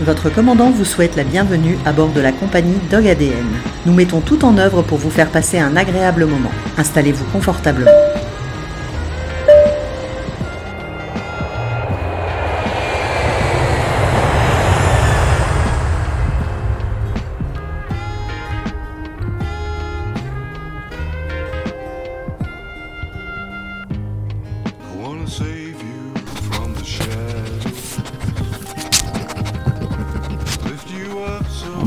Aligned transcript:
Votre 0.00 0.30
commandant 0.30 0.70
vous 0.70 0.86
souhaite 0.86 1.14
la 1.14 1.24
bienvenue 1.24 1.76
à 1.84 1.92
bord 1.92 2.08
de 2.08 2.22
la 2.22 2.32
compagnie 2.32 2.78
Dog 2.90 3.06
ADN. 3.06 3.44
Nous 3.84 3.92
mettons 3.92 4.22
tout 4.22 4.46
en 4.46 4.56
œuvre 4.56 4.80
pour 4.80 4.96
vous 4.96 5.10
faire 5.10 5.30
passer 5.30 5.58
un 5.58 5.76
agréable 5.76 6.24
moment. 6.24 6.52
Installez-vous 6.78 7.26
confortablement. 7.26 7.90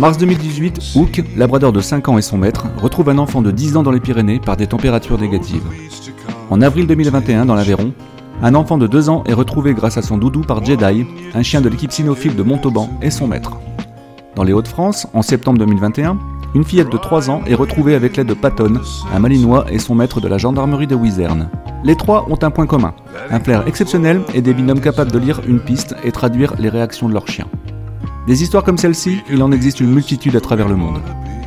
Mars 0.03 0.17
2018, 0.17 0.81
Hook, 0.95 1.23
labrador 1.37 1.71
de 1.71 1.79
5 1.79 2.09
ans 2.09 2.17
et 2.17 2.21
son 2.21 2.37
maître, 2.37 2.65
retrouve 2.75 3.07
un 3.07 3.17
enfant 3.17 3.41
de 3.41 3.51
10 3.51 3.77
ans 3.77 3.83
dans 3.83 3.91
les 3.93 4.01
Pyrénées 4.01 4.41
par 4.41 4.57
des 4.57 4.67
températures 4.67 5.17
négatives. 5.17 5.63
En 6.49 6.59
avril 6.59 6.87
2021, 6.87 7.45
dans 7.45 7.55
l'Aveyron, 7.55 7.93
un 8.41 8.53
enfant 8.53 8.77
de 8.77 8.85
2 8.85 9.07
ans 9.07 9.23
est 9.25 9.33
retrouvé 9.33 9.73
grâce 9.73 9.95
à 9.95 10.01
son 10.01 10.17
doudou 10.17 10.41
par 10.41 10.61
Jedi, 10.61 11.05
un 11.33 11.41
chien 11.41 11.61
de 11.61 11.69
l'équipe 11.69 11.93
cynophile 11.93 12.35
de 12.35 12.43
Montauban 12.43 12.89
et 13.01 13.11
son 13.11 13.27
maître. 13.27 13.53
Dans 14.35 14.43
les 14.43 14.51
Hauts-de-France, 14.51 15.07
en 15.13 15.21
septembre 15.21 15.59
2021, 15.59 16.19
une 16.53 16.65
fillette 16.65 16.91
de 16.91 16.97
3 16.97 17.29
ans 17.29 17.41
est 17.47 17.55
retrouvée 17.55 17.95
avec 17.95 18.17
l'aide 18.17 18.27
de 18.27 18.33
Patton, 18.33 18.81
un 19.15 19.19
malinois 19.19 19.67
et 19.71 19.79
son 19.79 19.95
maître 19.95 20.19
de 20.19 20.27
la 20.27 20.37
gendarmerie 20.37 20.85
de 20.87 20.95
Wizerne. 20.95 21.47
Les 21.85 21.95
trois 21.95 22.27
ont 22.29 22.39
un 22.41 22.51
point 22.51 22.67
commun, 22.67 22.93
un 23.29 23.39
flair 23.39 23.65
exceptionnel 23.69 24.19
et 24.33 24.41
des 24.41 24.53
binômes 24.53 24.81
capables 24.81 25.13
de 25.13 25.19
lire 25.19 25.39
une 25.47 25.61
piste 25.61 25.95
et 26.03 26.11
traduire 26.11 26.55
les 26.59 26.67
réactions 26.67 27.07
de 27.07 27.13
leur 27.13 27.29
chien. 27.29 27.45
Des 28.25 28.41
histoires 28.41 28.63
comme 28.63 28.77
celle-ci, 28.77 29.21
il 29.29 29.43
en 29.43 29.51
existe 29.51 29.81
une 29.81 29.91
multitude 29.91 30.35
à 30.37 30.41
travers 30.41 30.69
le 30.69 30.77
monde. 30.77 31.01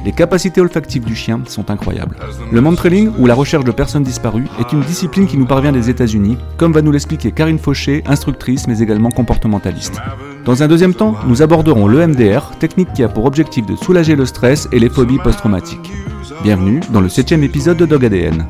Les 0.05 0.12
capacités 0.12 0.60
olfactives 0.60 1.05
du 1.05 1.16
chien 1.16 1.41
sont 1.49 1.71
incroyables. 1.71 2.16
Le 2.52 2.60
mantrailing, 2.60 3.10
ou 3.18 3.27
la 3.27 3.35
recherche 3.35 3.65
de 3.65 3.73
personnes 3.73 4.02
disparues, 4.02 4.46
est 4.60 4.73
une 4.73 4.83
discipline 4.83 5.27
qui 5.27 5.38
nous 5.38 5.46
parvient 5.46 5.73
des 5.73 5.88
États-Unis, 5.88 6.37
comme 6.59 6.73
va 6.73 6.83
nous 6.83 6.93
l'expliquer 6.93 7.33
Karine 7.33 7.59
Fauché, 7.59 8.05
instructrice 8.07 8.68
mais 8.68 8.80
également 8.80 9.10
comportementaliste. 9.10 10.01
Dans 10.45 10.63
un 10.63 10.68
deuxième 10.68 10.95
temps, 10.95 11.16
nous 11.27 11.41
aborderons 11.41 11.88
l'EMDR, 11.88 12.57
technique 12.60 12.93
qui 12.93 13.02
a 13.02 13.09
pour 13.09 13.24
objectif 13.24 13.65
de 13.65 13.74
soulager 13.74 14.15
le 14.15 14.27
stress 14.27 14.68
et 14.71 14.79
les 14.79 14.90
phobies 14.90 15.18
post-traumatiques. 15.18 15.90
Bienvenue 16.43 16.80
dans 16.93 17.01
le 17.01 17.09
septième 17.09 17.43
épisode 17.43 17.79
de 17.79 17.87
Dog 17.87 18.05
ADN. 18.05 18.46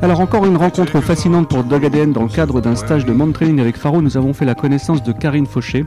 Alors 0.00 0.20
encore 0.20 0.46
une 0.46 0.56
rencontre 0.56 1.00
fascinante 1.00 1.48
pour 1.48 1.64
Dog 1.64 1.84
ADN 1.84 2.12
dans 2.12 2.22
le 2.22 2.28
cadre 2.28 2.60
d'un 2.60 2.76
stage 2.76 3.04
de 3.04 3.12
Mount 3.12 3.32
Training 3.32 3.58
avec 3.58 3.76
Faro. 3.76 4.00
Nous 4.00 4.16
avons 4.16 4.32
fait 4.32 4.44
la 4.44 4.54
connaissance 4.54 5.02
de 5.02 5.10
Karine 5.10 5.46
Fauché, 5.46 5.86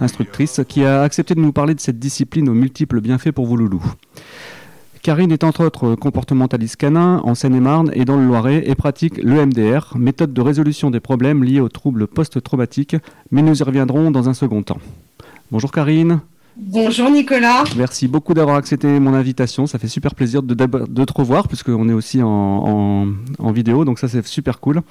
instructrice, 0.00 0.60
qui 0.66 0.84
a 0.84 1.02
accepté 1.02 1.36
de 1.36 1.40
nous 1.40 1.52
parler 1.52 1.74
de 1.74 1.80
cette 1.80 2.00
discipline 2.00 2.48
aux 2.48 2.54
multiples 2.54 3.00
bienfaits 3.00 3.30
pour 3.30 3.46
vos 3.46 3.54
loulous. 3.54 3.84
Karine 5.02 5.30
est 5.30 5.44
entre 5.44 5.64
autres 5.64 5.94
comportementaliste 5.94 6.74
canin 6.74 7.20
en 7.22 7.36
Seine-et-Marne 7.36 7.92
et 7.94 8.04
dans 8.04 8.16
le 8.16 8.26
Loiret 8.26 8.68
et 8.68 8.74
pratique 8.74 9.22
l'EMDR, 9.22 9.96
méthode 9.96 10.32
de 10.32 10.40
résolution 10.40 10.90
des 10.90 11.00
problèmes 11.00 11.44
liés 11.44 11.60
aux 11.60 11.68
troubles 11.68 12.08
post-traumatiques, 12.08 12.96
mais 13.30 13.42
nous 13.42 13.60
y 13.60 13.62
reviendrons 13.62 14.10
dans 14.10 14.28
un 14.28 14.34
second 14.34 14.64
temps. 14.64 14.80
Bonjour 15.52 15.70
Karine. 15.70 16.20
Bonjour 16.56 17.08
Nicolas. 17.10 17.64
Merci 17.76 18.08
beaucoup 18.08 18.34
d'avoir 18.34 18.56
accepté 18.56 18.86
mon 19.00 19.14
invitation. 19.14 19.66
Ça 19.66 19.78
fait 19.78 19.88
super 19.88 20.14
plaisir 20.14 20.42
de, 20.42 20.54
te 20.54 21.12
revoir, 21.14 21.48
puisqu'on 21.48 21.88
est 21.88 21.94
aussi 21.94 22.22
en, 22.22 22.28
en- 22.28 23.08
en 23.38 23.52
vidéo, 23.52 23.84
donc 23.86 23.98
ça 23.98 24.06
c'est 24.06 24.24
super 24.26 24.60
cool. 24.60 24.82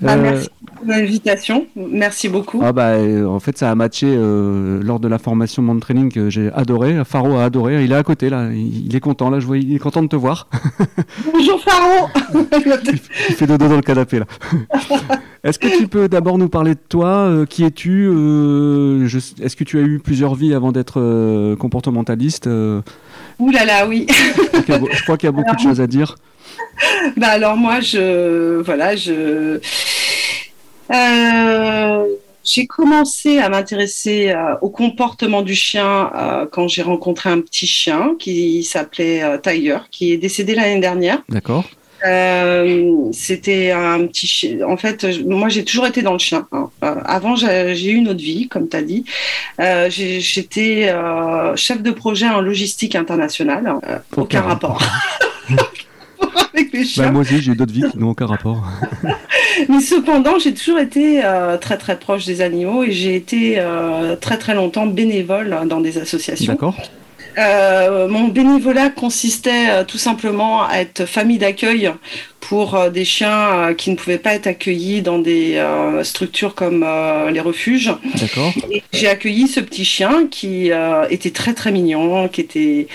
Bah, 0.00 0.12
Euh, 0.14 0.22
merci 0.22 0.48
pour 0.76 0.86
l'invitation. 0.86 1.66
Merci 1.76 2.28
beaucoup. 2.28 2.60
Ah 2.64 2.72
bah, 2.72 2.90
euh, 2.92 3.26
en 3.26 3.40
fait, 3.40 3.58
ça 3.58 3.70
a 3.70 3.74
matché 3.74 4.06
euh, 4.08 4.80
lors 4.82 5.00
de 5.00 5.08
la 5.08 5.18
formation 5.18 5.62
Monde 5.62 5.80
Training 5.80 6.10
que 6.12 6.30
j'ai 6.30 6.50
adoré. 6.52 7.04
Faro 7.04 7.36
a 7.36 7.44
adoré. 7.44 7.84
Il 7.84 7.92
est 7.92 7.96
à 7.96 8.02
côté 8.04 8.30
là. 8.30 8.48
Il, 8.52 8.94
est 8.94 9.00
content 9.00 9.30
là. 9.30 9.40
Je 9.40 9.46
vois, 9.46 9.58
il 9.58 9.74
est 9.74 9.78
content 9.78 10.02
de 10.02 10.08
te 10.08 10.16
voir. 10.16 10.48
Bonjour 11.32 11.60
Faro. 11.60 12.08
Il 13.28 13.34
fait 13.34 13.46
dodo 13.46 13.68
dans 13.68 13.76
le 13.76 13.82
canapé 13.82 14.20
là. 14.20 14.26
Est-ce 15.42 15.58
que 15.58 15.68
tu 15.78 15.88
peux 15.88 16.06
d'abord 16.08 16.36
nous 16.38 16.50
parler 16.50 16.74
de 16.74 16.80
toi? 16.88 17.30
Qui 17.48 17.64
es-tu? 17.64 18.04
Est-ce 19.06 19.56
que 19.56 19.64
tu 19.64 19.78
as 19.78 19.82
eu 19.82 19.98
plusieurs 19.98 20.34
vies 20.34 20.52
avant 20.54 20.70
d'être 20.70 20.99
euh, 21.00 21.56
comportementaliste 21.56 22.46
Euh, 22.46 22.80
Ouh 23.38 23.50
là 23.50 23.64
là, 23.64 23.86
oui. 23.86 24.06
je 24.68 25.02
crois 25.02 25.16
qu'il 25.16 25.26
y 25.26 25.28
a 25.28 25.32
beaucoup 25.32 25.54
de 25.54 25.60
choses 25.60 25.80
à 25.80 25.86
dire. 25.86 26.14
bah 27.16 27.28
alors 27.28 27.56
moi, 27.56 27.80
je 27.80 28.60
voilà, 28.60 28.94
je 28.96 29.60
Euh, 30.92 32.04
j'ai 32.42 32.66
commencé 32.66 33.38
à 33.38 33.48
m'intéresser 33.48 34.30
euh, 34.30 34.56
au 34.60 34.70
comportement 34.70 35.42
du 35.42 35.54
chien 35.54 36.10
quand 36.52 36.68
j'ai 36.68 36.82
rencontré 36.82 37.30
un 37.30 37.40
petit 37.40 37.66
chien 37.66 38.14
qui 38.18 38.64
s'appelait 38.64 39.22
Tiger, 39.40 39.78
qui 39.90 40.12
est 40.12 40.16
décédé 40.16 40.54
l'année 40.54 40.80
dernière. 40.80 41.22
D'accord. 41.28 41.64
Euh, 42.06 43.10
c'était 43.12 43.70
un 43.72 44.06
petit 44.06 44.26
chien. 44.26 44.66
En 44.66 44.76
fait, 44.76 45.10
je- 45.12 45.22
moi, 45.22 45.48
j'ai 45.48 45.64
toujours 45.64 45.86
été 45.86 46.02
dans 46.02 46.12
le 46.14 46.18
chien. 46.18 46.46
hein. 46.52 46.70
Euh, 46.82 46.94
avant, 47.04 47.36
j'ai 47.36 47.90
eu 47.90 47.94
une 47.96 48.08
autre 48.08 48.20
vie, 48.20 48.48
comme 48.48 48.68
tu 48.68 48.76
as 48.76 48.82
dit. 48.82 49.04
Euh, 49.60 49.88
J'étais 49.90 50.92
chef 51.56 51.82
de 51.82 51.90
projet 51.90 52.28
en 52.28 52.40
logistique 52.40 52.94
internationale. 52.94 53.72
Aucun 54.16 54.22
aucun 54.22 54.40
rapport. 54.42 54.82
Avec 56.54 56.72
les 56.72 56.84
Bah, 56.96 57.10
moi 57.10 57.22
aussi, 57.22 57.40
j'ai 57.40 57.52
eu 57.52 57.56
d'autres 57.56 57.72
vies 57.72 57.84
qui 57.90 57.98
n'ont 57.98 58.10
aucun 58.10 58.26
rapport. 58.26 58.62
Mais 59.68 59.80
cependant, 59.80 60.38
j'ai 60.38 60.52
toujours 60.54 60.78
été 60.78 61.24
euh, 61.24 61.56
très 61.56 61.76
très 61.78 61.98
proche 61.98 62.24
des 62.26 62.40
animaux 62.40 62.82
et 62.84 62.92
j'ai 62.92 63.14
été 63.16 63.54
euh, 63.58 64.16
très 64.16 64.36
très 64.38 64.54
longtemps 64.54 64.86
bénévole 64.86 65.58
dans 65.66 65.80
des 65.80 65.98
associations. 65.98 66.52
D'accord. 66.52 66.76
Euh, 67.38 68.08
mon 68.08 68.28
bénévolat 68.28 68.90
consistait 68.90 69.68
euh, 69.70 69.84
tout 69.84 69.98
simplement 69.98 70.64
à 70.64 70.76
être 70.78 71.04
famille 71.06 71.38
d'accueil 71.38 71.92
pour 72.40 72.74
euh, 72.74 72.90
des 72.90 73.04
chiens 73.04 73.74
qui 73.76 73.90
ne 73.90 73.96
pouvaient 73.96 74.18
pas 74.18 74.34
être 74.34 74.46
accueillis 74.46 75.02
dans 75.02 75.18
des 75.18 75.56
euh, 75.56 76.02
structures 76.04 76.54
comme 76.54 76.82
euh, 76.86 77.30
les 77.30 77.40
refuges. 77.40 77.92
D'accord. 78.18 78.52
J'ai 78.92 79.08
accueilli 79.08 79.46
ce 79.48 79.60
petit 79.60 79.84
chien 79.84 80.26
qui 80.30 80.70
était 81.10 81.30
très 81.30 81.54
très 81.54 81.72
mignon, 81.72 82.28
qui 82.28 82.40
était 82.40 82.88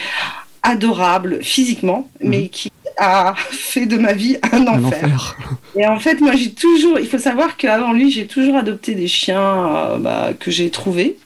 adorable 0.64 1.44
physiquement, 1.44 2.10
mais 2.22 2.48
qui 2.50 2.72
a 2.98 3.36
fait 3.52 3.86
de 3.86 3.98
ma 3.98 4.14
vie 4.14 4.38
un 4.52 4.68
Un 4.68 4.84
enfer. 4.86 5.04
enfer. 5.04 5.38
Et 5.78 5.86
en 5.88 6.00
fait, 6.00 6.22
moi, 6.22 6.32
j'ai 6.36 6.52
toujours. 6.52 7.00
Il 7.00 7.08
faut 7.08 7.18
savoir 7.20 7.58
qu'avant 7.58 7.94
lui, 7.94 8.12
j'ai 8.12 8.26
toujours 8.28 8.56
adopté 8.56 8.96
des 8.96 9.08
chiens 9.08 9.76
euh, 9.76 9.98
bah, 9.98 10.30
que 10.40 10.52
j'ai 10.52 10.70
trouvés 10.70 11.18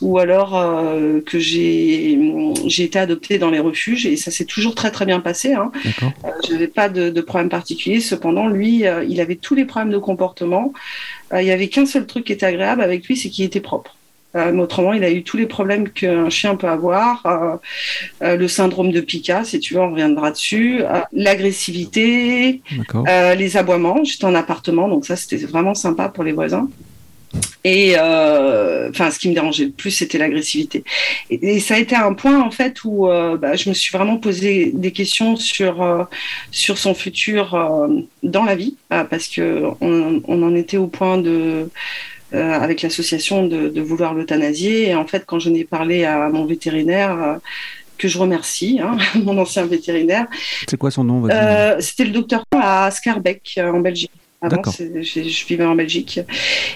ou 0.00 0.18
alors 0.18 0.56
euh, 0.56 1.20
que 1.24 1.38
j'ai 1.38 2.12
été 2.78 2.98
adoptée 2.98 3.38
dans 3.38 3.50
les 3.50 3.60
refuges 3.60 4.06
et 4.06 4.16
ça 4.16 4.30
s'est 4.30 4.44
toujours 4.44 4.74
très 4.74 4.90
très 4.90 5.06
bien 5.06 5.20
passé. 5.20 5.54
Hein. 5.54 5.72
Euh, 6.02 6.30
je 6.46 6.52
n'avais 6.52 6.68
pas 6.68 6.88
de, 6.88 7.10
de 7.10 7.20
problème 7.20 7.48
particulier. 7.48 8.00
Cependant, 8.00 8.46
lui, 8.48 8.86
euh, 8.86 9.04
il 9.04 9.20
avait 9.20 9.36
tous 9.36 9.54
les 9.54 9.64
problèmes 9.64 9.92
de 9.92 9.98
comportement. 9.98 10.72
Il 11.32 11.44
y 11.44 11.50
avait 11.50 11.68
qu'un 11.68 11.86
seul 11.86 12.06
truc 12.06 12.24
qui 12.24 12.32
était 12.32 12.46
agréable 12.46 12.82
avec 12.82 13.06
lui, 13.06 13.16
c'est 13.16 13.30
qu'il 13.30 13.44
était 13.44 13.60
propre. 13.60 13.96
Mais 14.34 14.60
autrement, 14.60 14.92
il 14.92 15.02
a 15.02 15.10
eu 15.10 15.22
tous 15.22 15.38
les 15.38 15.46
problèmes 15.46 15.88
qu'un 15.88 16.28
chien 16.28 16.56
peut 16.56 16.68
avoir. 16.68 17.58
Le 18.20 18.46
syndrome 18.46 18.92
de 18.92 19.00
Pica, 19.00 19.42
si 19.42 19.58
tu 19.58 19.74
veux, 19.74 19.80
on 19.80 19.90
reviendra 19.90 20.30
dessus. 20.30 20.82
L'agressivité, 21.12 22.60
les 23.06 23.56
aboiements. 23.56 24.04
J'étais 24.04 24.26
en 24.26 24.36
appartement, 24.36 24.88
donc 24.88 25.04
ça 25.04 25.16
c'était 25.16 25.38
vraiment 25.38 25.74
sympa 25.74 26.10
pour 26.10 26.22
les 26.22 26.32
voisins. 26.32 26.68
Et 27.66 27.94
euh, 27.98 28.90
enfin, 28.90 29.10
ce 29.10 29.18
qui 29.18 29.28
me 29.28 29.34
dérangeait 29.34 29.64
le 29.64 29.70
plus, 29.70 29.90
c'était 29.90 30.18
l'agressivité. 30.18 30.84
Et, 31.30 31.56
et 31.56 31.60
ça 31.60 31.74
a 31.74 31.78
été 31.78 31.96
un 31.96 32.14
point 32.14 32.40
en 32.40 32.50
fait 32.50 32.84
où 32.84 33.08
euh, 33.08 33.36
bah, 33.36 33.56
je 33.56 33.68
me 33.68 33.74
suis 33.74 33.90
vraiment 33.96 34.18
posé 34.18 34.70
des 34.72 34.92
questions 34.92 35.34
sur 35.36 35.82
euh, 35.82 36.04
sur 36.50 36.78
son 36.78 36.94
futur 36.94 37.56
dans 38.22 38.44
la 38.44 38.54
vie, 38.54 38.76
parce 38.88 39.28
que 39.28 39.64
on, 39.80 40.22
on 40.26 40.42
en 40.42 40.54
était 40.54 40.76
au 40.76 40.86
point 40.86 41.18
de 41.18 41.68
euh, 42.34 42.52
avec 42.52 42.82
l'association 42.82 43.46
de, 43.46 43.68
de 43.68 43.80
vouloir 43.80 44.12
l'euthanasier. 44.12 44.88
Et 44.88 44.94
en 44.96 45.06
fait, 45.06 45.24
quand 45.24 45.38
je 45.38 45.48
n'ai 45.48 45.64
parlé 45.64 46.04
à 46.04 46.28
mon 46.28 46.44
vétérinaire, 46.44 47.22
euh, 47.22 47.36
que 47.98 48.08
je 48.08 48.18
remercie, 48.18 48.80
hein, 48.82 48.98
mon 49.14 49.38
ancien 49.38 49.64
vétérinaire, 49.64 50.26
C'est 50.68 50.76
quoi 50.76 50.90
son 50.90 51.04
nom 51.04 51.24
euh, 51.30 51.76
c'était 51.78 52.04
le 52.04 52.10
docteur 52.10 52.44
à 52.52 52.90
Scarbeck 52.90 53.60
en 53.62 53.78
Belgique. 53.78 54.10
Avant, 54.42 54.62
je, 54.70 55.46
vivais 55.46 55.64
en 55.64 55.74
Belgique. 55.74 56.20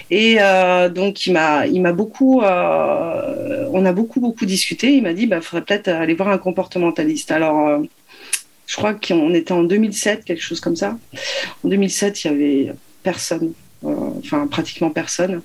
Et 0.09 0.37
euh, 0.39 0.89
donc, 0.89 1.27
il 1.27 1.33
m'a, 1.33 1.67
il 1.67 1.81
m'a 1.81 1.93
beaucoup, 1.93 2.41
euh, 2.41 3.67
on 3.71 3.85
a 3.85 3.93
beaucoup, 3.93 4.19
beaucoup 4.19 4.45
discuté. 4.45 4.93
Il 4.93 5.03
m'a 5.03 5.13
dit, 5.13 5.27
bah, 5.27 5.41
faudrait 5.41 5.63
peut-être 5.63 5.87
aller 5.87 6.15
voir 6.15 6.29
un 6.29 6.39
comportementaliste. 6.39 7.31
Alors, 7.31 7.67
euh, 7.67 7.79
je 8.65 8.75
crois 8.75 8.93
qu'on 8.95 9.33
était 9.33 9.51
en 9.51 9.63
2007, 9.63 10.25
quelque 10.25 10.41
chose 10.41 10.59
comme 10.59 10.75
ça. 10.75 10.97
En 11.63 11.67
2007, 11.67 12.23
il 12.23 12.27
y 12.27 12.33
avait 12.33 12.73
personne. 13.03 13.53
Enfin, 13.83 14.45
pratiquement 14.45 14.91
personne. 14.91 15.41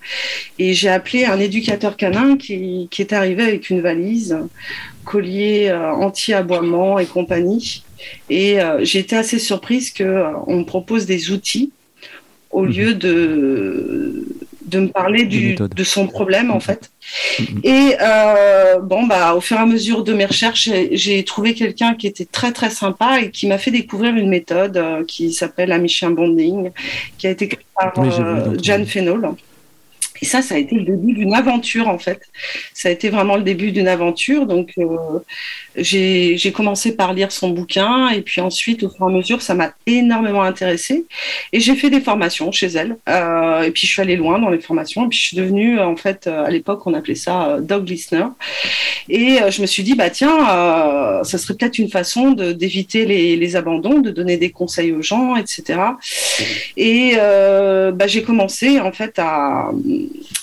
Et 0.59 0.75
j'ai 0.75 0.91
appelé 0.91 1.25
un 1.25 1.41
éducateur 1.41 1.97
canin 1.97 2.37
qui, 2.37 2.87
qui 2.91 3.01
est 3.01 3.15
arrivé 3.15 3.43
avec 3.43 3.71
une 3.71 3.81
valise, 3.81 4.37
collier 5.07 5.73
anti-aboiement 5.73 6.99
et 6.99 7.07
compagnie. 7.07 7.83
Et 8.29 8.59
j'ai 8.83 8.99
été 8.99 9.17
assez 9.17 9.39
surprise 9.39 9.91
qu'on 9.91 10.59
me 10.59 10.65
propose 10.65 11.07
des 11.07 11.31
outils 11.31 11.73
au 12.59 12.63
Mhm. 12.65 12.73
lieu 12.77 12.91
de, 12.95 14.25
de 14.73 14.79
me 14.85 14.89
parler 15.01 15.25
du, 15.35 15.43
de 15.81 15.85
son 15.95 16.05
problème 16.17 16.51
en 16.59 16.63
fait. 16.69 16.83
Mhm. 17.39 17.61
Et 17.77 17.85
euh, 18.01 18.79
bon 18.91 19.03
bah 19.11 19.35
au 19.37 19.41
fur 19.47 19.57
et 19.59 19.61
à 19.61 19.67
mesure 19.77 20.01
de 20.09 20.13
mes 20.19 20.27
recherches, 20.33 20.69
j'ai- 21.03 21.25
trouvé 21.33 21.49
quelqu'un 21.55 21.93
qui 21.99 22.07
était 22.13 22.29
très 22.39 22.53
très 22.59 22.71
sympa 22.83 23.11
et 23.23 23.31
qui 23.37 23.45
m'a 23.51 23.59
fait 23.65 23.71
découvrir 23.81 24.13
une 24.23 24.31
méthode 24.39 24.77
euh, 24.77 25.05
qui 25.13 25.25
s'appelle 25.39 25.71
Amichien 25.79 26.11
Bonding, 26.17 26.61
qui 27.19 27.25
a 27.29 27.31
été 27.37 27.45
créée 27.53 27.67
par 27.79 27.93
Oui, 27.99 28.09
euh, 28.19 28.57
Jan. 28.67 28.85
Fenol. 28.93 29.23
Et 30.23 30.27
ça, 30.33 30.41
ça 30.41 30.55
a 30.55 30.59
été 30.65 30.75
le 30.77 30.85
début 30.93 31.13
d'une 31.21 31.35
aventure 31.43 31.89
en 31.97 31.99
fait. 32.07 32.21
Ça 32.81 32.89
a 32.89 32.93
été 32.97 33.07
vraiment 33.17 33.37
le 33.37 33.43
début 33.53 33.71
d'une 33.77 33.91
aventure. 33.99 34.43
Donc 34.47 34.69
euh, 34.79 34.87
j'ai 35.77 36.53
commencé 36.53 36.97
par 36.97 37.13
lire 37.13 37.33
son 37.33 37.51
bouquin 37.51 38.09
et 38.09 38.23
puis 38.23 38.41
ensuite 38.41 38.83
au 38.83 38.91
fur 38.91 39.09
et 39.09 39.13
à 39.13 39.15
mesure, 39.15 39.43
ça 39.43 39.55
m'a 39.55 39.73
énormément 39.87 40.43
intéressée. 40.43 41.05
Et 41.53 41.61
j'ai 41.61 41.75
fait 41.75 41.91
des 41.91 42.01
formations 42.01 42.51
chez 42.53 42.69
elle. 42.69 42.97
Euh, 43.09 43.63
et 43.63 43.71
puis 43.71 43.87
je 43.87 43.93
suis 43.93 44.03
allée 44.03 44.17
loin 44.17 44.39
dans 44.39 44.51
les 44.51 44.61
formations. 44.61 45.07
Et 45.07 45.09
puis 45.09 45.19
je 45.19 45.25
suis 45.25 45.37
devenue, 45.37 45.79
euh, 45.79 45.87
en 45.87 45.97
fait, 45.97 46.27
euh, 46.27 46.45
à 46.45 46.51
l'époque, 46.51 46.87
on 46.87 46.95
appelait 46.95 47.15
ça 47.15 47.59
dog 47.61 47.89
listener. 47.89 48.27
Et 49.09 49.39
je 49.51 49.61
me 49.61 49.67
suis 49.67 49.83
dit, 49.83 49.95
bah 49.95 50.11
tiens, 50.11 50.37
ça 51.23 51.39
serait 51.39 51.55
peut-être 51.55 51.79
une 51.79 51.89
façon 51.89 52.33
d'éviter 52.33 53.05
les, 53.05 53.57
abandons, 53.57 54.01
de 54.01 54.11
donner 54.11 54.37
des 54.37 54.51
conseils 54.51 54.93
aux 54.93 55.03
gens, 55.03 55.37
etc. 55.37 55.79
Et 56.77 57.15
bah, 57.17 58.07
j'ai 58.07 58.23
commencé 58.23 58.81
en 58.81 58.93
fait 58.93 59.19
à, 59.19 59.71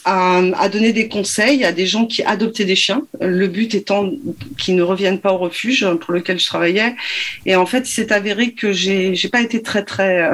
à, 0.05 0.37
à 0.37 0.69
donner 0.69 0.93
des 0.93 1.09
conseils 1.09 1.65
à 1.65 1.71
des 1.71 1.85
gens 1.85 2.05
qui 2.05 2.23
adoptaient 2.23 2.65
des 2.65 2.75
chiens. 2.75 3.03
Le 3.19 3.47
but 3.47 3.75
étant 3.75 4.09
qu'ils 4.57 4.75
ne 4.75 4.83
reviennent 4.83 5.19
pas 5.23 5.33
au 5.33 5.37
refuge 5.37 5.87
pour 6.01 6.13
lequel 6.13 6.37
je 6.39 6.45
travaillais. 6.45 6.95
Et 7.47 7.55
en 7.55 7.65
fait, 7.65 7.83
il 7.89 7.93
s'est 7.97 8.11
avéré 8.13 8.51
que 8.51 8.71
j'ai 8.71 9.15
j'ai 9.15 9.29
pas 9.29 9.41
été 9.41 9.61
très 9.69 9.83
très 9.83 10.13
euh, 10.23 10.31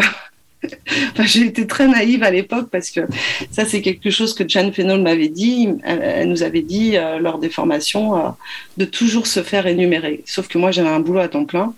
Enfin, 1.14 1.24
j'ai 1.26 1.46
été 1.46 1.66
très 1.68 1.88
naïve 1.88 2.22
à 2.24 2.32
l'époque 2.32 2.68
parce 2.70 2.90
que 2.90 3.02
ça, 3.50 3.64
c'est 3.66 3.82
quelque 3.82 4.10
chose 4.10 4.34
que 4.34 4.44
Jan 4.48 4.72
Fenol 4.74 5.02
m'avait 5.02 5.30
dit. 5.30 5.70
Elle, 5.86 6.28
nous 6.28 6.44
avait 6.44 6.62
dit 6.76 6.98
euh, 6.98 7.18
lors 7.20 7.40
des 7.40 7.50
formations 7.50 8.08
euh, 8.18 8.30
de 8.76 8.84
toujours 8.84 9.26
se 9.26 9.42
faire 9.42 9.68
énumérer. 9.68 10.22
Sauf 10.26 10.50
que 10.50 10.58
moi, 10.58 10.72
j'avais 10.72 10.90
un 10.90 11.00
boulot 11.00 11.22
à 11.22 11.30
temps 11.30 11.46
plein. 11.46 11.74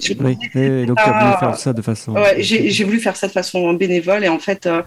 Je- 0.00 0.14
Oui, 0.20 0.36
et 0.54 0.86
donc 0.86 0.98
tu 0.98 1.02
as 1.10 1.18
voulu 1.20 1.32
faire 1.40 1.56
ça 1.56 1.72
de 1.72 1.82
façon. 1.82 2.12
Ouais, 2.12 2.36
j'ai 2.38 2.70
j'ai 2.70 2.84
voulu 2.84 3.00
faire 3.00 3.16
ça 3.16 3.26
de 3.26 3.32
façon 3.32 3.72
bénévole 3.74 4.22
et 4.24 4.28
en 4.28 4.38
fait, 4.38 4.66
euh, 4.66 4.82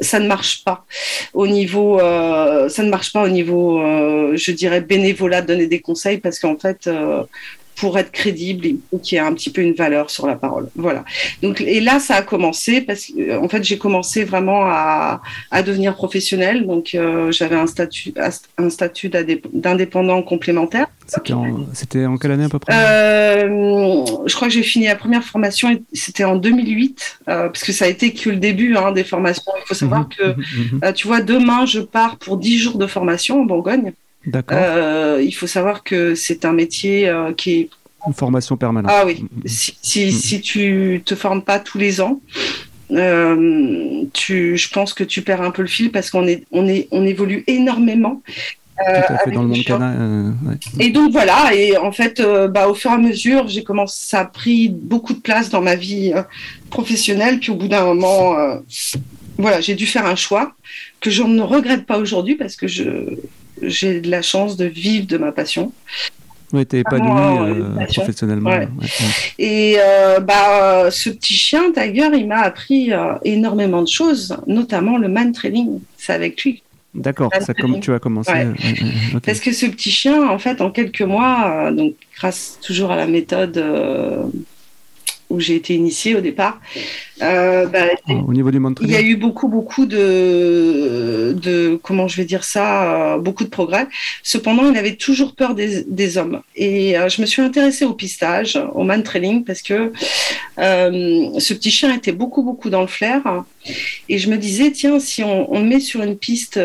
ça 0.00 0.18
ne 0.18 0.26
marche 0.26 0.64
pas 0.64 0.84
au 1.32 1.46
niveau, 1.46 2.00
euh, 2.00 2.68
ça 2.68 2.82
ne 2.82 2.90
marche 2.90 3.12
pas 3.12 3.22
au 3.24 3.28
niveau, 3.28 3.80
euh, 3.80 4.36
je 4.36 4.50
dirais 4.52 4.80
bénévolat, 4.80 5.42
donner 5.42 5.66
des 5.66 5.80
conseils 5.80 6.18
parce 6.18 6.38
qu'en 6.38 6.56
fait. 6.56 6.86
euh, 6.86 7.22
pour 7.76 7.98
être 7.98 8.10
crédible, 8.10 8.66
qu'il 9.02 9.16
y 9.16 9.18
ait 9.18 9.24
un 9.24 9.34
petit 9.34 9.50
peu 9.50 9.60
une 9.60 9.74
valeur 9.74 10.08
sur 10.10 10.26
la 10.26 10.34
parole. 10.34 10.68
Voilà. 10.76 11.04
Donc, 11.42 11.60
et 11.60 11.80
là, 11.80 12.00
ça 12.00 12.16
a 12.16 12.22
commencé 12.22 12.80
parce 12.80 13.06
que, 13.06 13.20
euh, 13.32 13.40
en 13.40 13.48
fait, 13.48 13.62
j'ai 13.62 13.78
commencé 13.78 14.24
vraiment 14.24 14.62
à, 14.64 15.20
à 15.50 15.62
devenir 15.62 15.94
professionnelle. 15.94 16.66
Donc, 16.66 16.94
euh, 16.94 17.30
j'avais 17.32 17.56
un 17.56 17.66
statut, 17.66 18.14
un 18.58 18.70
statut 18.70 19.08
d'indép- 19.10 19.46
d'indépendant 19.52 20.22
complémentaire. 20.22 20.86
C'était 21.06 22.04
en... 22.04 22.16
quelle 22.16 22.32
année 22.32 22.44
à 22.44 22.48
peu 22.48 22.58
près? 22.58 22.72
Euh, 22.74 23.46
je 24.26 24.34
crois 24.34 24.48
que 24.48 24.54
j'ai 24.54 24.62
fini 24.62 24.86
la 24.86 24.96
première 24.96 25.22
formation, 25.22 25.70
et 25.70 25.82
c'était 25.92 26.24
en 26.24 26.36
2008, 26.36 27.18
euh, 27.28 27.48
parce 27.48 27.62
que 27.62 27.72
ça 27.72 27.84
a 27.84 27.88
été 27.88 28.12
que 28.12 28.30
le 28.30 28.36
début 28.36 28.74
hein, 28.76 28.92
des 28.92 29.04
formations. 29.04 29.52
Il 29.62 29.66
faut 29.66 29.74
savoir 29.74 30.00
Mhm, 30.00 30.08
que, 30.16 30.86
mhm, 30.86 30.92
tu 30.94 31.06
vois, 31.06 31.20
demain, 31.20 31.66
je 31.66 31.80
pars 31.80 32.16
pour 32.16 32.38
10 32.38 32.58
jours 32.58 32.78
de 32.78 32.86
formation 32.86 33.40
en 33.42 33.44
Bourgogne. 33.44 33.92
D'accord. 34.26 34.58
Euh, 34.60 35.22
il 35.24 35.32
faut 35.32 35.46
savoir 35.46 35.82
que 35.84 36.14
c'est 36.14 36.44
un 36.44 36.52
métier 36.52 37.08
euh, 37.08 37.32
qui 37.32 37.52
est... 37.52 37.70
Une 38.06 38.12
formation 38.14 38.56
permanente. 38.56 38.92
Ah 38.94 39.04
oui, 39.06 39.22
Mhm. 39.22 39.42
si, 39.46 39.76
si, 39.82 40.12
si 40.12 40.40
tu 40.40 41.02
te 41.04 41.14
formes 41.14 41.42
pas 41.42 41.58
tous 41.58 41.78
les 41.78 42.00
ans, 42.00 42.20
euh, 42.92 44.04
tu, 44.12 44.56
je 44.56 44.68
pense 44.70 44.94
que 44.94 45.04
tu 45.04 45.22
perds 45.22 45.42
un 45.42 45.50
peu 45.50 45.62
le 45.62 45.68
fil 45.68 45.90
parce 45.90 46.10
qu'on 46.10 46.26
est, 46.26 46.44
on 46.52 46.68
est, 46.68 46.88
on 46.92 47.04
évolue 47.04 47.42
énormément. 47.46 48.22
Tout 48.78 49.12
à 49.14 49.18
fait 49.18 49.30
dans 49.30 49.42
le 49.42 49.48
monde 49.48 49.64
canin. 49.64 49.94
euh, 49.94 50.30
ouais. 50.50 50.56
Et 50.84 50.90
donc 50.90 51.10
voilà, 51.10 51.54
et 51.54 51.76
en 51.78 51.92
fait, 51.92 52.20
bah, 52.50 52.68
au 52.68 52.74
fur 52.74 52.90
et 52.90 52.94
à 52.94 52.98
mesure, 52.98 53.48
j'ai 53.48 53.64
commencé, 53.64 53.96
ça 54.06 54.20
a 54.20 54.24
pris 54.26 54.68
beaucoup 54.68 55.14
de 55.14 55.18
place 55.20 55.48
dans 55.48 55.62
ma 55.62 55.76
vie 55.76 56.12
professionnelle. 56.68 57.40
Puis 57.40 57.50
au 57.50 57.54
bout 57.56 57.68
d'un 57.68 57.84
moment, 57.84 58.36
voilà, 59.38 59.60
j'ai 59.62 59.74
dû 59.74 59.86
faire 59.86 60.04
un 60.06 60.14
choix 60.16 60.54
que 61.00 61.10
je 61.10 61.22
ne 61.22 61.40
regrette 61.42 61.86
pas 61.86 61.98
aujourd'hui 61.98 62.34
parce 62.36 62.54
que 62.54 62.66
je 62.66 62.84
j'ai 63.62 64.00
de 64.00 64.10
la 64.10 64.22
chance 64.22 64.56
de 64.56 64.64
vivre 64.66 65.06
de 65.06 65.18
ma 65.18 65.32
passion. 65.32 65.72
Ouais, 66.52 66.64
t'es 66.64 66.78
épanoui 66.78 67.08
Vraiment, 67.10 67.44
euh, 67.44 67.74
passion. 67.74 68.02
professionnellement. 68.02 68.50
Ouais. 68.50 68.58
ouais, 68.60 68.68
ouais. 68.80 68.88
Et 69.38 69.76
euh, 69.78 70.20
bah, 70.20 70.90
ce 70.90 71.10
petit 71.10 71.34
chien, 71.34 71.72
Tiger, 71.72 72.08
il 72.14 72.28
m'a 72.28 72.38
appris 72.40 72.92
euh, 72.92 73.14
énormément 73.24 73.82
de 73.82 73.88
choses, 73.88 74.36
notamment 74.46 74.96
le 74.96 75.08
man 75.08 75.32
trailing. 75.32 75.80
C'est 75.96 76.12
avec 76.12 76.42
lui 76.44 76.62
D'accord, 76.94 77.30
Ah, 77.34 77.40
ça 77.40 77.52
comme 77.52 77.78
tu 77.80 77.92
as 77.92 77.98
commencé. 77.98 78.32
Ouais. 78.32 78.44
ouais, 78.46 78.52
ouais, 78.52 79.16
ok. 79.16 79.22
Parce 79.26 79.40
que 79.40 79.52
ce 79.52 79.66
petit 79.66 79.90
chien, 79.90 80.26
en 80.28 80.38
fait, 80.38 80.60
en 80.62 80.70
quelques 80.70 81.02
mois, 81.02 81.66
euh, 81.66 81.72
donc 81.72 81.94
grâce 82.16 82.58
toujours 82.62 82.90
à 82.90 82.96
la 82.96 83.06
méthode 83.06 83.58
euh, 83.58 84.22
où 85.28 85.38
j'ai 85.40 85.56
été 85.56 85.74
initiée 85.74 86.14
au 86.16 86.20
départ, 86.20 86.60
euh, 87.22 87.66
bah, 87.66 87.78
Ah, 88.08 88.12
Au 88.12 88.32
niveau 88.32 88.50
du 88.50 88.58
monde 88.58 88.78
il 88.82 88.90
y 88.90 88.96
a 88.96 89.00
eu 89.02 89.16
beaucoup, 89.16 89.48
beaucoup 89.48 89.86
de, 89.86 91.34
de 91.40 91.78
comment 91.82 92.08
je 92.08 92.16
vais 92.16 92.24
dire 92.24 92.44
ça, 92.44 93.14
euh, 93.14 93.18
beaucoup 93.18 93.44
de 93.44 93.48
progrès. 93.48 93.86
Cependant, 94.22 94.70
il 94.70 94.76
avait 94.76 94.96
toujours 94.96 95.34
peur 95.34 95.54
des, 95.54 95.84
des 95.84 96.18
hommes. 96.18 96.40
Et 96.56 96.98
euh, 96.98 97.08
je 97.08 97.20
me 97.20 97.26
suis 97.26 97.42
intéressée 97.42 97.84
au 97.84 97.94
pistage, 97.94 98.58
au 98.74 98.84
man 98.84 99.02
trailing, 99.02 99.44
parce 99.44 99.62
que 99.62 99.92
euh, 100.58 101.28
ce 101.38 101.54
petit 101.54 101.70
chien 101.70 101.94
était 101.94 102.12
beaucoup, 102.12 102.42
beaucoup 102.42 102.70
dans 102.70 102.82
le 102.82 102.86
flair. 102.86 103.44
Et 104.08 104.18
je 104.18 104.30
me 104.30 104.36
disais, 104.36 104.70
tiens, 104.70 104.98
si 105.00 105.22
on, 105.24 105.60
met 105.64 105.80
sur 105.80 106.02
une 106.02 106.16
piste 106.16 106.58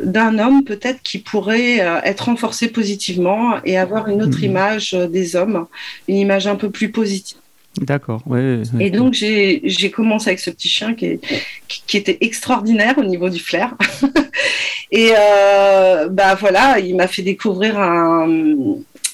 d'un 0.00 0.38
homme, 0.38 0.64
peut-être 0.64 1.02
qu'il 1.02 1.22
pourrait 1.22 1.76
être 2.04 2.26
renforcé 2.26 2.68
positivement 2.68 3.62
et 3.64 3.76
avoir 3.76 4.08
une 4.08 4.22
autre 4.22 4.38
Mhm. 4.38 4.44
image 4.44 4.92
des 5.10 5.36
hommes, 5.36 5.66
une 6.08 6.16
image 6.16 6.46
un 6.46 6.56
peu 6.56 6.70
plus 6.70 6.90
positive. 6.90 7.36
D'accord, 7.80 8.22
ouais. 8.26 8.62
Et 8.78 8.90
donc, 8.90 9.14
j'ai 9.14 9.90
commencé 9.90 10.28
avec 10.30 10.38
ce 10.40 10.50
petit 10.50 10.68
chien 10.68 10.94
qui, 10.94 11.06
est- 11.06 11.20
qui, 11.68 11.96
était 11.96 12.18
extraordinaire 12.20 12.96
au 12.98 13.04
niveau 13.04 13.28
du 13.28 13.40
flair. 13.40 13.74
Et 14.92 15.10
euh, 15.18 16.08
bah 16.08 16.36
voilà, 16.36 16.78
il 16.78 16.94
m'a 16.94 17.08
fait 17.08 17.22
découvrir 17.22 17.78
un, 17.80 18.28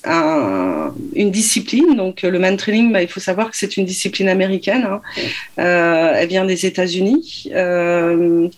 un- 0.05 0.95
une 1.15 1.31
discipline. 1.31 1.95
Donc, 1.97 2.21
le 2.23 2.39
man 2.39 2.57
training, 2.59 2.93
bah, 2.93 3.01
il 3.03 3.09
faut 3.09 3.21
savoir 3.21 3.51
que 3.51 3.57
c'est 3.57 3.79
une 3.79 3.87
discipline 3.87 4.29
américaine. 4.29 4.85
hein. 4.85 5.01
Euh, 5.59 6.13
elle 6.17 6.29
vient 6.29 6.45
des 6.45 6.67
États-Unis. 6.67 7.49
Euh, 7.55 8.49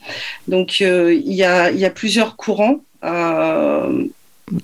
donc, 0.48 0.81
il 0.81 1.32
y, 1.32 1.44
a, 1.44 1.70
il 1.70 1.78
y 1.78 1.84
a 1.84 1.90
plusieurs 1.90 2.34
courants. 2.37 2.81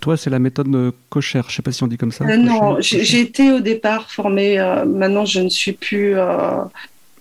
Toi, 0.00 0.16
c'est 0.16 0.28
la 0.30 0.38
méthode 0.38 0.70
de 0.70 0.92
Kocher, 1.08 1.42
je 1.48 1.54
sais 1.56 1.62
pas 1.62 1.72
si 1.72 1.82
on 1.82 1.86
dit 1.86 1.96
comme 1.96 2.12
ça. 2.12 2.24
euh, 2.26 2.36
non, 2.36 2.76
j'ai 2.80 3.20
été 3.20 3.52
au 3.52 3.60
départ 3.60 4.10
formée. 4.10 4.58
euh, 4.58 4.84
maintenant, 4.84 5.24
je 5.24 5.40
ne 5.40 5.48
suis 5.48 5.72
plus. 5.72 6.16
euh, 6.16 6.62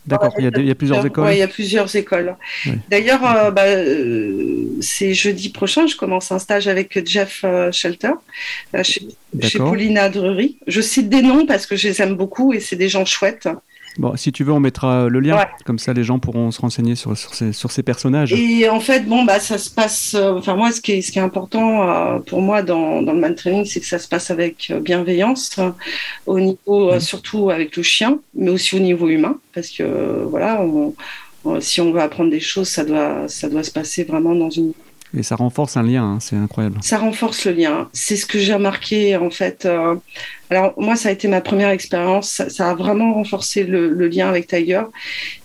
D'accord, 0.05 0.33
il 0.37 0.45
y, 0.45 0.47
a 0.47 0.51
des- 0.51 0.61
il 0.61 0.67
y 0.67 0.71
a 0.71 0.75
plusieurs 0.75 1.05
écoles. 1.05 1.25
Ouais, 1.25 1.35
il 1.35 1.39
y 1.39 1.43
a 1.43 1.47
plusieurs 1.49 1.93
écoles. 1.95 2.35
D'ailleurs, 2.89 3.19
bah, 3.51 3.63
c'est 4.81 5.13
jeudi 5.13 5.49
prochain, 5.49 5.85
je 5.85 5.95
commence 5.95 6.31
un 6.31 6.39
stage 6.39 6.67
avec 6.67 7.05
Jeff 7.05 7.43
Shelter 7.71 8.11
chez, 8.83 9.07
chez. 9.41 9.57
Paulina 9.59 10.09
Drury. 10.09 10.57
Je 10.65 10.81
cite 10.81 11.09
des 11.09 11.21
noms 11.21 11.45
parce 11.45 11.65
que 11.65 11.75
je 11.75 11.89
les 11.89 12.01
aime 12.01 12.15
beaucoup 12.15 12.53
et 12.53 12.59
c'est 12.61 12.75
des 12.77 12.89
gens 12.89 13.05
chouettes. 13.05 13.49
Bon, 13.97 14.15
si 14.15 14.31
tu 14.31 14.43
veux, 14.43 14.51
on 14.53 14.59
mettra 14.59 15.09
le 15.09 15.19
lien. 15.19 15.37
Ouais. 15.37 15.47
Comme 15.65 15.79
ça, 15.79 15.91
les 15.93 16.03
gens 16.03 16.19
pourront 16.19 16.51
se 16.51 16.61
renseigner 16.61 16.95
sur, 16.95 17.17
sur, 17.17 17.33
ces, 17.33 17.51
sur 17.51 17.71
ces 17.71 17.81
personnages. 17.81 18.31
Et 18.33 18.69
en 18.69 18.79
fait, 18.79 19.01
bon, 19.07 19.23
bah, 19.25 19.39
ça 19.39 19.57
se 19.57 19.69
passe. 19.71 20.13
euh, 20.15 20.37
Enfin, 20.37 20.55
moi, 20.55 20.71
ce 20.71 20.81
qui 20.81 20.91
est, 20.93 21.01
ce 21.01 21.11
qui 21.11 21.17
est 21.19 21.21
important 21.21 21.89
euh, 21.89 22.19
pour 22.19 22.41
moi 22.41 22.61
dans, 22.61 23.01
dans 23.01 23.13
le 23.13 23.19
man 23.19 23.33
training, 23.33 23.65
c'est 23.65 23.79
que 23.79 23.87
ça 23.87 23.97
se 23.99 24.07
passe 24.07 24.29
avec 24.29 24.67
euh, 24.71 24.79
bienveillance, 24.79 25.57
euh, 25.57 25.71
au 26.27 26.39
niveau, 26.39 26.99
surtout 26.99 27.49
avec 27.49 27.75
le 27.75 27.83
chien, 27.83 28.19
mais 28.35 28.49
aussi 28.51 28.75
au 28.75 28.79
niveau 28.79 29.07
humain, 29.09 29.37
parce 29.53 29.69
que 29.69 30.23
voilà, 30.29 30.61
on- 30.61 30.93
on- 31.45 31.59
si 31.61 31.81
on 31.81 31.91
veut 31.91 32.01
apprendre 32.01 32.29
des 32.29 32.39
choses, 32.39 32.67
ça 32.69 32.83
doit, 32.85 33.27
ça 33.27 33.49
doit 33.49 33.63
se 33.63 33.71
passer 33.71 34.03
vraiment 34.03 34.35
dans 34.35 34.49
une 34.51 34.73
Et 35.15 35.23
ça 35.23 35.35
renforce 35.35 35.77
un 35.77 35.83
lien, 35.83 36.03
hein, 36.03 36.17
c'est 36.19 36.35
incroyable. 36.35 36.77
Ça 36.81 36.97
renforce 36.97 37.45
le 37.45 37.53
lien. 37.53 37.89
C'est 37.93 38.17
ce 38.17 38.25
que 38.25 38.39
j'ai 38.39 38.53
remarqué 38.53 39.15
en 39.15 39.29
fait. 39.29 39.65
euh, 39.65 39.95
alors 40.49 40.73
moi, 40.77 40.95
ça 40.95 41.09
a 41.09 41.11
été 41.11 41.27
ma 41.27 41.41
première 41.41 41.69
expérience. 41.69 42.41
Ça, 42.49 42.69
a 42.69 42.73
vraiment 42.73 43.13
renforcé 43.13 43.63
le, 43.63 44.07
lien 44.07 44.27
avec 44.29 44.47
Tiger. 44.47 44.83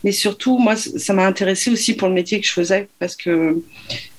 Mais 0.05 0.13
surtout, 0.13 0.59
moi, 0.59 0.75
ça 0.77 1.13
m'a 1.13 1.27
intéressé 1.27 1.71
aussi 1.71 1.95
pour 1.95 2.09
le 2.09 2.15
métier 2.15 2.41
que 2.41 2.47
je 2.47 2.53
faisais 2.53 2.89
parce 2.99 3.17
que 3.17 3.63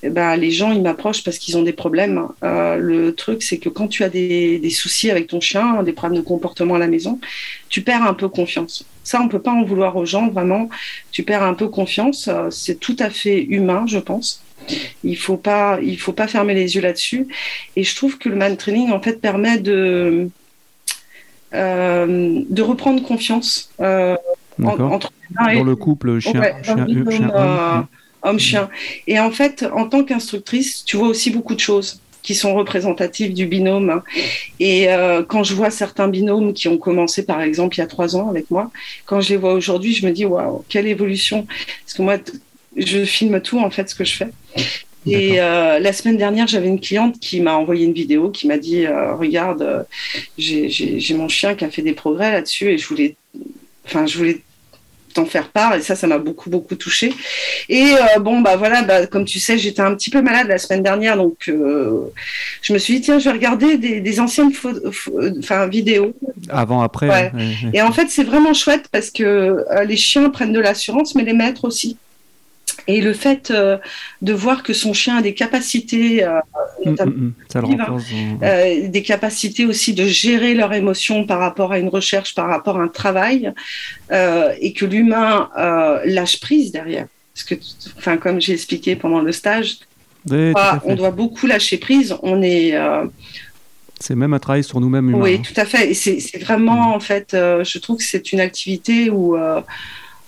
eh 0.02 0.10
ben, 0.10 0.36
les 0.36 0.50
gens, 0.50 0.72
ils 0.72 0.82
m'approchent 0.82 1.24
parce 1.24 1.38
qu'ils 1.38 1.56
ont 1.58 1.62
des 1.62 1.72
problèmes. 1.72 2.26
Euh, 2.42 2.76
le 2.76 3.14
truc, 3.14 3.42
c'est 3.42 3.58
que 3.58 3.68
quand 3.68 3.88
tu 3.88 4.02
as 4.02 4.08
des, 4.08 4.58
des 4.58 4.70
soucis 4.70 5.10
avec 5.10 5.26
ton 5.26 5.40
chien, 5.40 5.82
des 5.82 5.92
problèmes 5.92 6.20
de 6.20 6.26
comportement 6.26 6.74
à 6.74 6.78
la 6.78 6.88
maison, 6.88 7.18
tu 7.68 7.82
perds 7.82 8.02
un 8.02 8.14
peu 8.14 8.28
confiance. 8.28 8.84
Ça, 9.04 9.20
on 9.20 9.28
peut 9.28 9.40
pas 9.42 9.52
en 9.52 9.64
vouloir 9.64 9.96
aux 9.96 10.06
gens, 10.06 10.28
vraiment. 10.28 10.68
Tu 11.12 11.22
perds 11.22 11.42
un 11.42 11.54
peu 11.54 11.68
confiance. 11.68 12.28
Euh, 12.28 12.50
C'est 12.50 12.80
tout 12.80 12.96
à 12.98 13.10
fait 13.10 13.42
humain, 13.42 13.84
je 13.86 13.98
pense. 13.98 14.43
Il 15.02 15.16
faut 15.16 15.36
pas, 15.36 15.78
il 15.82 15.98
faut 15.98 16.12
pas 16.12 16.26
fermer 16.28 16.54
les 16.54 16.74
yeux 16.74 16.82
là-dessus. 16.82 17.26
Et 17.76 17.84
je 17.84 17.94
trouve 17.96 18.18
que 18.18 18.28
le 18.28 18.36
man 18.36 18.56
training 18.56 18.90
en 18.92 19.00
fait 19.00 19.20
permet 19.20 19.58
de 19.58 20.28
euh, 21.54 22.42
de 22.48 22.62
reprendre 22.62 23.02
confiance 23.02 23.70
euh, 23.80 24.16
en- 24.62 24.80
entre 24.80 25.10
l'un 25.38 25.48
et 25.50 25.56
Dans 25.58 25.64
le 25.64 25.76
couple 25.76 26.18
chien, 26.20 26.40
Ouais, 26.40 26.54
chien, 26.62 26.76
le 26.76 26.84
binôme, 26.84 27.10
chien 27.10 27.30
euh, 27.34 27.78
homme. 27.78 27.86
homme-chien. 28.22 28.68
Et 29.06 29.18
en 29.20 29.30
fait, 29.30 29.64
en 29.72 29.88
tant 29.88 30.04
qu'instructrice, 30.04 30.84
tu 30.84 30.96
vois 30.96 31.08
aussi 31.08 31.30
beaucoup 31.30 31.54
de 31.54 31.60
choses 31.60 32.00
qui 32.22 32.34
sont 32.34 32.54
représentatives 32.54 33.34
du 33.34 33.46
binôme. 33.46 33.90
hein. 33.90 34.02
Et 34.58 34.90
euh, 34.90 35.22
quand 35.22 35.44
je 35.44 35.54
vois 35.54 35.70
certains 35.70 36.08
binômes 36.08 36.54
qui 36.54 36.68
ont 36.68 36.78
commencé, 36.78 37.24
par 37.26 37.42
exemple, 37.42 37.76
il 37.76 37.80
y 37.80 37.84
a 37.84 37.86
trois 37.86 38.16
ans 38.16 38.30
avec 38.30 38.50
moi, 38.50 38.70
quand 39.04 39.20
je 39.20 39.28
les 39.28 39.36
vois 39.36 39.52
aujourd'hui, 39.52 39.92
je 39.92 40.06
me 40.06 40.10
dis, 40.12 40.24
waouh, 40.24 40.64
quelle 40.70 40.86
évolution. 40.86 41.46
Parce 41.84 41.94
que 41.94 42.02
moi, 42.02 42.16
je 42.76 43.04
filme 43.04 43.40
tout, 43.40 43.58
en 43.58 43.70
fait, 43.70 43.88
ce 43.88 43.94
que 43.94 44.04
je 44.04 44.16
fais. 44.16 44.28
Et 45.06 45.40
euh, 45.40 45.78
la 45.78 45.92
semaine 45.92 46.16
dernière, 46.16 46.46
j'avais 46.46 46.68
une 46.68 46.80
cliente 46.80 47.18
qui 47.20 47.40
m'a 47.40 47.54
envoyé 47.54 47.84
une 47.84 47.92
vidéo, 47.92 48.30
qui 48.30 48.46
m'a 48.46 48.56
dit, 48.56 48.86
euh, 48.86 49.14
regarde, 49.14 49.62
euh, 49.62 49.82
j'ai 50.38 51.14
mon 51.14 51.28
chien 51.28 51.54
qui 51.54 51.64
a 51.64 51.70
fait 51.70 51.82
des 51.82 51.92
progrès 51.92 52.32
là-dessus 52.32 52.70
et 52.70 52.78
je 52.78 52.86
voulais, 52.88 53.16
enfin, 53.84 54.06
je 54.06 54.16
voulais 54.16 54.40
t'en 55.12 55.26
faire 55.26 55.50
part 55.50 55.76
et 55.76 55.80
ça, 55.80 55.94
ça 55.94 56.08
m'a 56.08 56.18
beaucoup, 56.18 56.50
beaucoup 56.50 56.74
touché. 56.74 57.12
Et 57.68 57.92
bon, 58.18 58.40
bah 58.40 58.56
voilà, 58.56 58.82
bah, 58.82 59.06
comme 59.06 59.24
tu 59.24 59.38
sais, 59.38 59.58
j'étais 59.58 59.82
un 59.82 59.94
petit 59.94 60.10
peu 60.10 60.22
malade 60.22 60.48
la 60.48 60.58
semaine 60.58 60.82
dernière, 60.82 61.16
donc 61.16 61.36
je 61.46 62.72
me 62.72 62.78
suis 62.78 62.94
dit, 62.94 63.00
tiens, 63.02 63.20
je 63.20 63.26
vais 63.26 63.30
regarder 63.30 63.78
des, 63.78 64.00
des 64.00 64.20
anciennes 64.20 64.50
enfin, 65.38 65.68
vidéos. 65.68 66.14
Avant, 66.48 66.82
après. 66.82 67.08
Ouais. 67.08 67.30
Et 67.72 67.80
en 67.80 67.92
fait, 67.92 68.08
c'est 68.08 68.24
vraiment 68.24 68.54
chouette 68.54 68.86
parce 68.90 69.10
que 69.10 69.64
les 69.86 69.96
chiens 69.96 70.30
prennent 70.30 70.52
de 70.52 70.58
l'assurance, 70.58 71.14
mais 71.14 71.22
les 71.22 71.34
maîtres 71.34 71.64
aussi. 71.64 71.96
Et 72.86 73.00
le 73.00 73.12
fait 73.12 73.50
euh, 73.50 73.78
de 74.22 74.32
voir 74.32 74.62
que 74.62 74.72
son 74.72 74.92
chien 74.92 75.16
a 75.16 75.22
des 75.22 75.34
capacités, 75.34 76.24
euh, 76.24 76.40
Mm, 76.84 76.90
mm, 76.90 77.04
mm. 77.04 77.32
Le 77.54 77.66
Vive, 77.66 77.80
hein. 77.80 77.98
euh, 78.42 78.88
des 78.88 79.02
capacités 79.02 79.64
aussi 79.64 79.94
de 79.94 80.04
gérer 80.06 80.54
leurs 80.54 80.72
émotions 80.72 81.24
par 81.24 81.38
rapport 81.38 81.72
à 81.72 81.78
une 81.78 81.88
recherche, 81.88 82.34
par 82.34 82.48
rapport 82.48 82.78
à 82.78 82.82
un 82.82 82.88
travail, 82.88 83.52
euh, 84.10 84.52
et 84.60 84.72
que 84.72 84.84
l'humain 84.84 85.50
euh, 85.58 86.00
lâche 86.04 86.40
prise 86.40 86.72
derrière. 86.72 87.06
Parce 87.34 87.44
que, 87.44 87.54
enfin, 87.98 88.16
comme 88.16 88.40
j'ai 88.40 88.52
expliqué 88.52 88.96
pendant 88.96 89.20
le 89.20 89.32
stage, 89.32 89.78
on 90.30 90.94
doit 90.94 91.10
beaucoup 91.10 91.46
lâcher 91.46 91.78
prise. 91.78 92.14
On 92.22 92.42
est, 92.42 92.78
C'est 93.98 94.14
même 94.14 94.34
un 94.34 94.38
travail 94.38 94.62
sur 94.62 94.80
nous-mêmes 94.80 95.14
oui, 95.14 95.36
hein. 95.38 95.42
tout 95.42 95.60
à 95.60 95.64
fait. 95.64 95.90
Et 95.90 95.94
c'est 95.94 96.38
vraiment, 96.38 96.94
en 96.94 97.00
fait, 97.00 97.28
je 97.32 97.78
trouve 97.78 97.98
que 97.98 98.04
c'est 98.04 98.32
une 98.32 98.40
activité 98.40 99.10
où 99.10 99.36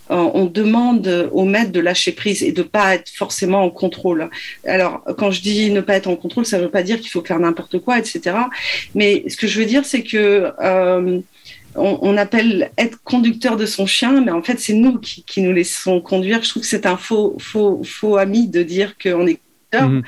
on 0.09 0.45
demande 0.47 1.31
au 1.33 1.45
maître 1.45 1.73
de 1.73 1.81
lâcher 1.81 2.13
prise 2.13 2.43
et 2.43 2.53
de 2.53 2.63
pas 2.63 2.95
être 2.95 3.09
forcément 3.09 3.63
en 3.63 3.71
contrôle. 3.71 4.31
Alors, 4.65 5.03
quand 5.19 5.31
je 5.31 5.41
dis 5.41 5.71
ne 5.71 5.81
pas 5.81 5.97
être 5.97 6.07
en 6.07 6.17
contrôle, 6.17 6.47
ça 6.47 6.59
ne 6.59 6.65
veut 6.65 6.71
pas 6.71 6.83
dire 6.83 7.01
qu'il 7.01 7.11
faut 7.11 7.25
faire 7.25 7.39
n'importe 7.39 7.79
quoi, 7.79 7.99
etc. 7.99 8.37
Mais 8.95 9.25
ce 9.29 9.37
que 9.37 9.47
je 9.47 9.59
veux 9.59 9.67
dire, 9.67 9.85
c'est 9.85 10.03
que 10.03 10.53
euh, 10.61 11.21
on, 11.75 11.99
on 12.03 12.17
appelle 12.17 12.71
être 12.79 13.03
conducteur 13.03 13.57
de 13.57 13.67
son 13.67 13.87
chien, 13.87 14.21
mais 14.21 14.33
en 14.33 14.43
fait, 14.43 14.59
c'est 14.59 14.75
nous 14.75 14.99
qui, 14.99 15.23
qui 15.25 15.43
nous 15.43 15.53
laissons 15.53 16.01
conduire. 16.01 16.43
Je 16.43 16.51
trouve 16.51 16.63
que 16.63 16.69
c'est 16.69 16.87
un 16.87 16.97
faux, 16.97 17.37
faux, 17.39 17.83
faux 17.85 18.17
ami 18.17 18.49
de 18.49 18.63
dire 18.63 18.97
qu'on 18.99 19.27
est 19.27 19.41
Mhm. 19.75 20.03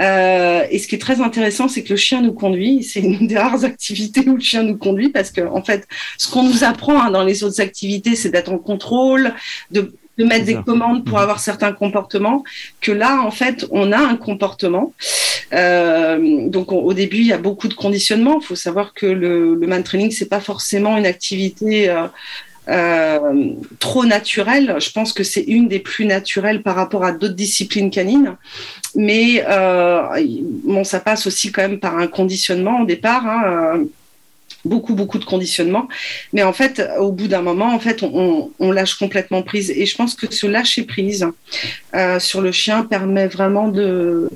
Euh, 0.00 0.62
et 0.70 0.78
ce 0.78 0.86
qui 0.88 0.94
est 0.94 0.98
très 0.98 1.20
intéressant, 1.20 1.68
c'est 1.68 1.82
que 1.82 1.90
le 1.90 1.96
chien 1.96 2.22
nous 2.22 2.32
conduit. 2.32 2.82
C'est 2.84 3.00
une 3.00 3.26
des 3.26 3.36
rares 3.38 3.64
activités 3.72 4.26
où 4.28 4.34
le 4.36 4.40
chien 4.40 4.62
nous 4.62 4.76
conduit 4.76 5.08
parce 5.10 5.30
que, 5.30 5.40
en 5.42 5.62
fait, 5.62 5.86
ce 6.18 6.30
qu'on 6.30 6.42
nous 6.44 6.64
apprend 6.64 7.00
hein, 7.02 7.10
dans 7.10 7.24
les 7.24 7.42
autres 7.44 7.60
activités, 7.60 8.14
c'est 8.16 8.30
d'être 8.30 8.50
en 8.52 8.58
contrôle, 8.58 9.34
de, 9.70 9.92
de 10.18 10.24
mettre 10.24 10.44
des 10.46 10.54
commandes 10.56 11.04
pour 11.04 11.16
Mhm. 11.18 11.22
avoir 11.24 11.40
certains 11.40 11.72
comportements. 11.72 12.44
Que 12.80 12.92
là, 12.92 13.22
en 13.22 13.30
fait, 13.30 13.66
on 13.70 13.90
a 13.92 13.98
un 13.98 14.16
comportement. 14.16 14.92
Euh, 15.52 16.48
donc, 16.48 16.72
on- 16.72 16.78
au 16.78 16.92
début, 16.94 17.18
il 17.18 17.26
y 17.26 17.32
a 17.32 17.38
beaucoup 17.38 17.68
de 17.68 17.74
conditionnement. 17.74 18.38
Il 18.40 18.44
faut 18.46 18.54
savoir 18.54 18.94
que 18.94 19.06
le, 19.06 19.54
le 19.54 19.66
man 19.66 19.82
training, 19.82 20.10
c'est 20.10 20.28
pas 20.28 20.40
forcément 20.40 20.96
une 20.96 21.06
activité. 21.06 21.88
euh, 21.90 22.06
euh, 22.70 23.54
trop 23.80 24.04
naturelle. 24.04 24.76
Je 24.78 24.90
pense 24.92 25.12
que 25.12 25.24
c'est 25.24 25.42
une 25.42 25.66
des 25.66 25.80
plus 25.80 26.04
naturelles 26.04 26.62
par 26.62 26.76
rapport 26.76 27.04
à 27.04 27.12
d'autres 27.12 27.34
disciplines 27.34 27.90
canines. 27.90 28.36
Mais 28.94 29.44
euh, 29.48 30.02
bon, 30.64 30.84
ça 30.84 31.00
passe 31.00 31.26
aussi 31.26 31.50
quand 31.50 31.62
même 31.62 31.80
par 31.80 31.98
un 31.98 32.06
conditionnement 32.06 32.82
au 32.82 32.86
départ. 32.86 33.26
hein, 33.26 33.42
euh, 33.46 33.84
beaucoup 34.66 34.94
beaucoup 34.94 35.18
de 35.18 35.24
conditionnement 35.24 35.88
mais 36.34 36.42
en 36.42 36.52
fait 36.52 36.82
au 36.98 37.12
bout 37.12 37.28
d'un 37.28 37.40
moment 37.40 37.72
en 37.74 37.78
fait 37.78 38.02
on, 38.02 38.50
lâche 38.72 38.94
complètement 38.94 39.40
prise 39.40 39.70
et 39.70 39.86
je 39.86 39.96
pense 39.96 40.14
que 40.14 40.30
ce 40.30 40.46
lâcher 40.46 40.82
prise 40.82 41.26
sur 42.18 42.42
le 42.42 42.52
chien 42.52 42.82
permet 42.82 43.26
vraiment 43.26 43.68
de 43.68 44.28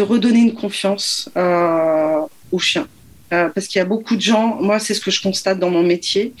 redonner 0.00 0.38
une 0.38 0.54
confiance 0.54 1.28
au 1.36 2.58
chien 2.58 2.86
Euh, 3.32 3.48
parce 3.48 3.66
qu'il 3.66 3.78
y 3.78 3.82
a 3.82 3.86
beaucoup 3.86 4.14
de 4.16 4.20
gens, 4.20 4.60
moi 4.60 4.78
c'est 4.78 4.92
ce 4.94 5.00
que 5.00 5.10
je 5.10 5.22
constate 5.22 5.58
dans 5.58 5.70
mon 5.70 5.82
métier, 5.82 6.34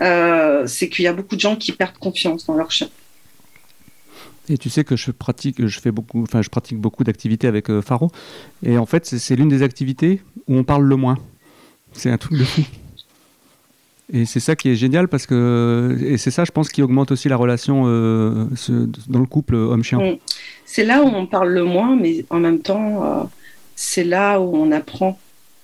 euh, 0.00 0.66
c'est 0.66 0.88
qu'il 0.88 1.04
y 1.04 1.08
a 1.08 1.12
beaucoup 1.12 1.34
de 1.34 1.40
gens 1.40 1.56
qui 1.56 1.72
perdent 1.72 1.98
confiance 1.98 2.46
dans 2.46 2.54
leur 2.54 2.70
chien. 2.70 2.88
Et 4.48 4.56
tu 4.56 4.70
sais 4.70 4.84
que 4.84 4.96
je 4.96 5.10
pratique, 5.10 5.66
je 5.66 5.80
fais 5.80 5.90
beaucoup, 5.90 6.22
enfin, 6.22 6.40
je 6.40 6.48
pratique 6.48 6.78
beaucoup 6.78 7.04
d'activités 7.04 7.46
avec 7.48 7.68
euh, 7.68 7.82
Faro. 7.82 8.10
Et 8.62 8.78
en 8.78 8.86
fait, 8.86 9.04
c'est- 9.04 9.36
l'une 9.36 9.48
des 9.50 9.62
activités 9.62 10.22
où 10.46 10.56
on 10.56 10.64
parle 10.64 10.84
le 10.84 10.96
moins. 10.96 11.18
C'est 11.92 12.10
un 12.10 12.16
truc 12.18 12.38
de 12.38 12.44
fou. 12.44 12.62
Et 14.10 14.24
c'est 14.24 14.40
ça 14.40 14.56
qui 14.56 14.70
est 14.70 14.74
génial 14.76 15.06
parce 15.08 15.26
que, 15.26 15.98
et 16.02 16.16
c'est 16.16 16.30
ça, 16.30 16.44
je 16.46 16.50
pense, 16.50 16.70
qui 16.70 16.80
augmente 16.82 17.10
aussi 17.12 17.28
la 17.28 17.36
relation 17.36 17.84
euh, 17.86 18.46
ce- 18.56 18.88
dans 19.08 19.18
le 19.18 19.26
couple 19.26 19.54
homme-chien. 19.54 19.98
Mm. 19.98 20.16
C'est 20.64 20.84
là 20.84 21.02
où 21.02 21.08
on 21.08 21.26
parle 21.26 21.50
le 21.50 21.64
moins, 21.64 21.94
mais 21.94 22.24
en 22.30 22.38
même 22.40 22.60
temps, 22.60 23.04
euh, 23.04 23.24
c'est 23.76 24.04
là 24.04 24.40
où 24.40 24.56
on 24.56 24.72
apprend 24.72 25.18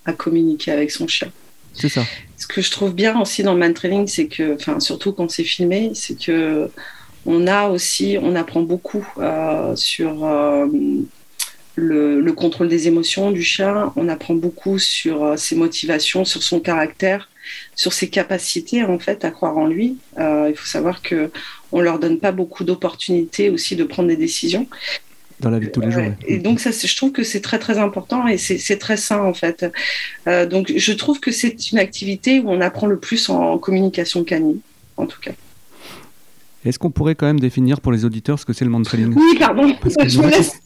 à 0.05 0.13
communiquer 0.13 0.71
avec 0.71 0.91
son 0.91 1.07
chien. 1.07 1.31
C'est 1.73 1.89
ça. 1.89 2.03
Ce 2.37 2.47
que 2.47 2.61
je 2.61 2.71
trouve 2.71 2.93
bien 2.93 3.19
aussi 3.19 3.43
dans 3.43 3.53
le 3.53 3.59
man 3.59 3.73
training, 3.73 4.07
c'est 4.07 4.27
que, 4.27 4.55
enfin, 4.55 4.79
surtout 4.79 5.11
quand 5.11 5.29
c'est 5.29 5.43
filmé, 5.43 5.91
c'est 5.93 6.17
que 6.17 6.69
on 7.25 7.47
a 7.47 7.69
aussi, 7.69 8.17
on 8.21 8.35
apprend 8.35 8.61
beaucoup 8.61 9.05
euh, 9.17 9.75
sur 9.75 10.25
euh, 10.25 10.67
le, 11.75 12.21
le 12.21 12.33
contrôle 12.33 12.69
des 12.69 12.87
émotions 12.87 13.31
du 13.31 13.41
chien. 13.41 13.91
On 13.95 14.07
apprend 14.09 14.35
beaucoup 14.35 14.77
sur 14.77 15.23
euh, 15.23 15.35
ses 15.35 15.55
motivations, 15.55 16.23
sur 16.23 16.43
son 16.43 16.59
caractère, 16.59 17.29
sur 17.75 17.93
ses 17.93 18.09
capacités 18.09 18.83
en 18.83 18.99
fait 18.99 19.25
à 19.25 19.31
croire 19.31 19.57
en 19.57 19.65
lui. 19.65 19.97
Il 20.17 20.53
faut 20.55 20.67
savoir 20.67 21.01
que 21.01 21.31
on 21.71 21.81
leur 21.81 21.99
donne 21.99 22.19
pas 22.19 22.31
beaucoup 22.31 22.63
d'opportunités 22.63 23.49
aussi 23.49 23.75
de 23.75 23.83
prendre 23.83 24.07
des 24.07 24.17
décisions. 24.17 24.67
Dans 25.41 25.49
la 25.49 25.59
vie 25.59 25.67
de 25.67 25.71
tous 25.71 25.81
les 25.81 25.91
jours. 25.91 26.01
Ouais. 26.01 26.15
Et 26.27 26.37
donc 26.37 26.59
ça, 26.61 26.71
je 26.71 26.95
trouve 26.95 27.11
que 27.11 27.23
c'est 27.23 27.41
très 27.41 27.59
très 27.59 27.77
important 27.77 28.27
et 28.27 28.37
c'est 28.37 28.77
très 28.77 28.95
sain 28.97 29.19
en 29.19 29.33
fait. 29.33 29.65
Euh, 30.27 30.45
donc 30.45 30.71
je 30.75 30.93
trouve 30.93 31.19
que 31.19 31.31
c'est 31.31 31.71
une 31.71 31.77
activité 31.77 32.39
où 32.39 32.49
on 32.49 32.61
apprend 32.61 32.87
le 32.87 32.97
plus 32.97 33.29
en 33.29 33.57
communication 33.57 34.23
canine, 34.23 34.59
en 34.97 35.05
tout 35.05 35.19
cas. 35.19 35.31
Est-ce 36.63 36.79
qu'on 36.79 36.89
pourrait 36.89 37.13
quand 37.13 37.27
même 37.27 37.39
définir 37.39 37.79
pour 37.79 37.91
les 37.91 38.05
auditeurs 38.05 38.39
ce 38.39 38.45
que 38.45 38.51
c'est 38.51 38.65
le 38.65 38.71
man-training 38.71 39.13
Oui, 39.15 39.37
pardon, 39.37 39.67
je 40.07 40.19
me 40.19 40.29
laisse. 40.31 40.53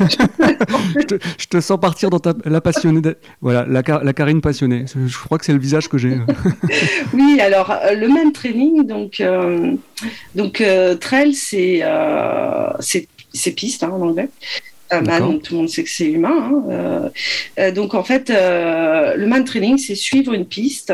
je, 0.00 1.02
te, 1.04 1.14
je 1.36 1.46
te 1.46 1.60
sens 1.60 1.78
partir 1.78 2.08
dans 2.08 2.20
ta, 2.20 2.32
la 2.46 2.62
passionnée. 2.62 3.02
de- 3.02 3.18
Voilà, 3.42 3.66
la, 3.68 3.82
la 4.02 4.12
Karine 4.14 4.40
passionnée. 4.40 4.86
Je, 5.06 5.18
crois 5.18 5.36
que 5.38 5.44
c'est 5.44 5.52
le 5.52 5.58
visage 5.58 5.88
que 5.90 5.98
j'ai. 5.98 6.16
Oui, 7.12 7.38
alors 7.38 7.70
euh, 7.70 7.92
le 7.94 8.08
man 8.08 8.32
training, 8.32 8.86
donc 8.86 9.20
euh, 9.20 9.74
donc 10.34 10.62
euh, 10.62 10.94
trail, 10.94 11.34
c'est 11.34 11.80
euh, 11.82 12.70
c'est 13.32 13.40
c'est 13.40 13.52
piste 13.52 13.82
hein, 13.82 13.90
en 13.90 14.00
anglais. 14.00 14.28
Euh, 14.92 15.02
D'accord. 15.02 15.28
man, 15.28 15.40
tout 15.40 15.54
le 15.54 15.60
monde 15.60 15.68
sait 15.68 15.84
que 15.84 15.90
c'est 15.90 16.06
humain. 16.06 16.50
hein, 16.50 16.62
euh, 16.68 17.08
euh, 17.60 17.70
donc 17.70 17.94
en 17.94 18.02
fait, 18.02 18.28
euh, 18.30 19.14
le 19.14 19.26
man 19.26 19.44
training, 19.44 19.78
c'est 19.78 19.94
suivre 19.94 20.32
une 20.32 20.46
piste 20.46 20.92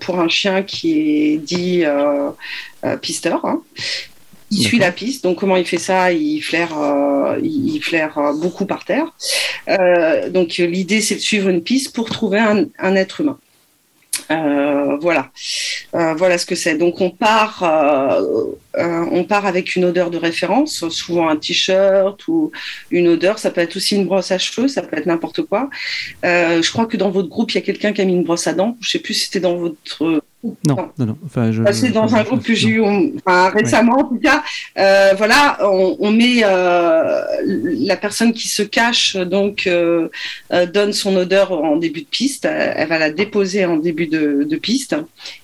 pour 0.00 0.18
un 0.18 0.28
chien 0.28 0.62
qui 0.62 1.32
est 1.32 1.38
dit 1.38 1.84
pisteur. 3.00 3.44
hein. 3.44 3.62
Il 4.50 4.62
suit 4.62 4.78
la 4.78 4.92
piste. 4.92 5.24
Donc 5.24 5.38
comment 5.38 5.56
il 5.56 5.64
fait 5.64 5.78
ça? 5.78 6.12
Il 6.12 6.40
flaire, 6.40 6.74
il 7.42 7.80
flaire 7.82 8.32
beaucoup 8.34 8.66
par 8.66 8.84
terre. 8.84 9.12
Donc 10.30 10.56
l'idée, 10.56 11.00
c'est 11.00 11.16
de 11.16 11.20
suivre 11.20 11.48
une 11.48 11.62
piste 11.62 11.94
pour 11.94 12.10
trouver 12.10 12.40
un, 12.40 12.64
un 12.78 12.94
être 12.96 13.20
humain. 13.20 13.38
Euh, 14.30 14.96
voilà, 15.00 15.30
Euh, 15.94 16.14
voilà 16.14 16.38
ce 16.38 16.46
que 16.46 16.54
c'est. 16.56 16.76
Donc 16.76 17.00
on 17.00 17.10
part, 17.10 17.62
euh, 17.62 18.52
euh, 18.76 19.04
on 19.12 19.24
part 19.24 19.46
avec 19.46 19.76
une 19.76 19.84
odeur 19.84 20.10
de 20.10 20.18
référence, 20.18 20.88
souvent 20.88 21.28
un 21.28 21.36
t-shirt 21.36 22.26
ou 22.28 22.50
une 22.90 23.08
odeur. 23.08 23.38
Ça 23.38 23.50
peut 23.50 23.60
être 23.60 23.76
aussi 23.76 23.96
une 23.96 24.06
brosse 24.06 24.30
à 24.32 24.38
cheveux, 24.38 24.68
ça 24.68 24.82
peut 24.82 24.96
être 24.98 25.06
n'importe 25.06 25.42
quoi. 25.42 25.70
Euh, 26.24 26.62
je 26.62 26.70
crois 26.72 26.86
que 26.86 26.96
dans 26.96 27.10
votre 27.10 27.28
groupe, 27.28 27.52
il 27.52 27.56
y 27.56 27.58
a 27.58 27.62
quelqu'un 27.62 27.92
qui 27.92 28.02
a 28.02 28.04
mis 28.04 28.14
une 28.14 28.24
brosse 28.24 28.46
à 28.46 28.52
dents. 28.54 28.76
Je 28.80 28.90
sais 28.90 28.98
plus 28.98 29.14
si 29.14 29.26
c'était 29.26 29.40
dans 29.40 29.56
votre 29.56 30.22
Non, 30.66 30.76
Non. 30.76 30.90
non, 30.98 31.06
non. 31.06 31.18
Enfin, 31.24 31.52
je, 31.52 31.62
c'est 31.72 31.90
dans 31.90 32.14
un 32.14 32.22
groupe 32.22 32.42
que 32.42 32.54
j'ai 32.54 32.68
eu 32.70 32.80
Ouais. 32.80 33.12
récemment, 33.52 33.98
en 34.00 34.04
tout 34.04 34.18
cas. 34.18 34.42
Euh, 34.78 35.12
voilà, 35.16 35.58
on, 35.62 35.96
on 35.98 36.10
met 36.12 36.40
euh, 36.44 37.22
la 37.44 37.96
personne 37.96 38.32
qui 38.32 38.48
se 38.48 38.62
cache, 38.62 39.16
donc 39.16 39.66
euh, 39.66 40.08
donne 40.72 40.92
son 40.92 41.16
odeur 41.16 41.52
en 41.52 41.76
début 41.76 42.02
de 42.02 42.06
piste. 42.06 42.44
Elle, 42.44 42.88
va 42.88 42.98
la 42.98 43.10
déposer 43.10 43.64
en 43.64 43.76
début 43.76 44.06
de, 44.06 44.44
de 44.48 44.56
piste, 44.56 44.96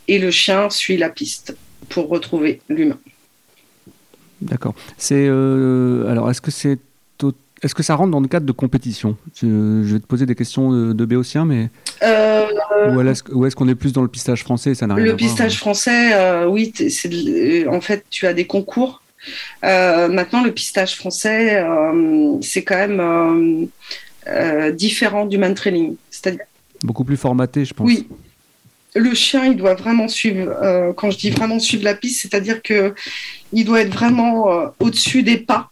et 0.09 0.19
le 0.19 0.31
chien 0.31 0.71
suit 0.71 0.97
la 0.97 1.09
piste 1.09 1.57
pour 1.89 2.09
retrouver 2.09 2.61
l'humain. 2.69 2.99
D'accord. 4.41 4.75
C'est 4.99 5.27
alors 5.27 6.31
est-ce 6.31 6.41
que 6.41 6.51
c'est 6.51 6.79
est-ce 7.63 7.75
que 7.75 7.83
ça 7.83 7.95
rentre 7.95 8.11
dans 8.11 8.21
le 8.21 8.27
cadre 8.29 8.45
de 8.47 8.53
compétition? 8.53 9.17
Je, 9.41 9.83
vais 9.93 10.01
te 10.01 10.07
poser 10.07 10.27
des 10.27 10.35
questions 10.35 10.73
de, 10.73 10.93
de 10.93 11.05
béotien, 11.05 11.45
mais 11.45 11.71
Euh, 12.03 12.47
ou 13.33 13.47
est-ce 13.47 13.55
qu'on 13.55 13.69
est 13.69 13.75
plus 13.77 13.93
dans 13.93 14.03
le 14.03 14.09
pistage 14.09 14.43
français? 14.43 14.75
Ça 14.75 14.87
n'a 14.87 14.95
rien 14.95 15.05
à 15.05 15.07
le 15.07 15.13
voir 15.13 15.19
pistage 15.19 15.59
français, 15.59 16.13
euh, 16.15 16.47
oui, 16.47 16.73
de- 16.79 17.69
en 17.69 17.81
fait, 17.81 18.05
tu 18.11 18.27
as 18.27 18.35
des 18.35 18.47
concours. 18.47 19.03
Euh, 19.65 20.09
maintenant, 20.09 20.43
le 20.43 20.51
pistage 20.51 20.97
français, 20.97 21.65
c'est 22.41 22.65
quand 22.65 22.77
même 22.89 23.69
différent 24.75 25.27
du 25.27 25.39
man 25.39 25.55
trailing. 25.55 25.95
C'est-à-dire, 26.11 26.41
Beaucoup 26.83 27.05
plus 27.05 27.17
formaté, 27.17 27.65
je 27.65 27.75
pense. 27.75 27.87
oui, 27.87 28.09
le 28.97 29.15
chien, 29.15 29.45
il 29.45 29.57
doit 29.57 29.75
vraiment 29.75 30.09
suivre. 30.09 30.53
quand 30.97 31.13
je 31.13 31.19
dis 31.19 31.31
vraiment 31.31 31.61
suivre 31.61 31.85
la 31.85 31.95
piste, 31.95 32.23
c'est-à-dire 32.23 32.61
que 32.61 32.93
il 33.53 33.65
doit 33.65 33.83
être 33.83 33.93
vraiment 33.95 34.47
au-dessus 34.81 35.23
des 35.23 35.37
pas 35.39 35.71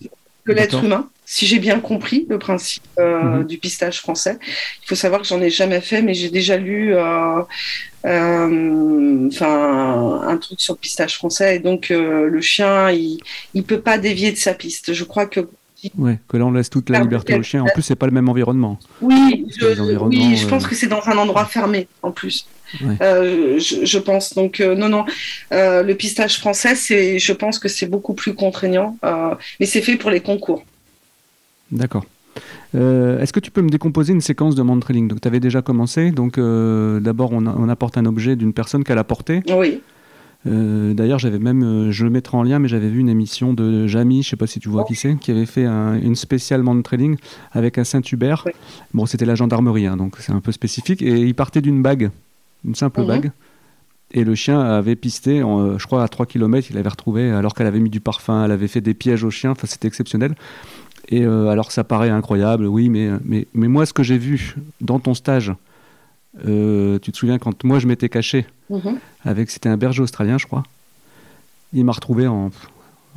de 0.00 0.52
l'être 0.54 0.82
humain. 0.82 1.10
Si 1.28 1.44
j'ai 1.46 1.58
bien 1.58 1.80
compris 1.80 2.24
le 2.30 2.38
principe 2.38 2.84
euh, 3.00 3.40
Mhm. 3.40 3.44
du 3.46 3.58
pistage 3.58 3.98
français, 4.00 4.38
il 4.82 4.86
faut 4.88 4.94
savoir 4.94 5.20
que 5.22 5.26
j'en 5.26 5.40
ai 5.42 5.50
jamais 5.50 5.80
fait, 5.80 6.00
mais 6.00 6.14
j'ai 6.14 6.30
déjà 6.30 6.56
lu 6.56 6.94
euh, 6.94 7.42
euh, 8.04 9.28
un 9.40 10.36
truc 10.38 10.60
sur 10.60 10.74
le 10.74 10.78
pistage 10.78 11.16
français. 11.16 11.56
Et 11.56 11.58
donc 11.58 11.90
euh, 11.90 12.28
le 12.28 12.40
chien, 12.40 12.90
il 12.90 13.18
il 13.54 13.64
peut 13.64 13.80
pas 13.80 13.98
dévier 13.98 14.30
de 14.32 14.36
sa 14.36 14.54
piste. 14.54 14.92
Je 14.92 15.04
crois 15.04 15.26
que 15.26 15.40
Ouais, 15.98 16.18
que 16.26 16.36
là 16.38 16.46
on 16.46 16.52
laisse 16.52 16.70
toute 16.70 16.88
la 16.90 17.00
liberté 17.00 17.34
au 17.34 17.42
chien. 17.42 17.62
En 17.62 17.66
plus, 17.66 17.82
c'est 17.82 17.96
pas 17.96 18.06
le 18.06 18.12
même 18.12 18.28
environnement. 18.28 18.78
Oui, 19.02 19.46
je, 19.58 19.66
oui, 19.66 20.36
je 20.36 20.46
euh, 20.46 20.48
pense 20.48 20.66
que 20.66 20.74
c'est 20.74 20.86
dans 20.86 21.06
un 21.06 21.16
endroit 21.18 21.44
fermé 21.44 21.86
en 22.02 22.10
plus. 22.12 22.46
Ouais. 22.82 22.96
Euh, 23.02 23.58
je, 23.60 23.84
je 23.84 23.98
pense 23.98 24.34
donc 24.34 24.58
euh, 24.60 24.74
non 24.74 24.88
non 24.88 25.04
le 25.52 25.92
pistage 25.92 26.38
français 26.38 26.74
c'est 26.74 27.18
je 27.20 27.32
pense 27.32 27.60
que 27.60 27.68
c'est 27.68 27.86
beaucoup 27.86 28.14
plus 28.14 28.34
contraignant 28.34 28.98
mais 29.60 29.66
c'est 29.66 29.82
fait 29.82 29.96
pour 29.96 30.10
les 30.10 30.20
concours 30.20 30.64
D'accord. 31.72 32.04
Euh, 32.74 33.18
Est-ce 33.20 33.32
que 33.32 33.40
tu 33.40 33.50
peux 33.50 33.62
me 33.62 33.70
décomposer 33.70 34.12
une 34.12 34.20
séquence 34.20 34.54
de 34.54 34.62
man 34.62 34.78
trailing 34.80 35.08
Donc, 35.08 35.20
tu 35.20 35.28
avais 35.28 35.40
déjà 35.40 35.62
commencé. 35.62 36.10
Donc, 36.10 36.38
euh, 36.38 37.00
d'abord, 37.00 37.32
on, 37.32 37.68
apporte 37.68 37.96
un 37.96 38.04
objet 38.06 38.36
d'une 38.36 38.52
personne 38.52 38.84
qu'elle 38.84 38.98
a 38.98 39.04
porté. 39.04 39.42
oui 39.56 39.80
Euh, 40.46 40.94
D'ailleurs, 40.94 41.18
j'avais 41.18 41.38
même, 41.40 41.90
je 41.90 42.04
le 42.04 42.10
mettrai 42.10 42.36
en 42.36 42.42
lien, 42.44 42.58
mais 42.60 42.68
j'avais 42.68 42.88
vu 42.88 43.00
une 43.00 43.08
émission 43.08 43.52
de 43.54 43.86
Jamie, 43.88 44.22
je 44.22 44.28
sais 44.30 44.36
pas 44.36 44.46
si 44.46 44.60
tu 44.60 44.68
vois 44.68 44.84
qui 44.84 44.94
c'est, 44.94 45.16
qui 45.16 45.30
avait 45.32 45.46
fait 45.46 45.64
un- 45.64 45.98
une 46.00 46.14
spéciale 46.14 46.62
man 46.62 46.82
trailing 46.84 47.16
avec 47.52 47.78
un 47.78 47.84
Saint-Hubert. 47.84 48.44
Oui. 48.46 48.52
Bon, 48.94 49.06
c'était 49.06 49.24
la 49.24 49.34
gendarmerie, 49.34 49.86
hein, 49.86 49.96
donc 49.96 50.16
c'est 50.20 50.32
un 50.32 50.40
peu 50.40 50.52
spécifique. 50.52 51.02
Et 51.02 51.20
il 51.22 51.34
partait 51.34 51.62
d'une 51.62 51.82
bague, 51.82 52.10
une 52.64 52.74
simple 52.76 53.00
Mhm. 53.00 53.06
bague. 53.08 53.30
Et 54.12 54.22
le 54.22 54.36
chien 54.36 54.60
avait 54.60 54.94
pisté, 54.94 55.42
en, 55.42 55.78
je 55.78 55.86
crois, 55.86 56.04
à 56.04 56.08
3 56.08 56.26
km, 56.26 56.68
il 56.70 56.78
avait 56.78 56.88
retrouvé, 56.90 57.28
alors 57.30 57.54
qu'elle 57.54 57.66
avait 57.66 57.80
mis 57.80 57.90
du 57.90 57.98
parfum, 58.00 58.44
elle 58.44 58.52
avait 58.52 58.68
fait 58.68 58.80
des 58.80 58.94
pièges 58.94 59.24
au 59.24 59.30
chien, 59.30 59.50
enfin, 59.50 59.66
c'était 59.66 59.88
exceptionnel. 59.88 60.36
Et 61.08 61.22
euh, 61.24 61.48
alors, 61.48 61.70
ça 61.72 61.84
paraît 61.84 62.10
incroyable, 62.10 62.66
oui, 62.66 62.88
mais, 62.88 63.10
mais, 63.24 63.46
mais 63.54 63.68
moi, 63.68 63.86
ce 63.86 63.92
que 63.92 64.02
j'ai 64.02 64.18
vu 64.18 64.56
dans 64.80 64.98
ton 64.98 65.14
stage, 65.14 65.52
euh, 66.46 66.98
tu 66.98 67.12
te 67.12 67.16
souviens 67.16 67.38
quand 67.38 67.64
moi 67.64 67.78
je 67.78 67.86
m'étais 67.86 68.08
caché 68.08 68.46
Mhm. 68.68 68.98
avec 69.24 69.48
c'était 69.50 69.68
un 69.68 69.76
berger 69.76 70.02
australien, 70.02 70.38
je 70.38 70.46
crois. 70.46 70.64
Il 71.72 71.84
m'a 71.84 71.92
retrouvé 71.92 72.26
en 72.26 72.50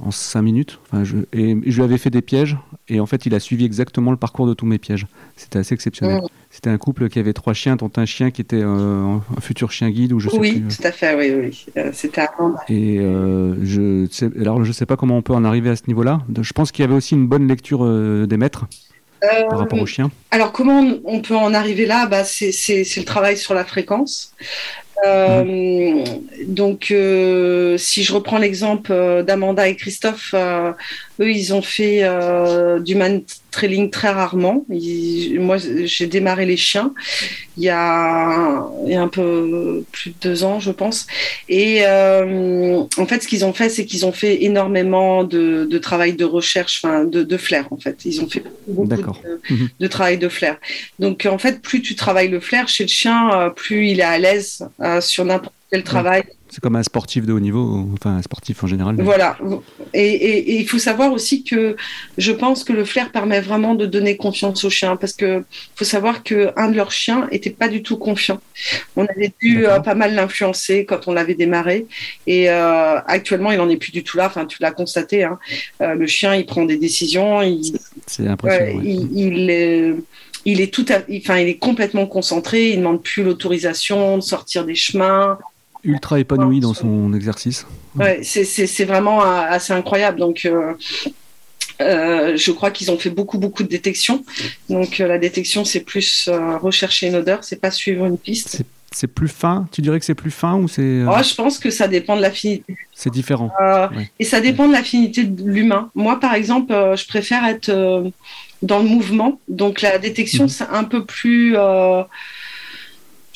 en 0.01 0.11
cinq 0.11 0.41
minutes. 0.43 0.79
Enfin, 0.85 1.03
je, 1.03 1.17
et 1.33 1.57
je 1.65 1.75
lui 1.75 1.83
avais 1.83 1.97
fait 1.97 2.09
des 2.09 2.21
pièges 2.21 2.57
et 2.87 2.99
en 2.99 3.05
fait 3.05 3.25
il 3.25 3.35
a 3.35 3.39
suivi 3.39 3.65
exactement 3.65 4.11
le 4.11 4.17
parcours 4.17 4.47
de 4.47 4.53
tous 4.53 4.65
mes 4.65 4.77
pièges. 4.77 5.07
C'était 5.35 5.59
assez 5.59 5.73
exceptionnel. 5.73 6.21
C'était 6.49 6.69
un 6.69 6.77
couple 6.77 7.09
qui 7.09 7.19
avait 7.19 7.33
trois 7.33 7.53
chiens, 7.53 7.75
dont 7.75 7.91
un 7.97 8.05
chien 8.05 8.31
qui 8.31 8.41
était 8.41 8.61
euh, 8.63 9.17
un 9.37 9.41
futur 9.41 9.71
chien 9.71 9.89
guide 9.91 10.13
ou 10.13 10.19
je 10.19 10.29
sais 10.29 10.39
oui 10.39 10.59
plus. 10.61 10.77
tout 10.77 10.87
à 10.87 10.91
fait 10.91 11.15
oui 11.15 11.31
oui 11.39 11.65
Euh, 11.77 11.91
c'était 11.93 12.21
avant 12.21 12.55
Et 12.69 12.97
euh, 12.99 13.55
je 13.63 14.07
sais, 14.09 14.29
alors 14.39 14.63
je 14.63 14.71
sais 14.71 14.85
pas 14.85 14.95
comment 14.95 15.17
on 15.17 15.21
peut 15.21 15.33
en 15.33 15.43
arriver 15.45 15.69
à 15.69 15.75
ce 15.75 15.83
niveau-là. 15.87 16.21
Je 16.41 16.53
pense 16.53 16.71
qu'il 16.71 16.83
y 16.83 16.87
avait 16.87 16.95
aussi 16.95 17.13
une 17.15 17.27
bonne 17.27 17.47
lecture 17.47 17.81
euh, 17.83 18.25
des 18.25 18.37
maîtres 18.37 18.65
Euh, 19.23 19.49
par 19.49 19.59
rapport 19.59 19.79
aux 19.79 19.85
chiens. 19.85 20.09
Alors, 20.31 20.53
comment 20.53 20.79
on- 21.03 21.21
peut 21.21 21.35
en 21.35 21.53
arriver 21.53 21.85
là? 21.85 22.05
Bah, 22.07 22.23
c'est 22.23 22.51
le 22.73 23.03
travail 23.03 23.35
sur 23.37 23.53
la 23.53 23.65
fréquence. 23.65 24.33
Euh, 25.05 26.03
donc, 26.45 26.91
euh, 26.91 27.77
si 27.77 28.03
je 28.03 28.13
reprends 28.13 28.37
l'exemple 28.37 28.91
euh, 28.91 29.23
d'Amanda 29.23 29.67
et 29.67 29.75
Christophe, 29.75 30.33
eux, 31.19 31.31
ils 31.31 31.53
ont 31.53 31.61
fait 31.61 31.99
euh, 32.03 32.79
du 32.79 32.95
man 32.95 33.21
trailing 33.51 33.89
très 33.89 34.09
rarement. 34.09 34.65
Ils- 34.69 35.39
moi, 35.39 35.57
j'ai 35.57 36.07
démarré 36.07 36.45
les 36.45 36.57
chiens 36.57 36.93
il 37.57 37.63
y, 37.63 37.69
a, 37.69 38.65
il 38.85 38.93
y 38.93 38.95
a 38.95 39.01
un 39.01 39.07
peu 39.09 39.83
plus 39.91 40.11
de 40.11 40.15
deux 40.21 40.43
ans, 40.45 40.59
je 40.61 40.71
pense. 40.71 41.07
Et 41.49 41.81
euh, 41.85 42.81
en 42.97 43.05
fait, 43.05 43.21
ce 43.23 43.27
qu'ils 43.27 43.43
ont 43.43 43.51
fait, 43.53 43.69
c'est 43.69 43.85
qu'ils 43.85 44.05
ont 44.05 44.13
fait 44.13 44.43
énormément 44.43 45.23
de, 45.25 45.65
de 45.69 45.77
travail 45.77 46.13
de 46.13 46.23
recherche, 46.25 46.81
enfin, 46.83 47.03
de, 47.03 47.23
de 47.23 47.37
flair, 47.37 47.67
en 47.71 47.77
fait. 47.77 48.05
Ils 48.05 48.21
ont 48.21 48.29
fait 48.29 48.43
beaucoup 48.67 48.87
de, 48.87 49.03
Mhm. 49.49 49.69
de 49.79 49.87
travail 49.87 50.17
de 50.17 50.29
flair. 50.29 50.57
Donc, 50.99 51.25
en 51.29 51.37
fait, 51.37 51.61
plus 51.61 51.81
tu 51.81 51.95
travailles 51.95 52.29
le 52.29 52.39
flair 52.39 52.67
chez 52.69 52.83
le 52.85 52.89
chien, 52.89 53.29
euh, 53.33 53.49
plus 53.49 53.87
il 53.89 53.99
est 53.99 54.03
à 54.03 54.17
l'aise 54.19 54.65
euh, 54.81 55.01
sur 55.01 55.25
n'importe 55.25 55.53
quel 55.71 55.83
travail. 55.83 56.23
C'est 56.59 56.63
comme 56.63 56.75
un 56.75 56.83
sportif 56.83 57.25
de 57.25 57.31
haut 57.31 57.39
niveau, 57.39 57.87
enfin 57.93 58.17
un 58.17 58.21
sportif 58.21 58.61
en 58.65 58.67
général. 58.67 58.95
mais- 58.97 59.03
Voilà. 59.05 59.37
Et, 59.93 60.01
et- 60.09 60.51
et 60.51 60.55
il 60.59 60.67
faut 60.67 60.77
savoir 60.77 61.13
aussi 61.13 61.45
que 61.45 61.77
je 62.17 62.33
pense 62.33 62.65
que 62.65 62.73
le 62.73 62.83
flair 62.83 63.13
permet 63.13 63.39
vraiment 63.39 63.75
de 63.75 63.85
donner 63.85 64.17
confiance 64.17 64.65
aux 64.65 64.69
chiens 64.69 64.97
parce 64.97 65.13
que 65.13 65.45
faut 65.77 65.85
savoir 65.85 66.21
que 66.21 66.51
un 66.57 66.69
de 66.69 66.75
leurs 66.75 66.91
chiens 66.91 67.29
était 67.31 67.49
pas 67.49 67.69
du 67.69 67.81
tout 67.81 67.95
confiant. 67.95 68.41
On 68.97 69.05
avait 69.05 69.31
dû 69.41 69.65
euh, 69.65 69.79
pas 69.79 69.95
mal 69.95 70.15
l'influencer 70.15 70.83
quand 70.83 71.07
on 71.07 71.13
l'avait 71.13 71.33
démarré 71.35 71.85
et 72.27 72.49
euh, 72.49 72.99
actuellement 73.07 73.53
il 73.53 73.61
en 73.61 73.69
est 73.69 73.77
plus 73.77 73.93
du 73.93 74.03
tout 74.03 74.17
là. 74.17 74.25
Enfin, 74.27 74.45
tu 74.45 74.57
l'as 74.59 74.71
constaté. 74.71 75.23
Hein. 75.23 75.39
Euh, 75.81 75.93
le 75.95 76.07
chien, 76.07 76.35
il 76.35 76.45
prend 76.45 76.65
des 76.65 76.75
décisions. 76.77 77.39
C'est 78.05 78.27
impressionnant. 78.27 78.79
Ouais, 78.79 78.83
il, 78.83 79.17
il 79.17 79.49
est, 79.49 79.93
il 80.45 80.59
est 80.61 80.73
tout 80.73 80.85
à, 80.89 80.97
enfin, 81.17 81.37
il 81.37 81.47
est 81.47 81.57
complètement 81.57 82.05
concentré. 82.05 82.71
Il 82.71 82.79
ne 82.79 82.83
demande 82.83 83.01
plus 83.03 83.23
l'autorisation 83.23 84.17
de 84.17 84.21
sortir 84.23 84.65
des 84.65 84.75
chemins. 84.75 85.37
Ultra 85.83 86.19
épanoui 86.19 86.59
dans 86.59 86.73
son 86.73 87.13
exercice. 87.13 87.65
Ouais, 87.95 88.19
c'est, 88.23 88.85
vraiment 88.85 89.21
euh, 89.23 89.25
assez 89.49 89.73
incroyable. 89.73 90.19
Donc, 90.19 90.45
euh, 90.45 90.73
euh, 91.81 92.35
je 92.35 92.51
crois 92.51 92.71
qu'ils 92.71 92.91
ont 92.91 92.97
fait 92.97 93.09
beaucoup, 93.09 93.37
beaucoup 93.37 93.63
de 93.63 93.69
détection. 93.69 94.23
Donc, 94.69 94.99
euh, 94.99 95.07
la 95.07 95.17
détection, 95.17 95.63
c'est 95.65 95.79
plus 95.79 96.27
euh, 96.27 96.57
rechercher 96.57 97.07
une 97.07 97.15
odeur, 97.15 97.43
c'est 97.43 97.61
pas 97.61 97.71
suivre 97.71 98.05
une 98.05 98.17
piste. 98.17 98.49
C'est- 98.91 99.07
plus 99.07 99.27
fin? 99.27 99.67
Tu 99.71 99.81
dirais 99.83 99.99
que 99.99 100.05
c'est 100.05 100.15
plus 100.15 100.31
fin 100.31 100.55
ou 100.55 100.67
c'est 100.67 100.81
euh, 100.81 101.05
Oh, 101.07 101.21
je 101.23 101.35
pense 101.35 101.59
que 101.59 101.69
ça 101.69 101.87
dépend 101.87 102.15
de 102.17 102.21
l'affinité. 102.23 102.75
c'est 102.93 103.11
différent 103.11 103.51
Euh, 103.61 103.87
Ouais. 103.95 104.09
Et 104.19 104.25
ça 104.25 104.41
dépend 104.41 104.67
de 104.67 104.73
l'affinité 104.73 105.23
de 105.25 105.43
l'humain. 105.47 105.91
Moi, 105.93 106.19
par 106.19 106.33
exemple, 106.33 106.73
euh, 106.73 106.95
je 106.95 107.05
préfère 107.07 107.45
être 107.45 107.69
euh, 107.69 108.09
dans 108.63 108.79
le 108.79 108.85
mouvement. 108.89 109.39
Donc, 109.47 109.81
la 109.81 109.99
détection, 109.99 110.45
Mhm. 110.45 110.49
c'est 110.49 110.67
un 110.71 110.83
peu 110.83 111.05
plus, 111.05 111.55
euh, 111.55 112.01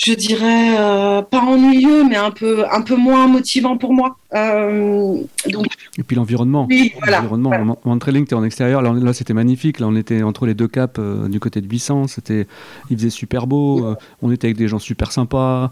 je 0.04 0.14
dirais, 0.14 0.76
euh, 0.78 1.22
pas 1.22 1.40
ennuyeux, 1.42 2.04
mais 2.08 2.16
un 2.18 2.32
peu, 2.32 2.66
un 2.72 2.82
peu 2.82 2.96
moins 2.96 3.28
motivant 3.28 3.78
pour 3.78 3.94
moi. 3.94 4.18
Euh, 4.34 5.18
donc, 5.50 5.68
Et 5.98 6.04
puis 6.04 6.16
l'environnement. 6.16 6.68
oui, 6.70 6.94
voilà. 7.00 7.18
L'environnement. 7.18 7.50
voilà. 7.50 7.76
En 7.86 7.98
trailing, 8.00 8.26
tu 8.26 8.32
es 8.34 8.38
en 8.38 8.44
extérieur. 8.44 8.82
Là, 8.82 9.14
c'était 9.14 9.34
magnifique. 9.34 9.80
Là, 9.80 9.88
on 9.88 9.96
était 9.96 10.24
entre 10.24 10.46
les 10.46 10.54
deux 10.54 10.68
caps 10.68 10.96
euh, 11.00 11.28
du 11.28 11.40
côté 11.40 11.62
de 11.62 11.68
800. 11.70 12.08
C'était, 12.08 12.48
il 12.90 12.98
faisait 12.98 13.10
super 13.10 13.48
beau. 13.48 13.96
on 14.22 14.32
était 14.32 14.48
avec 14.48 14.58
des 14.58 14.68
gens 14.68 14.80
super 14.80 15.12
sympas. 15.12 15.72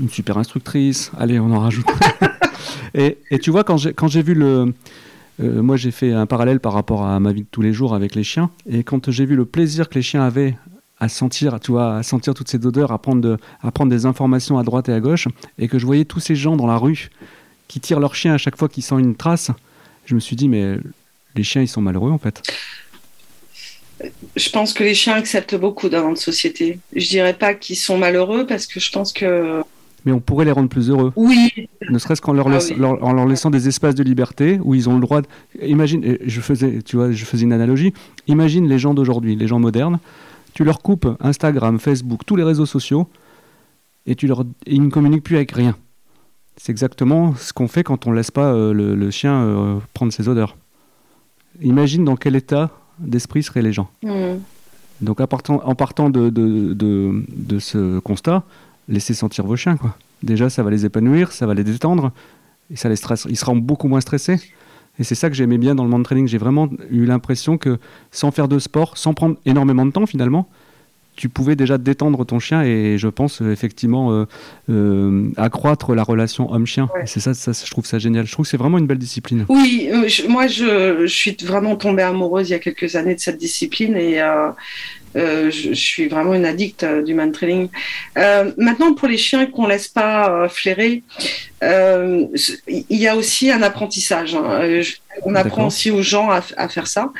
Une 0.00 0.08
super 0.10 0.36
instructrice. 0.38 1.10
Allez, 1.18 1.38
on 1.40 1.50
en 1.52 1.60
rajoute. 1.60 1.86
et, 2.94 3.18
et 3.30 3.38
tu 3.38 3.50
vois, 3.50 3.64
quand 3.64 3.76
j'ai, 3.78 3.92
quand 3.94 4.08
j'ai 4.08 4.22
vu 4.22 4.34
le. 4.34 4.74
euh, 5.42 5.62
moi, 5.62 5.76
j'ai 5.76 5.90
fait 5.90 6.12
un 6.12 6.26
parallèle 6.26 6.60
par 6.60 6.72
rapport 6.74 7.04
à 7.04 7.18
ma 7.20 7.32
vie 7.32 7.42
de 7.42 7.46
tous 7.50 7.62
les 7.62 7.72
jours 7.72 7.94
avec 7.94 8.14
les 8.14 8.24
chiens. 8.24 8.50
Et 8.70 8.82
quand 8.84 9.10
j'ai 9.10 9.24
vu 9.26 9.36
le 9.36 9.44
plaisir 9.46 9.88
que 9.88 9.94
les 9.94 10.02
chiens 10.02 10.22
avaient 10.22 10.56
à 10.98 11.08
sentir, 11.08 11.60
tu 11.60 11.72
vois, 11.72 11.96
à 11.98 12.02
sentir 12.02 12.32
toutes 12.34 12.48
ces 12.48 12.64
odeurs, 12.66 12.90
à 12.92 12.98
prendre, 12.98 13.20
de- 13.20 13.36
à 13.62 13.70
prendre 13.70 13.90
des 13.90 14.06
informations 14.06 14.58
à 14.58 14.62
droite 14.62 14.88
et 14.88 14.92
à 14.92 15.00
gauche, 15.00 15.28
et 15.58 15.68
que 15.68 15.78
je 15.78 15.84
voyais 15.86 16.04
tous 16.06 16.20
ces 16.20 16.34
gens 16.34 16.56
dans 16.56 16.66
la 16.66 16.78
rue 16.78 17.10
qui 17.68 17.80
tirent 17.80 18.00
leur 18.00 18.14
chien 18.14 18.32
à 18.34 18.38
chaque 18.38 18.56
fois 18.56 18.68
qu'ils 18.68 18.82
sentent 18.82 19.00
une 19.00 19.14
trace, 19.16 19.50
je 20.06 20.14
me 20.14 20.20
suis 20.20 20.36
dit, 20.36 20.48
mais 20.48 20.78
les 21.34 21.42
chiens, 21.42 21.60
ils 21.62 21.68
sont 21.68 21.82
malheureux 21.82 22.10
en 22.10 22.18
fait. 22.18 22.42
Je 24.36 24.50
pense 24.50 24.74
que 24.74 24.84
les 24.84 24.94
chiens 24.94 25.14
acceptent 25.14 25.54
beaucoup 25.54 25.88
dans 25.88 26.06
notre 26.08 26.20
société. 26.20 26.78
Je 26.94 27.08
dirais 27.08 27.32
pas 27.32 27.54
qu'ils 27.54 27.76
sont 27.76 27.96
malheureux 27.96 28.46
parce 28.46 28.66
que 28.66 28.78
je 28.78 28.92
pense 28.92 29.12
que 29.12 29.62
Mais 30.04 30.12
on 30.12 30.20
pourrait 30.20 30.44
les 30.44 30.52
rendre 30.52 30.68
plus 30.68 30.90
heureux, 30.90 31.12
oui, 31.16 31.68
ne 31.90 31.98
serait-ce 31.98 32.20
qu'en 32.20 32.32
leur, 32.34 32.46
Ah 32.48 32.52
laisse- 32.52 32.70
oui. 32.70 32.76
leur- 32.78 33.02
en 33.02 33.12
leur 33.14 33.26
laissant 33.26 33.50
des 33.50 33.68
espaces 33.68 33.94
de 33.94 34.02
liberté 34.04 34.60
où 34.62 34.74
ils 34.74 34.88
ont 34.88 34.94
le 34.94 35.00
droit. 35.00 35.22
De... 35.22 35.26
Imagine, 35.66 36.18
je 36.24 36.40
faisais, 36.42 36.80
tu 36.84 36.96
vois, 36.96 37.10
je 37.10 37.24
faisais 37.24 37.44
une 37.44 37.52
analogie. 37.54 37.92
Imagine 38.28 38.68
les 38.68 38.78
gens 38.78 38.92
d'aujourd'hui, 38.94 39.34
les 39.34 39.46
gens 39.48 39.58
modernes. 39.58 39.98
Tu 40.56 40.64
leur 40.64 40.80
coupes 40.80 41.06
Instagram, 41.20 41.78
Facebook, 41.78 42.22
tous 42.24 42.34
les 42.34 42.42
réseaux 42.42 42.64
sociaux, 42.64 43.10
et 44.06 44.14
tu 44.14 44.26
leur, 44.26 44.40
et 44.64 44.74
ils 44.74 44.82
ne 44.82 44.88
communiquent 44.88 45.24
plus 45.24 45.36
avec 45.36 45.52
rien. 45.52 45.76
C'est 46.56 46.72
exactement 46.72 47.34
ce 47.34 47.52
qu'on 47.52 47.68
fait 47.68 47.84
quand 47.84 48.06
on 48.06 48.12
laisse 48.12 48.30
pas 48.30 48.54
euh, 48.54 48.72
le, 48.72 48.94
le 48.94 49.10
chien 49.10 49.34
euh, 49.34 49.78
prendre 49.92 50.14
ses 50.14 50.30
odeurs. 50.30 50.56
Imagine 51.60 52.06
dans 52.06 52.16
quel 52.16 52.36
état 52.36 52.70
d'esprit 52.98 53.42
seraient 53.42 53.60
les 53.60 53.74
gens. 53.74 53.90
Hmm. 54.02 54.38
Donc 55.02 55.20
en 55.20 55.26
partant, 55.26 55.60
en 55.62 55.74
partant 55.74 56.08
de, 56.08 56.30
de, 56.30 56.72
de, 56.72 57.22
de 57.28 57.58
ce 57.58 57.98
constat, 57.98 58.42
laissez 58.88 59.12
sentir 59.12 59.44
vos 59.44 59.56
chiens. 59.56 59.76
Quoi. 59.76 59.94
Déjà, 60.22 60.48
ça 60.48 60.62
va 60.62 60.70
les 60.70 60.86
épanouir, 60.86 61.32
ça 61.32 61.44
va 61.44 61.52
les 61.52 61.64
détendre, 61.64 62.12
et 62.70 62.76
ça 62.76 62.88
les 62.88 62.96
stresse. 62.96 63.26
Ils 63.28 63.36
seront 63.36 63.56
beaucoup 63.58 63.88
moins 63.88 64.00
stressés. 64.00 64.40
Et 64.98 65.04
c'est 65.04 65.14
ça 65.14 65.28
que 65.28 65.36
j'aimais 65.36 65.58
bien 65.58 65.74
dans 65.74 65.84
le 65.84 65.90
man 65.90 66.02
training. 66.02 66.26
J'ai 66.26 66.38
vraiment 66.38 66.68
eu 66.90 67.04
l'impression 67.04 67.58
que 67.58 67.78
sans 68.10 68.30
faire 68.30 68.48
de 68.48 68.58
sport, 68.58 68.96
sans 68.96 69.12
prendre 69.14 69.36
énormément 69.44 69.84
de 69.86 69.90
temps 69.92 70.06
finalement, 70.06 70.48
tu 71.16 71.30
pouvais 71.30 71.56
déjà 71.56 71.78
détendre 71.78 72.26
ton 72.26 72.38
chien 72.38 72.62
et 72.62 72.98
je 72.98 73.08
pense 73.08 73.40
euh, 73.40 73.50
effectivement 73.50 74.12
euh, 74.12 74.26
euh, 74.68 75.30
accroître 75.38 75.94
la 75.94 76.02
relation 76.02 76.52
homme-chien. 76.52 76.90
Ouais. 76.94 77.04
C'est 77.06 77.20
ça, 77.20 77.32
ça, 77.32 77.52
je 77.52 77.70
trouve 77.70 77.86
ça 77.86 77.98
génial. 77.98 78.26
Je 78.26 78.32
trouve 78.32 78.44
que 78.44 78.50
c'est 78.50 78.58
vraiment 78.58 78.76
une 78.76 78.86
belle 78.86 78.98
discipline. 78.98 79.46
Oui, 79.48 79.88
je- 80.08 80.26
moi 80.28 80.46
je, 80.46 80.98
je 81.02 81.06
suis 81.06 81.34
vraiment 81.42 81.74
tombée 81.76 82.02
amoureuse 82.02 82.50
il 82.50 82.52
y 82.52 82.54
a 82.54 82.58
quelques 82.58 82.96
années 82.96 83.14
de 83.14 83.20
cette 83.20 83.38
discipline 83.38 83.96
et 83.96 84.20
euh, 84.20 84.50
je, 85.50 85.68
je 85.70 85.74
suis 85.74 86.08
vraiment 86.08 86.34
une 86.34 86.44
addict 86.44 86.82
euh, 86.84 87.02
du 87.02 87.14
man 87.14 87.32
trailing. 87.32 87.68
Euh, 88.18 88.52
maintenant, 88.56 88.94
pour 88.94 89.08
les 89.08 89.16
chiens 89.16 89.46
qu'on 89.46 89.66
laisse 89.66 89.88
pas 89.88 90.30
euh, 90.30 90.48
flairer, 90.48 91.02
euh, 91.62 92.26
il 92.68 92.98
y 92.98 93.08
a 93.08 93.16
aussi 93.16 93.50
un 93.50 93.62
apprentissage. 93.62 94.34
hein. 94.34 94.44
Euh, 94.62 94.82
je- 94.82 94.96
on 95.22 95.34
apprend 95.34 95.62
aussi 95.68 95.90
aux 95.90 96.02
gens 96.02 96.28
à, 96.30 96.68
faire 96.68 96.86
ça. 96.86 97.12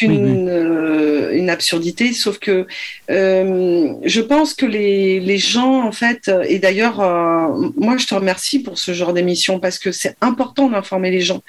Une, 0.00 0.48
euh, 0.48 1.32
une 1.36 1.50
absurdité, 1.50 2.12
sauf 2.12 2.38
que 2.38 2.66
euh, 3.10 3.92
je 4.04 4.20
pense 4.20 4.54
que 4.54 4.64
les, 4.66 5.20
les 5.20 5.38
gens, 5.38 5.82
en 5.82 5.92
fait, 5.92 6.30
et 6.48 6.58
d'ailleurs, 6.58 7.00
euh, 7.00 7.68
moi 7.76 7.96
je 7.98 8.06
te 8.06 8.14
remercie 8.14 8.60
pour 8.62 8.78
ce 8.78 8.92
genre 8.94 9.12
d'émission 9.12 9.60
parce 9.60 9.78
que 9.78 9.92
c'est 9.92 10.16
important 10.20 10.68
d'informer 10.70 11.10
les 11.10 11.20
gens. 11.20 11.42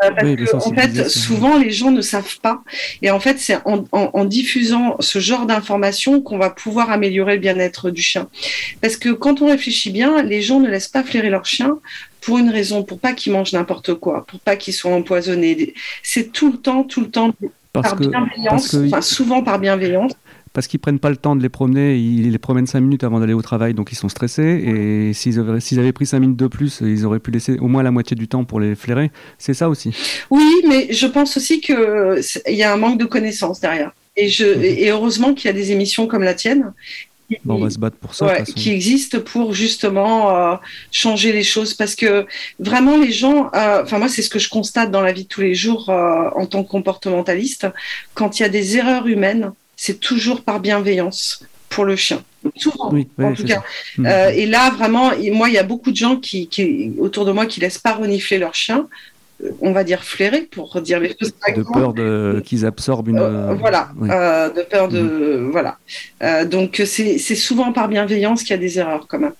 Parce 0.00 0.12
Oui, 0.24 0.36
que, 0.36 0.56
en 0.56 0.72
fait, 0.72 1.08
souvent 1.08 1.58
les 1.58 1.70
gens 1.70 1.90
ne 1.90 2.00
savent 2.00 2.38
pas. 2.40 2.62
Et 3.02 3.10
en 3.10 3.20
fait, 3.20 3.38
c'est 3.38 3.58
en, 3.64 3.84
en- 3.92 4.10
en 4.12 4.24
diffusant 4.24 4.96
ce 5.00 5.18
genre 5.18 5.46
d'informations 5.46 6.20
qu'on 6.22 6.38
va 6.38 6.50
pouvoir 6.50 6.90
améliorer 6.90 7.34
le 7.34 7.40
bien-être 7.40 7.90
du 7.90 8.02
chien. 8.02 8.28
Parce 8.80 8.96
que 8.96 9.10
quand 9.10 9.42
on 9.42 9.48
réfléchit 9.48 9.90
bien, 9.90 10.22
les 10.22 10.42
gens 10.42 10.60
ne 10.60 10.68
laissent 10.68 10.88
pas 10.88 11.02
flairer 11.02 11.30
leur 11.30 11.44
chien 11.44 11.78
pour 12.20 12.38
une 12.38 12.48
raison, 12.48 12.82
pour 12.84 12.98
pas 13.00 13.12
qu'ils 13.12 13.32
mangent 13.32 13.52
n'importe 13.52 13.94
quoi, 13.94 14.24
pour 14.26 14.40
pas 14.40 14.56
qu'ils 14.56 14.72
soient 14.72 14.92
empoisonnés. 14.94 15.74
C'est 16.02 16.32
tout 16.32 16.50
le 16.52 16.58
temps, 16.58 16.82
tout 16.84 17.02
le 17.02 17.10
temps 17.10 17.34
Parce 17.74 17.90
par 17.90 17.98
que 17.98 18.04
bienveillance, 18.06 18.46
parce 18.48 18.68
que- 18.70 18.86
enfin 18.86 19.00
souvent 19.02 19.42
par 19.42 19.58
bienveillance. 19.58 20.12
parce 20.52 20.68
qu'ils 20.68 20.78
prennent 20.80 21.00
pas 21.00 21.10
le 21.10 21.16
temps 21.16 21.34
de 21.34 21.42
les 21.42 21.48
promener, 21.48 21.96
ils 21.98 22.30
les 22.30 22.38
promènent 22.38 22.68
5 22.68 22.80
minutes 22.80 23.02
avant 23.04 23.18
d'aller 23.20 23.32
au 23.34 23.42
travail, 23.42 23.74
donc 23.74 23.90
ils 23.90 23.96
sont 23.96 24.08
stressés. 24.08 24.42
Et 24.64 25.12
s'ils 25.12 25.38
avaient, 25.40 25.92
pris 25.92 26.06
5 26.06 26.20
minutes 26.20 26.36
de 26.38 26.46
plus, 26.46 26.80
ils 26.80 27.04
auraient 27.04 27.18
pu 27.18 27.32
laisser 27.32 27.58
au 27.58 27.66
moins 27.66 27.82
la 27.82 27.90
moitié 27.90 28.14
du 28.16 28.28
temps 28.28 28.44
pour 28.44 28.60
les 28.60 28.76
flairer. 28.76 29.10
C'est 29.38 29.54
ça 29.54 29.68
aussi. 29.68 29.92
Oui, 30.30 30.48
mais 30.68 30.92
je 30.92 31.06
pense 31.08 31.36
aussi 31.36 31.60
que 31.60 32.20
c'est- 32.22 32.42
il 32.48 32.54
y 32.54 32.62
a 32.62 32.72
un 32.72 32.76
manque 32.76 32.98
de 33.00 33.04
connaissances 33.04 33.60
derrière. 33.60 33.92
Et, 34.16 34.28
je, 34.28 34.44
et 34.44 34.90
heureusement 34.90 35.34
qu'il 35.34 35.46
y 35.46 35.50
a 35.50 35.52
des 35.52 35.72
émissions 35.72 36.06
comme 36.06 36.22
la 36.22 36.34
tienne 36.34 36.72
on 37.48 37.58
va 37.58 37.70
se 37.70 37.78
battre 37.78 37.96
pour 37.96 38.14
ça. 38.14 38.26
ouais, 38.26 38.42
qui 38.44 38.70
existent 38.70 39.20
pour 39.20 39.54
justement 39.54 40.30
euh, 40.30 40.56
changer 40.90 41.32
les 41.32 41.42
choses. 41.42 41.74
Parce 41.74 41.94
que 41.94 42.26
vraiment, 42.58 42.98
les 42.98 43.12
gens, 43.12 43.50
euh, 43.54 43.82
enfin 43.82 43.98
moi, 43.98 44.08
c'est 44.08 44.22
ce 44.22 44.30
que 44.30 44.38
je 44.38 44.48
constate 44.48 44.90
dans 44.90 45.00
la 45.00 45.12
vie 45.12 45.24
de 45.24 45.28
tous 45.28 45.40
les 45.40 45.54
jours 45.54 45.88
euh, 45.88 46.28
en 46.36 46.46
tant 46.46 46.62
que 46.62 46.68
comportementaliste. 46.70 47.66
Quand 48.14 48.38
il 48.38 48.42
y 48.42 48.46
a 48.46 48.48
des 48.48 48.76
erreurs 48.76 49.06
humaines, 49.06 49.52
c'est 49.76 50.00
toujours 50.00 50.42
par 50.42 50.60
bienveillance 50.60 51.44
pour 51.68 51.84
le 51.84 51.96
chien. 51.96 52.22
Souvent, 52.56 52.92
Oui, 52.92 53.08
en 53.18 53.30
oui, 53.30 53.34
tout 53.34 53.44
cas. 53.44 53.62
Euh, 54.00 54.28
et 54.28 54.46
là, 54.46 54.70
vraiment, 54.70 55.12
et 55.12 55.30
moi, 55.30 55.48
il 55.48 55.54
y 55.54 55.58
a 55.58 55.62
beaucoup 55.62 55.90
de 55.90 55.96
gens 55.96 56.16
qui, 56.16 56.46
qui, 56.46 56.92
autour 56.98 57.24
de 57.24 57.32
moi 57.32 57.46
qui 57.46 57.58
laissent 57.60 57.78
pas 57.78 57.94
renifler 57.94 58.38
leur 58.38 58.54
chien, 58.54 58.86
on 59.60 59.72
va 59.72 59.84
dire 59.84 60.02
flairer 60.04 60.42
pour 60.42 60.80
dire 60.80 61.00
les 61.00 61.08
choses 61.20 61.32
de 61.56 61.62
peur 61.62 61.92
de, 61.92 62.40
qu'ils 62.44 62.64
absorbent 62.64 63.08
une. 63.08 63.18
Euh, 63.18 63.54
voilà, 63.54 63.90
oui. 63.98 64.08
euh, 64.10 64.48
de 64.50 64.62
peur 64.62 64.88
de 64.88 65.48
voilà. 65.50 65.78
Euh, 66.22 66.44
donc 66.44 66.80
c'est 66.86 67.18
c'est 67.18 67.34
souvent 67.34 67.72
par 67.72 67.88
bienveillance 67.88 68.42
qu'il 68.42 68.50
y 68.50 68.54
a 68.54 68.58
des 68.58 68.78
erreurs 68.78 69.06
quand 69.08 69.18
même. 69.18 69.32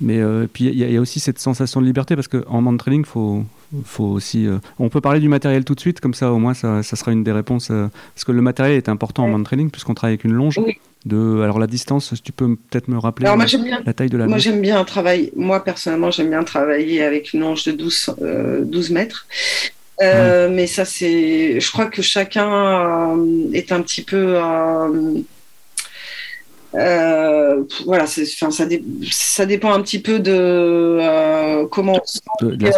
Mais 0.00 0.20
puis 0.52 0.64
il 0.64 0.74
y, 0.78 0.84
a- 0.84 0.88
il 0.88 0.92
y 0.94 0.96
a 0.96 1.00
aussi 1.00 1.20
cette 1.20 1.38
sensation 1.38 1.80
de 1.80 1.86
liberté 1.86 2.16
parce 2.16 2.26
qu'en 2.28 2.60
man 2.60 2.76
training, 2.78 3.04
faut, 3.04 3.44
faut 3.84 4.04
aussi. 4.04 4.48
on 4.78 4.88
peut 4.88 5.00
parler 5.00 5.20
du 5.20 5.28
matériel 5.28 5.64
tout 5.64 5.74
de 5.74 5.80
suite, 5.80 6.00
comme 6.00 6.14
ça 6.14 6.32
au 6.32 6.38
moins 6.38 6.52
ça, 6.54 6.82
ça 6.82 6.96
sera 6.96 7.12
une 7.12 7.22
des 7.22 7.32
réponses. 7.32 7.68
parce 7.68 8.24
que 8.26 8.32
le 8.32 8.42
matériel 8.42 8.76
est 8.76 8.88
important 8.88 9.24
en 9.24 9.28
man 9.28 9.44
training 9.44 9.70
puisqu'on 9.70 9.94
travaille 9.94 10.14
avec 10.14 10.24
une 10.24 10.32
longe. 10.32 10.58
Oui. 10.58 10.78
De, 11.04 11.42
alors 11.42 11.58
la 11.58 11.66
distance, 11.66 12.14
tu 12.24 12.32
peux 12.32 12.56
peut-être 12.56 12.88
me 12.88 12.96
rappeler 12.98 13.26
Alors 13.26 13.36
moi 13.36 13.44
la, 13.44 13.48
j'aime 13.50 13.64
bien. 13.64 13.82
la 13.84 13.92
taille 13.92 14.08
de 14.08 14.16
la 14.16 14.26
Moi 14.26 14.38
j'aime 14.38 14.60
bien 14.62 14.82
travailler. 14.84 15.32
Moi 15.36 15.62
personnellement 15.62 16.10
j'aime 16.10 16.30
bien 16.30 16.44
travailler 16.44 17.02
avec 17.02 17.34
une 17.34 17.40
longe 17.40 17.64
de 17.64 17.72
12, 17.72 18.14
euh, 18.22 18.62
12 18.64 18.90
mètres. 18.90 19.26
Euh, 20.02 20.48
Mais 20.50 20.66
ça 20.66 20.84
c'est. 20.84 21.60
Je 21.60 21.70
crois 21.70 21.86
que 21.86 22.00
chacun 22.02 23.16
euh, 23.16 23.52
est 23.52 23.70
un 23.70 23.82
petit 23.82 24.02
peu. 24.02 24.36
euh, 26.74 27.62
voilà, 27.84 28.04
enfin, 28.04 28.50
ça, 28.50 28.66
dé- 28.66 28.82
ça 29.10 29.46
dépend 29.46 29.72
un 29.72 29.80
petit 29.80 30.00
peu 30.00 30.18
de 30.18 30.32
euh, 30.34 31.66
comment 31.70 31.92
on 32.02 32.06
se 32.06 32.14
sent. 32.14 32.20
de, 32.40 32.46
de 32.56 32.56
Il 32.56 32.62
y 32.62 32.68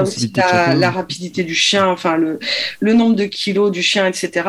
la 0.75 0.91
rapidité 0.91 1.45
du 1.45 1.55
chien, 1.55 1.87
enfin 1.87 2.17
le, 2.19 2.39
le 2.81 2.93
nombre 2.93 3.17
de 3.17 3.25
kilos 3.25 3.71
du 3.71 3.83
chien, 3.83 4.07
etc. 4.07 4.49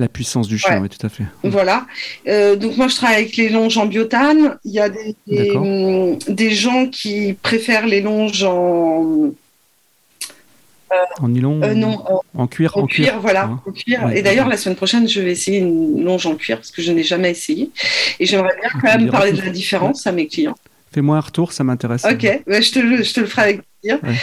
la 0.00 0.08
puissance 0.08 0.48
du 0.48 0.58
chien, 0.58 0.76
Ouais. 0.76 0.80
oui, 0.82 0.88
tout 0.88 1.06
à 1.06 1.08
fait. 1.10 1.24
Voilà. 1.44 1.86
Euh, 2.26 2.56
donc 2.56 2.76
moi 2.76 2.88
je 2.88 2.96
travaille 2.96 3.16
avec 3.22 3.36
les 3.36 3.48
longes 3.48 3.78
en 3.78 3.86
biotane. 3.86 4.58
Il 4.64 4.72
y 4.72 4.80
a 4.80 4.88
des, 4.88 5.14
des 6.28 6.50
gens 6.50 6.86
qui 6.88 7.34
préfèrent 7.34 7.86
les 7.86 8.00
longes 8.00 8.42
en 8.42 9.30
En 11.20 11.28
nylon 11.28 11.60
euh, 11.62 11.74
non 11.74 11.98
en, 12.08 12.20
En 12.34 12.46
cuir 12.48 12.76
en 12.76 12.86
cuir, 12.86 13.20
voilà, 13.20 13.44
hein. 13.44 13.62
en 13.66 13.70
cuir. 13.70 14.04
Ouais. 14.06 14.18
Et 14.18 14.22
d'ailleurs 14.22 14.48
la 14.48 14.56
semaine 14.56 14.76
prochaine 14.76 15.08
je 15.08 15.20
vais 15.20 15.30
essayer 15.32 15.58
une 15.58 16.02
longe 16.02 16.26
en 16.26 16.34
cuir 16.34 16.56
parce 16.56 16.70
que 16.72 16.82
je 16.82 16.90
n'ai 16.92 17.04
jamais 17.04 17.30
essayé. 17.30 17.70
Et 18.18 18.26
j'aimerais 18.26 18.56
bien 18.60 18.70
quand 18.72 18.90
Tu 18.90 18.98
même 18.98 19.10
parler 19.10 19.32
de 19.32 19.40
la 19.42 19.50
différence 19.50 20.06
à 20.06 20.12
mes 20.12 20.26
clients. 20.26 20.56
Fais-moi 20.92 21.16
un 21.16 21.20
retour, 21.20 21.52
ça 21.52 21.62
m'intéresse. 21.64 22.04
Ok, 22.04 22.42
bah, 22.46 22.60
je, 22.60 22.70
te, 22.72 22.78
le- 22.80 23.02
je 23.02 23.14
te 23.14 23.20
le 23.20 23.26
ferai 23.26 23.42
avec 23.42 23.60
plaisir. 23.80 23.98
Ouais. 24.02 24.14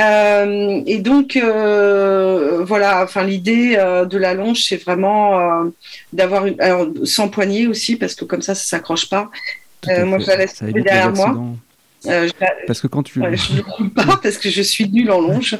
Euh, 0.00 0.82
et 0.86 0.98
donc, 0.98 1.36
euh, 1.36 2.64
voilà, 2.64 3.04
enfin, 3.04 3.22
l'idée 3.24 3.76
euh, 3.78 4.04
de 4.04 4.18
la 4.18 4.34
longe, 4.34 4.64
c'est 4.64 4.82
vraiment 4.82 5.70
d'avoir 6.12 6.46
une. 6.46 6.60
Alors, 6.60 6.88
sans 7.04 7.28
poignée 7.28 7.66
aussi, 7.68 7.96
parce 7.96 8.14
que 8.14 8.24
comme 8.24 8.42
ça, 8.42 8.54
ça 8.54 8.64
s'accroche 8.64 9.08
pas. 9.08 9.30
Moi, 9.86 10.18
je 10.18 10.26
la 10.26 10.36
laisse 10.36 10.60
derrière 10.62 11.12
moi. 11.14 11.36
Euh, 12.06 12.28
Parce 12.68 12.80
que 12.80 12.86
quand 12.86 13.02
tu. 13.02 13.20
ouais, 13.20 13.36
je 13.36 13.54
ne 13.56 13.62
roule 13.62 13.90
pas 13.90 14.18
parce 14.22 14.36
que 14.38 14.48
je 14.50 14.62
suis 14.62 14.88
nulle 14.88 15.10
en 15.10 15.20
longe. 15.20 15.56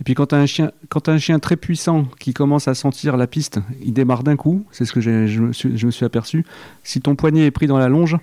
Et 0.00 0.04
puis 0.04 0.14
quand 0.14 0.26
tu 0.26 0.34
as 0.34 0.38
un 0.38 0.46
chien, 0.46 0.70
quand 0.88 1.08
un 1.10 1.18
chien 1.18 1.38
très 1.38 1.56
puissant 1.56 2.06
qui 2.18 2.32
commence 2.32 2.68
à 2.68 2.74
sentir 2.74 3.16
la 3.18 3.26
piste, 3.26 3.58
il 3.82 3.92
démarre 3.92 4.22
d'un 4.22 4.36
coup. 4.36 4.64
C'est 4.70 4.84
ce 4.86 4.92
que 4.92 5.00
j'ai- 5.00 5.26
je, 5.28 5.40
me 5.40 5.52
suis, 5.52 5.76
je 5.76 5.86
me 5.86 5.90
suis 5.90 6.06
aperçu. 6.06 6.44
Si 6.84 7.00
ton 7.00 7.16
poignet 7.16 7.44
est 7.46 7.50
pris 7.50 7.66
dans 7.66 7.76
la 7.78 7.88
longe, 7.88 8.16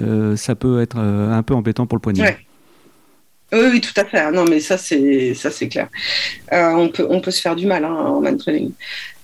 euh, 0.00 0.36
ça 0.36 0.54
peut 0.54 0.80
être 0.80 0.96
euh, 0.98 1.32
un 1.32 1.42
peu 1.42 1.54
embêtant 1.54 1.86
pour 1.86 1.96
le 1.96 2.02
poignet. 2.02 2.22
Ouais. 2.22 2.38
Oui, 3.52 3.68
oui, 3.72 3.80
tout 3.80 3.98
à 4.00 4.04
fait. 4.04 4.30
Non, 4.32 4.44
mais 4.48 4.60
ça, 4.60 4.76
c'est 4.76 5.34
ça, 5.34 5.50
c'est 5.50 5.68
clair. 5.68 5.88
Euh, 6.52 6.72
on 6.72 6.88
peut, 6.88 7.06
on 7.08 7.20
peut 7.20 7.30
se 7.30 7.40
faire 7.40 7.54
du 7.54 7.66
mal 7.66 7.84
hein, 7.84 7.92
en 7.92 8.20
man 8.20 8.36
training. 8.36 8.72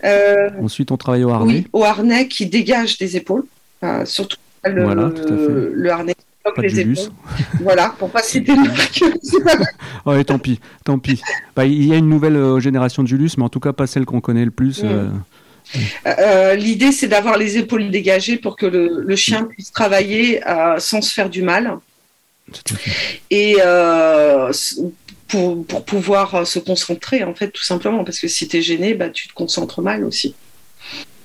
Euh, 0.04 0.50
Ensuite, 0.62 0.92
on 0.92 0.96
travaille 0.96 1.24
au 1.24 1.30
harnais. 1.30 1.52
oui, 1.52 1.66
au 1.72 1.84
harnais 1.84 2.28
qui 2.28 2.46
dégage 2.46 2.98
des 2.98 3.16
épaules, 3.16 3.44
euh, 3.82 4.04
surtout 4.04 4.36
le, 4.64 4.84
Voilà, 4.84 5.10
le 5.26 5.90
harnais 5.90 6.14
qui 6.14 6.24
bloque 6.44 6.58
les 6.58 6.80
épaules. 6.80 7.12
Voilà, 7.60 7.94
pour 7.98 8.10
pas 8.10 8.22
citer 8.22 8.54
grave. 8.54 8.88
Oh, 10.06 10.14
et 10.14 10.24
tant 10.24 10.38
pis, 10.38 10.60
tant 10.84 10.98
pis. 10.98 11.20
Bah, 11.54 11.66
il 11.66 11.84
y 11.84 11.92
a 11.92 11.96
une 11.96 12.08
nouvelle 12.08 12.58
génération 12.60 13.02
de 13.02 13.08
Julius, 13.08 13.36
mais 13.36 13.44
en 13.44 13.50
tout 13.50 13.60
cas 13.60 13.72
pas 13.72 13.86
celle 13.86 14.06
qu'on 14.06 14.20
connaît 14.20 14.44
le 14.44 14.50
plus. 14.50 14.82
Mm. 14.82 15.22
Euh, 16.06 16.14
Euh, 16.18 16.54
L'idée, 16.54 16.92
c'est 16.92 17.08
d'avoir 17.08 17.36
les 17.38 17.58
épaules 17.58 17.90
dégagées 17.90 18.36
pour 18.36 18.56
que 18.56 18.66
le, 18.66 19.02
le 19.02 19.16
chien 19.16 19.44
puisse 19.44 19.72
travailler 19.72 20.46
euh, 20.46 20.78
sans 20.78 21.00
se 21.02 21.12
faire 21.12 21.30
du 21.30 21.42
mal 21.42 21.78
et 23.30 23.56
euh, 23.64 24.52
pour, 25.28 25.64
pour 25.64 25.84
pouvoir 25.84 26.46
se 26.46 26.58
concentrer, 26.58 27.22
en 27.22 27.34
fait, 27.34 27.50
tout 27.50 27.62
simplement. 27.62 28.02
Parce 28.04 28.18
que 28.18 28.28
si 28.28 28.48
tu 28.48 28.56
es 28.56 28.62
gêné, 28.62 28.94
bah, 28.94 29.10
tu 29.10 29.28
te 29.28 29.32
concentres 29.32 29.80
mal 29.80 30.04
aussi. 30.04 30.34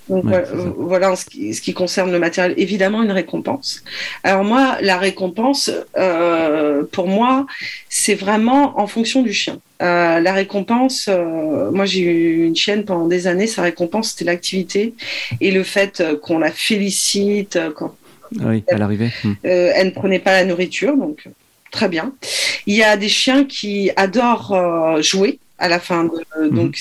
Donc, 0.10 0.26
Ouais, 0.26 0.44
voilà, 0.78 1.12
en 1.12 1.16
ce 1.16 1.26
qui, 1.26 1.54
ce 1.54 1.62
qui 1.62 1.74
concerne 1.74 2.12
le 2.12 2.20
matériel. 2.20 2.54
Évidemment, 2.58 3.02
une 3.02 3.12
récompense. 3.12 3.84
Alors 4.24 4.44
moi, 4.44 4.78
la 4.82 4.98
récompense, 4.98 5.72
euh, 5.98 6.84
pour 6.92 7.08
moi, 7.08 7.48
c'est 7.90 8.16
vraiment 8.16 8.80
en 8.80 8.88
fonction 8.88 9.24
du 9.24 9.34
chien. 9.34 9.60
Euh, 9.82 10.20
la 10.20 10.32
récompense, 10.34 11.08
euh, 11.10 11.70
moi 11.72 11.86
j'ai 11.86 12.00
eu 12.02 12.46
une 12.46 12.56
chienne 12.56 12.86
pendant 12.86 13.08
des 13.08 13.28
années, 13.28 13.46
sa 13.46 13.62
récompense 13.62 14.12
c'était 14.12 14.24
l'activité 14.24 14.94
et 15.42 15.52
le 15.52 15.64
fait 15.64 16.00
euh, 16.00 16.18
qu'on 16.18 16.40
la 16.40 16.52
félicite, 16.52 17.58
euh, 17.58 17.72
quand 17.76 17.94
Ah 18.40 18.44
oui, 18.46 18.64
à 18.70 18.78
l'arrivée. 18.78 19.12
Mm. 19.24 19.32
euh, 19.46 19.72
elle 19.76 19.88
ne 19.88 19.92
prenait 19.92 20.20
pas 20.20 20.32
la 20.32 20.46
nourriture, 20.46 20.96
donc 20.96 21.24
euh, 21.28 21.30
très 21.72 21.90
bien. 21.90 22.14
Il 22.68 22.76
y 22.76 22.84
a 22.84 22.96
des 22.96 23.10
chiens 23.10 23.44
qui 23.44 23.92
adorent 23.98 24.54
euh, 24.54 25.02
jouer 25.02 25.40
à 25.60 25.68
la 25.68 25.80
fin 25.80 26.06
de, 26.06 26.48
donc 26.50 26.78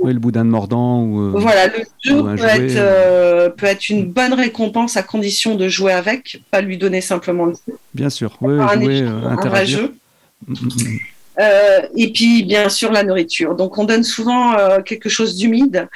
Oui, 0.00 0.12
le 0.12 0.18
boudin 0.18 0.44
de 0.44 0.50
mordant 0.50 1.02
ou. 1.02 1.20
euh, 1.20 1.32
voilà, 1.34 1.68
le 1.68 1.84
jeu 2.02 2.20
ou 2.20 2.24
peut 2.24 2.36
jouet, 2.36 2.70
être, 2.70 2.76
euh, 2.76 3.48
peut 3.48 3.66
être 3.66 3.88
une 3.88 4.10
bonne 4.10 4.32
récompense 4.34 4.96
à 4.96 5.02
condition 5.02 5.54
de 5.54 5.68
jouer 5.68 5.92
avec, 5.92 6.42
pas 6.50 6.60
lui 6.60 6.78
donner 6.78 7.00
simplement 7.00 7.46
le 7.46 7.52
jeu. 7.52 7.74
Bien 7.94 8.10
sûr. 8.10 8.36
Oui, 8.40 8.58
un, 8.60 8.74
jouer, 8.74 8.98
échange, 8.98 9.08
euh, 9.08 9.16
un 9.16 9.20
vrai 9.20 9.32
interagir. 9.32 9.78
jeu. 9.78 9.94
Euh, 11.40 11.80
et 11.96 12.12
puis, 12.12 12.44
bien 12.44 12.68
sûr, 12.68 12.92
la 12.92 13.02
nourriture. 13.02 13.54
Donc, 13.56 13.76
on 13.78 13.84
donne 13.84 14.04
souvent 14.04 14.56
euh, 14.56 14.80
quelque 14.82 15.08
chose 15.08 15.34
d'humide. 15.36 15.88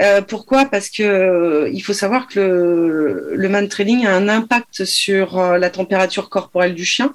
Euh, 0.00 0.20
pourquoi? 0.20 0.66
Parce 0.66 0.90
que 0.90 1.70
il 1.72 1.80
faut 1.80 1.92
savoir 1.94 2.28
que 2.28 2.40
le, 2.40 3.32
le 3.34 3.48
man 3.48 3.68
trailing 3.68 4.04
a 4.06 4.14
un 4.14 4.28
impact 4.28 4.84
sur 4.84 5.40
la 5.40 5.70
température 5.70 6.28
corporelle 6.28 6.74
du 6.74 6.84
chien. 6.84 7.14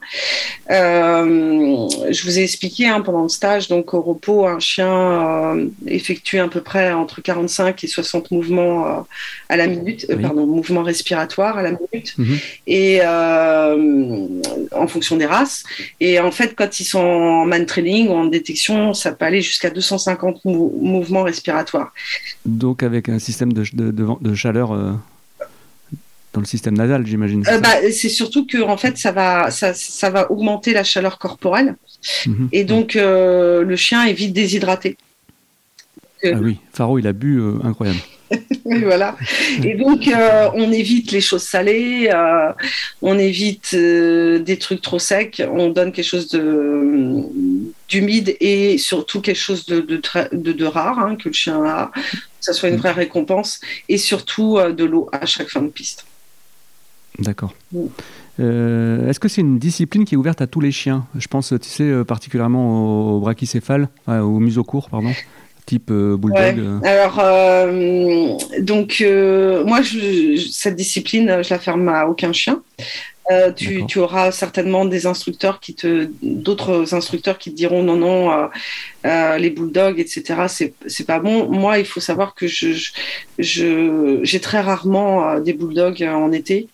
Je 0.69 2.23
vous 2.23 2.39
ai 2.39 2.43
expliqué 2.43 2.87
hein, 2.87 3.01
pendant 3.01 3.23
le 3.23 3.29
stage, 3.29 3.67
donc 3.67 3.93
au 3.93 4.01
repos, 4.01 4.47
un 4.47 4.59
chien 4.59 5.57
effectue 5.85 6.39
à 6.39 6.47
peu 6.47 6.61
près 6.61 6.91
entre 6.93 7.21
45 7.21 7.83
et 7.83 7.87
60 7.87 8.31
mouvements 8.31 9.05
à 9.49 9.57
la 9.57 9.67
minute, 9.67 10.05
Oui. 10.09 10.15
pardon, 10.21 10.45
mouvements 10.47 10.83
respiratoires 10.83 11.57
à 11.57 11.61
la 11.63 11.71
minute, 11.71 12.15
Mhm. 12.17 12.37
et 12.67 13.01
en 13.05 14.87
fonction 14.87 15.15
des 15.17 15.25
races. 15.25 15.63
Et 15.99 16.19
en 16.19 16.31
fait, 16.31 16.55
quand 16.55 16.79
ils 16.79 16.85
sont 16.85 16.99
en 16.99 17.45
man 17.45 17.65
training 17.67 18.07
ou 18.09 18.13
en 18.13 18.25
détection, 18.25 18.93
ça 18.95 19.11
peut 19.11 19.25
aller 19.25 19.41
jusqu'à 19.41 19.69
250 19.69 20.43
mou- 20.45 20.73
mouvements 20.81 21.23
respiratoires. 21.23 21.93
Donc 22.45 22.81
avec 22.81 23.07
un 23.09 23.19
système 23.19 23.53
de, 23.53 23.63
de, 23.73 23.91
de 23.91 24.03
vent- 24.03 24.17
de 24.19 24.33
chaleur 24.33 24.71
euh, 24.73 24.93
dans 26.33 26.41
le 26.41 26.45
système 26.47 26.75
nasal, 26.77 27.05
j'imagine. 27.05 27.43
c'est 27.45 27.53
Euh, 27.53 27.59
bah, 27.59 27.75
c'est 27.91 28.09
surtout 28.09 28.45
que 28.47 28.59
en 28.61 28.77
fait, 28.77 28.97
ça 28.97 29.11
va, 29.11 29.51
ça, 29.51 29.73
ça 29.75 30.09
va 30.09 30.31
augmenter 30.31 30.73
la 30.73 30.83
chaleur 30.83 31.19
corporelle 31.19 31.75
Mhm. 32.25 32.49
et 32.51 32.63
donc 32.63 32.95
euh, 32.95 33.63
le 33.63 33.75
chien 33.75 34.03
est 34.05 34.13
vite 34.13 34.33
déshydraté. 34.33 34.97
Ah 36.23 36.29
oui, 36.41 36.57
Faro, 36.73 36.97
il 36.99 37.05
a 37.07 37.13
bu 37.13 37.39
incroyable. 37.63 37.99
Voilà. 38.65 39.15
Et 39.63 39.75
donc, 39.75 40.07
euh, 40.09 40.49
on 40.53 40.69
évite 40.73 41.11
les 41.13 41.21
choses 41.21 41.43
salées, 41.43 42.09
euh, 42.13 42.51
on 43.01 43.17
évite 43.17 43.71
euh, 43.73 44.39
des 44.39 44.57
trucs 44.57 44.81
trop 44.81 44.99
secs, 44.99 45.41
on 45.49 45.69
donne 45.69 45.91
quelque 45.93 46.05
chose 46.13 46.27
de 46.27 46.41
d'humide 47.87 48.35
et 48.39 48.77
surtout 48.77 49.21
quelque 49.21 49.39
chose 49.39 49.65
de, 49.65 49.79
de, 49.79 49.97
très- 49.97 50.29
de, 50.31 50.51
de 50.51 50.65
rare 50.65 50.99
hein, 50.99 51.15
que 51.15 51.29
le 51.29 51.33
chien 51.33 51.63
a, 51.63 51.91
que 51.95 51.99
ça 52.41 52.53
soit 52.53 52.69
une 52.69 52.77
vraie 52.77 52.91
récompense, 52.91 53.59
et 53.89 53.97
surtout 53.97 54.57
euh, 54.57 54.73
de 54.73 54.83
l'eau 54.83 55.09
à 55.11 55.25
chaque 55.25 55.49
fin 55.49 55.61
de 55.61 55.69
piste. 55.69 56.05
D'accord. 57.19 57.53
Mm. 57.71 57.85
Euh, 58.39 59.09
Est-ce 59.09 59.19
que 59.19 59.27
c'est 59.27 59.41
une 59.41 59.57
discipline 59.57 60.05
qui 60.05 60.13
est 60.13 60.17
ouverte 60.17 60.41
à 60.41 60.47
tous 60.47 60.59
les 60.59 60.71
chiens? 60.71 61.07
Je 61.17 61.27
pense, 61.27 61.53
tu 61.59 61.67
sais, 61.69 61.83
euh, 61.83 62.03
particulièrement 62.03 63.15
aux 63.15 63.19
brachycéphales, 63.19 63.89
ouais, 64.07 64.19
aux 64.19 64.39
museaux 64.39 64.63
courts, 64.63 64.89
pardon, 64.89 65.11
type 65.65 65.89
euh, 65.89 66.15
bulldog. 66.17 66.37
Ouais. 66.37 66.55
euh. 66.59 66.79
Alors, 66.83 67.19
euh, 67.19 68.37
donc, 68.59 68.97
euh, 69.01 69.65
moi, 69.65 69.81
je- 69.81 70.37
cette 70.51 70.75
discipline, 70.75 71.41
je 71.41 71.49
la 71.49 71.57
ferme 71.59 71.89
à 71.89 72.05
aucun 72.05 72.31
chien. 72.31 72.61
Euh, 73.31 73.51
tu, 73.51 73.99
auras 73.99 74.31
certainement 74.31 74.85
des 74.85 75.05
instructeurs 75.05 75.59
qui 75.59 75.75
te, 75.75 76.09
d'autres 76.21 76.93
instructeurs 76.93 77.37
qui 77.37 77.51
te 77.51 77.55
diront 77.55 77.83
non, 77.83 77.97
non, 77.97 78.31
euh, 78.31 78.47
euh, 79.05 79.37
les 79.37 79.49
bulldogs, 79.49 79.99
etc. 79.99 80.45
C'est, 80.47 80.73
c'est 80.85 81.05
pas 81.05 81.19
bon. 81.19 81.49
Moi, 81.49 81.79
il 81.79 81.85
faut 81.85 81.99
savoir 81.99 82.35
que 82.35 82.47
je, 82.47 82.89
je, 83.37 84.19
j'ai 84.23 84.39
très 84.39 84.61
rarement 84.61 85.39
des 85.39 85.53
bulldogs 85.53 86.03
en 86.03 86.31
été 86.31 86.67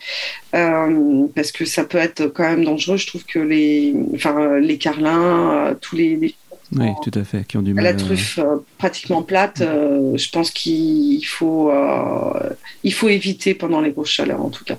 parce 0.52 1.52
que 1.52 1.66
ça 1.66 1.84
peut 1.84 1.98
être 1.98 2.28
quand 2.28 2.44
même 2.44 2.63
dangereux. 2.63 2.98
Je 2.98 3.08
trouve 3.08 3.26
que 3.26 3.39
les, 3.39 3.96
enfin, 4.13 4.60
les 4.60 4.78
carlins, 4.78 5.76
tous 5.82 5.96
les, 5.96 6.16
les 6.16 6.36
Oui, 6.76 6.89
tout 7.04 7.18
à 7.20 7.24
fait, 7.24 7.46
qui 7.46 7.58
ont 7.58 7.62
du 7.62 7.74
mal. 7.74 7.84
la 7.84 7.94
truffe 7.94 8.39
euh, 8.39 8.58
pratiquement 8.78 9.22
plate, 9.22 9.62
euh, 9.62 10.18
je 10.18 10.30
pense 10.30 10.52
qu'il 10.52 11.26
faut, 11.26 11.72
euh, 11.72 12.50
il 12.84 12.94
faut 12.94 13.10
éviter 13.10 13.54
pendant 13.54 13.82
les 13.82 13.92
grosses 13.92 14.10
chaleurs 14.10 14.42
en 14.42 14.50
tout 14.50 14.63
cas. 14.63 14.78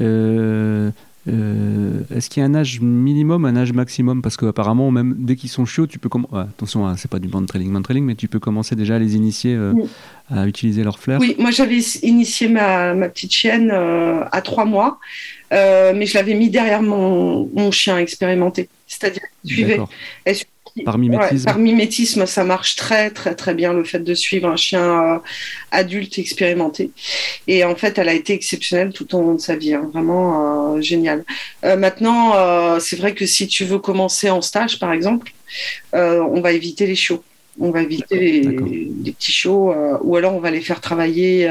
Euh, 0.00 0.90
euh, 1.28 2.00
Est-ce 2.14 2.30
qu'il 2.30 2.40
y 2.40 2.44
a 2.44 2.48
un 2.48 2.54
âge 2.54 2.80
minimum, 2.80 3.44
un 3.44 3.56
âge 3.56 3.72
maximum? 3.72 4.22
Parce 4.22 4.36
qu'apparemment, 4.36 4.90
même 4.90 5.14
dès 5.18 5.36
qu'ils 5.36 5.50
sont 5.50 5.66
chiots, 5.66 5.86
tu 5.86 5.98
peux 5.98 6.08
commencer. 6.08 6.34
attention, 6.36 6.86
hein, 6.86 6.96
c'est 6.96 7.10
pas 7.10 7.18
du 7.18 7.28
man 7.28 7.44
trailing, 7.44 7.70
man 7.70 7.82
trailing, 7.82 8.04
mais 8.04 8.14
tu 8.14 8.28
peux 8.28 8.38
commencer 8.38 8.76
déjà 8.76 8.96
à 8.96 8.98
les 8.98 9.14
initier 9.16 9.54
euh, 9.54 9.72
Oui. 9.74 9.84
à 10.30 10.46
utiliser 10.46 10.84
leur 10.84 10.98
flair. 10.98 11.18
Oui, 11.20 11.36
moi 11.38 11.50
j'avais 11.50 11.80
initié 12.02 12.48
ma, 12.48 12.94
ma 12.94 13.08
petite 13.10 13.32
chienne 13.32 13.70
euh, 13.72 14.24
à 14.32 14.40
trois 14.40 14.64
mois, 14.64 14.98
mais 15.50 16.06
je 16.06 16.14
l'avais 16.14 16.34
mis 16.34 16.48
derrière 16.50 16.82
mon, 16.82 17.50
mon 17.54 17.70
chien 17.70 17.98
expérimenté. 17.98 18.68
C'est-à-dire 18.86 19.20
qu'elle 19.20 19.50
suivait. 19.52 19.70
D'accord. 19.72 19.90
Elle 20.24 20.34
suivait- 20.36 20.50
Par 20.84 20.98
mimétisme. 20.98 21.36
Ouais, 21.36 21.44
par 21.44 21.58
mimétisme, 21.58 22.26
ça 22.26 22.44
marche 22.44 22.76
très 22.76 23.10
très 23.10 23.34
très 23.34 23.54
bien 23.54 23.72
le 23.72 23.84
fait 23.84 24.00
de 24.00 24.14
suivre 24.14 24.48
un 24.48 24.56
chien 24.56 25.14
euh, 25.14 25.18
adulte 25.70 26.18
expérimenté. 26.18 26.90
Et 27.46 27.64
en 27.64 27.74
fait, 27.74 27.98
elle 27.98 28.08
a 28.08 28.14
été 28.14 28.32
exceptionnelle 28.32 28.92
tout 28.92 29.14
au 29.14 29.20
long 29.20 29.34
de 29.34 29.40
sa 29.40 29.56
vie, 29.56 29.74
hein, 29.74 29.88
vraiment 29.92 30.74
euh, 30.76 30.80
génial. 30.80 31.24
Euh, 31.64 31.76
maintenant, 31.76 32.34
euh, 32.36 32.80
c'est 32.80 32.96
vrai 32.96 33.14
que 33.14 33.26
si 33.26 33.46
tu 33.46 33.64
veux 33.64 33.78
commencer 33.78 34.30
en 34.30 34.40
stage, 34.40 34.78
par 34.78 34.92
exemple, 34.92 35.32
on 35.92 36.40
va 36.40 36.52
éviter 36.52 36.86
les 36.86 36.94
chiots. 36.94 37.22
On 37.60 37.70
va 37.70 37.82
éviter 37.82 38.18
les, 38.18 39.12
petits 39.12 39.32
chiots, 39.32 39.74
ou 40.02 40.16
alors 40.16 40.34
on 40.34 40.40
va 40.40 40.50
les 40.50 40.60
faire 40.60 40.80
travailler, 40.80 41.50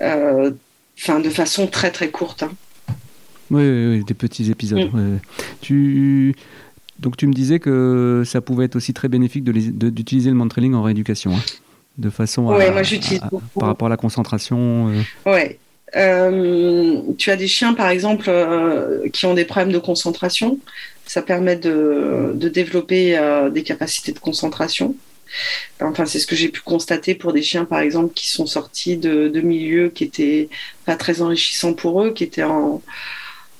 de 0.00 1.30
façon 1.30 1.66
très 1.66 1.90
très 1.90 2.08
courte. 2.08 2.42
hein. 2.42 2.52
Oui, 3.50 3.62
oui, 3.62 3.86
oui, 3.86 4.04
des 4.04 4.14
petits 4.14 4.50
épisodes. 4.50 4.92
Mm. 4.92 5.20
Tu... 5.60 6.34
Donc 6.98 7.16
tu 7.16 7.26
me 7.26 7.32
disais 7.32 7.58
que 7.58 8.22
ça 8.24 8.40
pouvait 8.40 8.64
être 8.64 8.76
aussi 8.76 8.94
très 8.94 9.08
bénéfique 9.08 9.44
d'utiliser 9.44 10.30
le 10.30 10.36
man-trailing 10.36 10.74
en 10.74 10.82
rééducation, 10.82 11.32
hein, 11.34 11.40
de 11.98 12.08
façon 12.10 12.48
à, 12.48 12.56
Ouais, 12.56 12.70
moi, 12.70 12.82
j'utilise 12.82 13.20
à- 13.22 13.30
par 13.58 13.68
rapport 13.68 13.86
à 13.86 13.90
la 13.90 13.96
concentration. 13.96 14.88
euh, 14.88 15.02
Ouais. 15.30 15.58
Euh, 15.94 17.00
tu 17.16 17.30
as 17.30 17.36
des 17.36 17.46
chiens, 17.46 17.72
par 17.74 17.88
exemple, 17.88 18.26
euh, 18.28 19.08
qui 19.10 19.24
ont 19.26 19.34
des 19.34 19.44
problèmes 19.44 19.72
de 19.72 19.78
concentration. 19.78 20.58
Ça 21.06 21.22
permet 21.22 21.56
de, 21.56 22.32
de 22.34 22.48
développer 22.48 23.16
euh, 23.16 23.50
des 23.50 23.62
capacités 23.62 24.12
de 24.12 24.18
concentration. 24.18 24.96
Enfin, 25.80 26.06
c'est 26.06 26.18
ce 26.18 26.26
que 26.26 26.34
j'ai 26.36 26.48
pu 26.48 26.60
constater 26.60 27.14
pour 27.14 27.32
des 27.32 27.42
chiens, 27.42 27.64
par 27.64 27.80
exemple, 27.80 28.12
qui 28.14 28.28
sont 28.28 28.46
sortis 28.46 28.96
de, 28.96 29.28
de 29.28 29.40
milieux 29.40 29.88
qui 29.90 30.04
étaient 30.04 30.48
pas 30.86 30.96
très 30.96 31.20
enrichissants 31.22 31.74
pour 31.74 32.02
eux, 32.02 32.12
qui 32.12 32.24
étaient 32.24 32.42
en, 32.42 32.82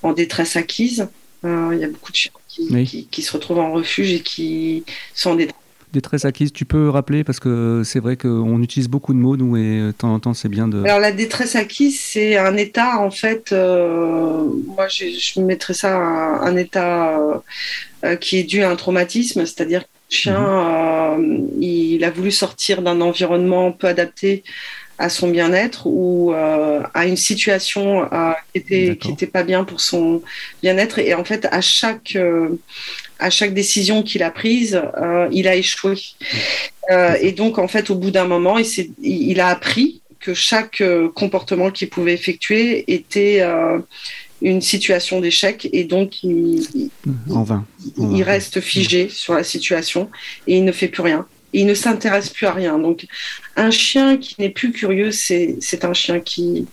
en 0.03 0.13
détresse 0.13 0.55
acquise. 0.57 1.07
Il 1.43 1.77
y 1.79 1.83
a 1.83 1.87
beaucoup 1.87 2.11
de 2.11 2.17
chiens 2.17 2.31
qui, 2.57 2.67
Oui. 2.73 2.85
qui, 2.85 3.05
qui 3.07 3.21
se 3.21 3.31
retrouvent 3.31 3.59
en 3.59 3.71
refuge 3.71 4.11
et 4.13 4.19
qui 4.21 4.83
sont 5.13 5.31
en 5.31 5.35
détresse. 5.35 5.55
Détresse 5.93 6.25
acquise, 6.25 6.51
tu 6.51 6.65
peux 6.65 6.89
rappeler 6.89 7.23
parce 7.23 7.39
que 7.39 7.81
c'est 7.85 8.01
vrai 8.01 8.17
qu'on 8.17 8.61
utilise 8.61 8.89
beaucoup 8.89 9.13
de 9.13 9.19
mots, 9.19 9.37
nous, 9.37 9.55
et 9.55 9.79
de 9.79 9.91
temps 9.97 10.13
en 10.13 10.19
temps, 10.19 10.33
c'est 10.33 10.49
bien 10.49 10.67
de. 10.67 10.83
Alors 10.83 10.99
la 10.99 11.13
détresse 11.13 11.55
acquise, 11.55 11.97
c'est 11.97 12.35
un 12.37 12.57
état 12.57 12.99
en 12.99 13.09
fait. 13.09 13.53
euh, 13.53 14.43
moi, 14.75 14.87
je, 14.89 15.05
je 15.17 15.39
mettrais 15.39 15.73
ça 15.73 15.95
un, 15.97 16.41
un 16.41 16.57
état 16.57 17.17
euh, 17.17 17.37
euh, 18.03 18.15
qui 18.17 18.37
est 18.37 18.43
dû 18.43 18.63
à 18.63 18.69
un 18.69 18.75
traumatisme, 18.75 19.45
c'est-à-dire 19.45 19.83
que 19.83 19.87
le 20.11 20.15
chien, 20.15 21.15
euh, 21.17 21.37
il 21.61 22.03
a 22.03 22.11
voulu 22.11 22.31
sortir 22.31 22.81
d'un 22.81 22.99
environnement 22.99 23.71
peu 23.71 23.87
adapté 23.87 24.43
à 24.99 25.09
son 25.09 25.27
bien-être 25.29 25.85
ou 25.85 26.33
euh, 26.33 26.81
à 26.93 27.05
une 27.05 27.17
situation 27.17 28.03
euh, 28.11 28.31
qui 28.53 28.57
était 28.59 28.97
qui 28.99 29.11
était 29.11 29.27
pas 29.27 29.43
bien 29.43 29.63
pour 29.63 29.79
son 29.81 30.21
bien-être 30.63 30.99
et 30.99 31.13
en 31.13 31.23
fait 31.23 31.47
à 31.51 31.61
chaque 31.61 32.15
euh, 32.15 32.49
à 33.19 33.29
chaque 33.29 33.53
décision 33.53 34.03
qu'il 34.03 34.21
a 34.23 34.29
prise, 34.31 34.79
il 35.31 35.47
a 35.47 35.55
échoué. 35.55 35.95
Et 37.19 37.31
donc, 37.31 37.57
en 37.57 37.67
fait, 37.67 37.89
au 37.89 37.95
bout 37.95 38.11
d'un 38.11 38.25
moment, 38.27 38.59
il, 38.59 38.67
il 39.01 39.39
a 39.39 39.47
appris 39.47 40.01
que 40.19 40.35
chaque 40.35 40.83
comportement 41.15 41.71
qu'il 41.71 41.89
pouvait 41.89 42.13
effectuer 42.13 42.83
était 42.93 43.41
une 44.41 44.61
situation 44.61 45.19
d'échec 45.19 45.67
et 45.73 45.83
donc 45.83 46.23
il, 46.23 46.67
il- 46.75 46.91
En 47.33 47.41
vain. 47.43 47.65
En 47.97 48.11
il 48.15 48.19
vain. 48.23 48.31
reste 48.33 48.61
figé 48.61 49.09
sur 49.09 49.33
la 49.33 49.43
situation 49.43 50.11
et 50.45 50.57
il 50.57 50.63
ne 50.63 50.71
fait 50.71 50.87
plus 50.87 51.01
rien. 51.01 51.25
Et 51.57 51.61
il 51.61 51.65
ne 51.65 51.73
s'intéresse 51.73 52.29
plus 52.29 52.45
à 52.45 52.53
rien. 52.53 52.77
Donc, 52.77 53.07
un 53.55 53.71
chien 53.71 54.17
qui 54.17 54.35
n'est 54.37 54.49
plus 54.51 54.71
curieux, 54.71 55.11
c'est 55.11 55.57
c'est 55.59 55.83
un 55.85 55.93
chien 55.93 56.19
qui, 56.19 56.67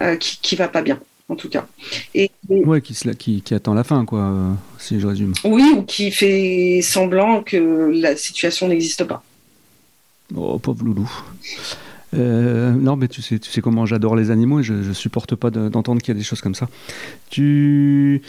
euh, 0.00 0.16
qui 0.16 0.38
qui 0.40 0.56
va 0.56 0.68
pas 0.68 0.80
bien, 0.82 0.98
en 1.28 1.36
tout 1.36 1.50
cas. 1.50 1.66
Et, 2.14 2.30
et- 2.50 2.64
Ouais, 2.64 2.80
qui, 2.80 2.94
qui, 3.18 3.42
qui 3.42 3.54
attend 3.54 3.74
la 3.74 3.84
fin, 3.84 4.04
quoi, 4.06 4.20
euh, 4.20 4.52
si 4.78 4.98
je 5.00 5.06
résume. 5.06 5.34
oui, 5.44 5.64
ou 5.76 5.82
qui 5.82 6.10
fait 6.10 6.80
semblant 6.82 7.42
que 7.42 7.90
la 7.94 8.16
situation 8.16 8.68
n'existe 8.68 9.04
pas. 9.04 9.22
Oh, 10.34 10.58
pauvre 10.58 10.84
loulou. 10.84 11.10
Euh, 12.14 12.70
non, 12.72 12.96
mais 12.96 13.08
tu 13.08 13.20
sais, 13.22 13.38
tu 13.38 13.50
sais 13.50 13.60
comment 13.60 13.86
j'adore 13.86 14.14
les 14.16 14.30
animaux 14.30 14.60
et 14.60 14.62
je, 14.62 14.82
je 14.82 14.92
supporte 14.92 15.34
pas 15.34 15.50
de- 15.50 15.68
d'entendre 15.68 16.00
qu'il 16.00 16.14
y 16.14 16.16
a 16.16 16.18
des 16.18 16.24
choses 16.24 16.40
comme 16.40 16.54
ça. 16.54 16.68
Tu... 17.30 18.22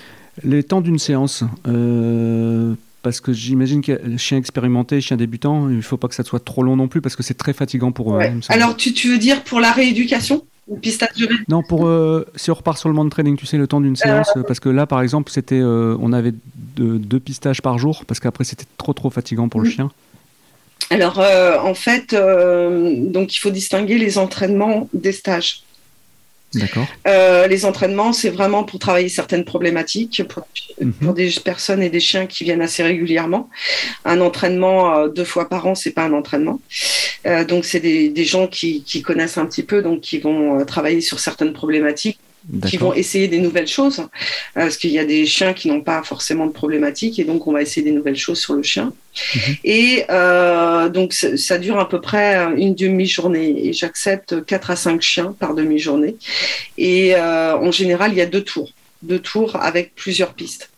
Les 0.44 0.64
temps 0.64 0.82
d'une 0.82 1.00
séance, 1.00 1.44
euh, 1.68 2.74
parce 3.06 3.22
que 3.22 3.34
j'imagine 3.34 3.84
que 3.84 3.92
les 4.04 4.18
chiens 4.18 4.40
expérimentés, 4.40 5.00
chiens 5.00 5.16
débutants, 5.16 5.70
il 5.70 5.84
faut 5.84 5.96
pas 5.96 6.08
que 6.08 6.16
ça 6.16 6.24
soit 6.24 6.44
trop 6.44 6.64
long 6.64 6.76
non 6.76 6.88
plus 6.88 7.02
parce 7.02 7.16
que 7.16 7.22
c'est 7.22 7.36
très 7.36 7.54
fatigant 7.54 7.92
pour 7.92 8.16
eux. 8.16 8.18
Ouais. 8.18 8.34
Alors, 8.50 8.76
tu, 8.76 8.94
tu 8.94 9.10
veux 9.10 9.20
dire 9.20 9.44
pour 9.44 9.60
la 9.60 9.72
rééducation 9.72 10.44
ou 10.68 10.76
pistage 10.78 11.16
de 11.18 11.30
Non, 11.48 11.62
pour 11.62 11.86
euh, 11.86 12.26
si 12.36 12.50
on 12.50 12.56
repart 12.56 12.80
sur 12.80 12.90
le 12.90 12.96
monde 12.96 13.12
training, 13.12 13.38
tu 13.38 13.46
sais, 13.46 13.58
le 13.58 13.68
temps 13.68 13.80
d'une 13.80 13.96
séance, 13.96 14.32
euh, 14.38 14.42
parce 14.42 14.60
que 14.60 14.70
là, 14.70 14.88
par 14.88 15.04
exemple, 15.04 15.32
c'était, 15.32 15.60
euh, 15.60 15.96
on 16.02 16.14
avait 16.14 16.34
deux, 16.76 16.98
deux 16.98 17.20
pistages 17.20 17.62
par 17.62 17.78
jour, 17.78 18.06
parce 18.08 18.20
qu'après 18.20 18.44
c'était 18.44 18.66
trop 18.80 18.94
trop 18.94 19.12
fatigant 19.12 19.48
pour 19.50 19.62
le 19.62 19.70
Mm. 19.70 19.72
chien. 19.72 19.92
Alors, 20.90 21.20
en 21.64 21.76
fait, 21.76 22.16
donc 22.16 23.36
il 23.36 23.40
faut 23.40 23.52
distinguer 23.52 24.00
les 24.00 24.18
entraînements 24.18 24.90
des 24.94 25.12
stages. 25.12 25.62
D'accord. 26.54 26.88
Euh, 27.08 27.48
les 27.48 27.66
entraînements, 27.66 28.14
c'est 28.14 28.30
vraiment 28.30 28.64
pour 28.64 28.80
travailler 28.80 29.10
certaines 29.10 29.44
problématiques, 29.44 30.24
pour, 30.30 30.48
Mhm. 30.80 30.94
pour 30.94 31.14
des 31.14 31.30
personnes 31.44 31.82
et 31.82 31.90
des 31.90 32.00
chiens 32.00 32.28
qui 32.28 32.44
viennent 32.44 32.62
assez 32.62 32.84
régulièrement. 32.84 33.50
Un 34.06 34.22
entraînement 34.22 34.96
euh, 34.96 35.08
deux 35.10 35.24
fois 35.26 35.50
par 35.50 35.66
an, 35.68 35.76
c'est 35.76 35.92
pas 35.92 36.04
un 36.04 36.14
entraînement. 36.14 36.62
Euh, 37.26 37.44
donc, 37.44 37.66
c'est 37.66 37.80
des, 37.80 38.10
des 38.10 38.26
gens 38.26 38.48
qui, 38.48 38.84
qui 38.84 39.02
connaissent 39.02 39.38
un 39.38 39.46
petit 39.46 39.64
peu, 39.64 39.82
donc 39.82 40.02
qui 40.02 40.20
vont 40.20 40.64
travailler 40.66 41.02
sur 41.02 41.20
certaines 41.20 41.54
problématiques 41.54 42.20
qui 42.68 42.78
vont 42.78 42.94
essayer 42.94 43.28
des 43.28 43.40
nouvelles 43.40 43.68
choses, 43.68 44.00
hein, 44.00 44.10
parce 44.54 44.78
qu'il 44.78 44.92
y 44.92 45.00
a 45.00 45.06
des 45.06 45.26
chiens 45.26 45.54
qui 45.54 45.68
n'ont 45.68 45.82
pas 45.82 46.04
forcément 46.04 46.46
de 46.46 46.52
problématiques, 46.52 47.20
et 47.20 47.24
donc 47.24 47.48
on 47.48 47.54
va 47.54 47.62
essayer 47.62 47.82
des 47.84 47.92
nouvelles 47.92 48.16
choses 48.16 48.40
sur 48.40 48.54
le 48.54 48.64
chien. 48.64 48.94
Mhm. 49.36 49.56
Et 49.64 50.06
euh, 50.10 50.90
donc 50.90 51.14
ça 51.14 51.58
dure 51.58 51.80
à 51.80 51.90
peu 51.90 52.02
près 52.02 52.36
une 52.58 52.76
demi-journée, 52.76 53.68
et 53.68 53.74
j'accepte 53.74 54.46
4 54.46 54.72
à 54.72 54.76
5 54.76 55.02
chiens 55.02 55.36
par 55.40 55.54
demi-journée. 55.54 56.18
Et 56.78 57.16
euh, 57.16 57.58
en 57.58 57.72
général, 57.72 58.12
il 58.12 58.18
y 58.18 58.22
a 58.22 58.26
deux 58.26 58.44
tours, 58.44 58.72
deux 59.02 59.20
tours 59.20 59.56
avec 59.58 59.96
plusieurs 59.96 60.34
pistes. 60.34 60.70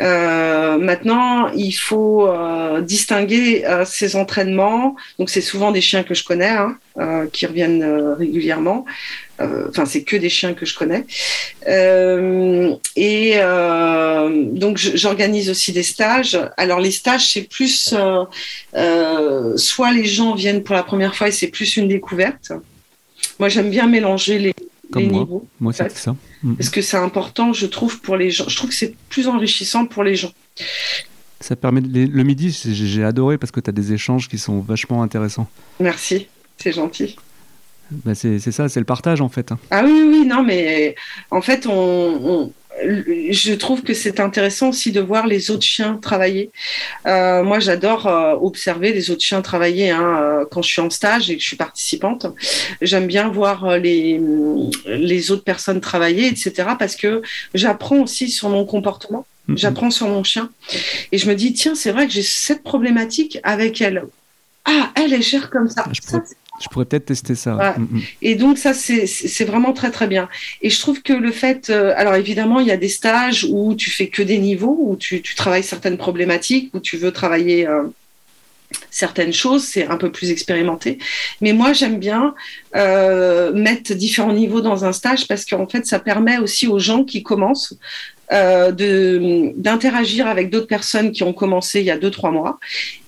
Euh, 0.00 0.78
maintenant, 0.78 1.48
il 1.48 1.72
faut 1.72 2.26
euh, 2.26 2.80
distinguer 2.80 3.64
euh, 3.64 3.84
ces 3.84 4.16
entraînements. 4.16 4.96
Donc, 5.18 5.30
c'est 5.30 5.40
souvent 5.40 5.72
des 5.72 5.80
chiens 5.80 6.02
que 6.02 6.14
je 6.14 6.24
connais, 6.24 6.56
hein, 6.56 6.76
qui 7.32 7.46
reviennent 7.46 7.84
régulièrement. 8.18 8.84
Euh, 9.40 9.66
Enfin, 9.68 9.84
c'est 9.86 10.02
que 10.02 10.16
des 10.16 10.28
chiens 10.28 10.54
que 10.54 10.66
je 10.66 10.74
connais. 10.76 11.04
Euh, 11.68 12.74
et 12.96 13.34
euh, 13.36 14.44
donc, 14.52 14.78
j'organise 14.78 15.48
aussi 15.50 15.72
des 15.72 15.82
stages. 15.82 16.38
Alors, 16.56 16.80
les 16.80 16.90
stages, 16.90 17.32
c'est 17.32 17.42
plus 17.42 17.94
soit 19.56 19.92
les 19.92 20.04
gens 20.04 20.34
viennent 20.34 20.62
pour 20.62 20.74
la 20.74 20.82
première 20.82 21.14
fois 21.14 21.28
et 21.28 21.32
c'est 21.32 21.48
plus 21.48 21.76
une 21.76 21.88
découverte. 21.88 22.52
Moi, 23.38 23.48
j'aime 23.48 23.70
bien 23.70 23.86
mélanger 23.86 24.38
les, 24.38 24.54
Comme 24.92 25.02
les 25.02 25.08
moi. 25.08 25.20
niveaux 25.20 25.46
Moi, 25.60 25.72
c'est 25.72 25.90
ça. 25.90 26.16
Mhm. 26.42 26.56
parce 26.56 26.70
que 26.70 26.82
c'est 26.82 26.96
important, 26.96 27.52
je 27.52 27.66
trouve, 27.66 28.00
pour 28.00 28.16
les 28.16 28.30
gens. 28.30 28.48
Je 28.48 28.56
trouve 28.56 28.70
que 28.70 28.76
c'est 28.76 28.94
plus 29.08 29.26
enrichissant 29.28 29.86
pour 29.86 30.02
les 30.04 30.14
gens. 30.16 30.32
Ça 31.40 31.54
permet 31.56 31.80
de- 31.80 32.10
le 32.12 32.22
midi, 32.24 32.50
j'ai 32.72 33.04
adoré 33.04 33.38
parce 33.38 33.52
que 33.52 33.60
tu 33.60 33.70
as 33.70 33.72
des 33.72 33.92
échanges 33.92 34.28
qui 34.28 34.38
sont 34.38 34.58
vachement 34.60 35.02
intéressants. 35.02 35.48
Merci, 35.78 36.26
c'est 36.56 36.72
gentil. 36.72 37.16
Bah, 37.90 38.14
c'est 38.14 38.38
ça, 38.38 38.68
c'est 38.68 38.80
le 38.80 38.86
partage 38.86 39.20
en 39.20 39.28
fait. 39.28 39.50
hein. 39.52 39.58
Ah 39.70 39.82
oui, 39.84 40.02
oui, 40.06 40.26
non, 40.26 40.42
mais 40.42 40.94
en 41.30 41.40
fait, 41.40 41.66
on, 41.66 41.72
on- 41.72 42.52
je 42.80 43.54
trouve 43.54 43.82
que 43.82 43.92
c'est 43.92 44.20
intéressant 44.20 44.68
aussi 44.68 44.92
de 44.92 45.00
voir 45.00 45.26
les 45.26 45.50
autres 45.50 45.64
chiens 45.64 45.96
travailler. 46.00 46.50
Euh, 47.06 47.42
moi, 47.42 47.58
j'adore 47.58 48.06
euh, 48.06 48.34
observer 48.40 48.92
les 48.92 49.10
autres 49.10 49.22
chiens 49.24 49.42
travailler 49.42 49.90
hein, 49.90 50.16
euh, 50.20 50.44
quand 50.48 50.62
je 50.62 50.68
suis 50.68 50.80
en 50.80 50.88
stage 50.90 51.28
et 51.28 51.36
que 51.36 51.42
je 51.42 51.46
suis 51.48 51.56
participante. 51.56 52.26
J'aime 52.80 53.08
bien 53.08 53.28
voir 53.30 53.78
les, 53.78 54.20
les 54.86 55.30
autres 55.32 55.42
personnes 55.42 55.80
travailler, 55.80 56.28
etc. 56.28 56.68
Parce 56.78 56.94
que 56.94 57.20
j'apprends 57.52 57.98
aussi 58.02 58.28
sur 58.30 58.48
mon 58.48 58.64
comportement. 58.64 59.26
Mhm. 59.48 59.58
J'apprends 59.58 59.90
sur 59.90 60.06
mon 60.08 60.22
chien. 60.22 60.48
Et 61.10 61.18
je 61.18 61.28
me 61.28 61.34
dis, 61.34 61.54
tiens, 61.54 61.74
c'est 61.74 61.90
vrai 61.90 62.06
que 62.06 62.12
j'ai 62.12 62.22
cette 62.22 62.62
problématique 62.62 63.38
avec 63.42 63.80
elle. 63.80 64.04
Ah, 64.66 64.92
elle, 64.94 65.14
elle 65.14 65.22
gère 65.22 65.50
comme 65.50 65.68
ça. 65.68 65.82
Ah, 65.86 65.90
je 65.92 66.00
Ça, 66.02 66.20
pourrais- 66.20 66.34
Je 66.60 66.68
pourrais 66.68 66.84
peut-être 66.84 67.06
tester 67.06 67.34
ça. 67.34 67.56
Ouais. 67.56 67.78
Mhm. 67.78 68.02
et 68.22 68.34
donc 68.34 68.58
ça, 68.58 68.74
c'est 68.74 69.06
c'est 69.06 69.44
vraiment 69.44 69.72
très 69.72 69.90
très 69.90 70.06
bien. 70.06 70.28
Et 70.62 70.70
je 70.70 70.80
trouve 70.80 71.02
que 71.02 71.12
le 71.12 71.30
fait, 71.30 71.70
euh, 71.70 71.92
alors 71.96 72.14
évidemment, 72.14 72.60
il 72.60 72.66
y 72.66 72.72
a 72.72 72.76
des 72.76 72.88
stages 72.88 73.46
où 73.48 73.74
tu 73.74 73.90
fais 73.90 74.08
que 74.08 74.22
des 74.22 74.38
niveaux, 74.38 74.78
où 74.80 74.96
tu, 74.96 75.22
tu 75.22 75.34
travailles 75.34 75.62
certaines 75.62 75.98
problématiques, 75.98 76.70
où 76.74 76.80
tu 76.80 76.96
veux 76.96 77.12
travailler 77.12 77.66
euh, 77.66 77.84
certaines 78.90 79.32
choses, 79.32 79.64
c'est 79.64 79.86
un 79.86 79.96
peu 79.96 80.10
plus 80.10 80.30
expérimenté. 80.30 80.98
Mais 81.40 81.52
moi, 81.52 81.72
j'aime 81.72 81.98
bien 81.98 82.34
euh, 82.76 83.52
mettre 83.52 83.94
différents 83.94 84.32
niveaux 84.32 84.60
dans 84.60 84.84
un 84.84 84.92
stage 84.92 85.26
parce 85.26 85.44
qu'en 85.44 85.66
fait, 85.66 85.86
ça 85.86 85.98
permet 85.98 86.38
aussi 86.38 86.66
aux 86.66 86.78
gens 86.78 87.04
qui 87.04 87.22
commencent 87.22 87.74
euh, 88.32 88.72
de 88.72 89.52
d'interagir 89.56 90.26
avec 90.26 90.50
d'autres 90.50 90.66
personnes 90.66 91.12
qui 91.12 91.22
ont 91.22 91.32
commencé 91.32 91.80
il 91.80 91.86
y 91.86 91.90
a 91.90 91.98
deux 91.98 92.10
trois 92.10 92.30
mois 92.30 92.58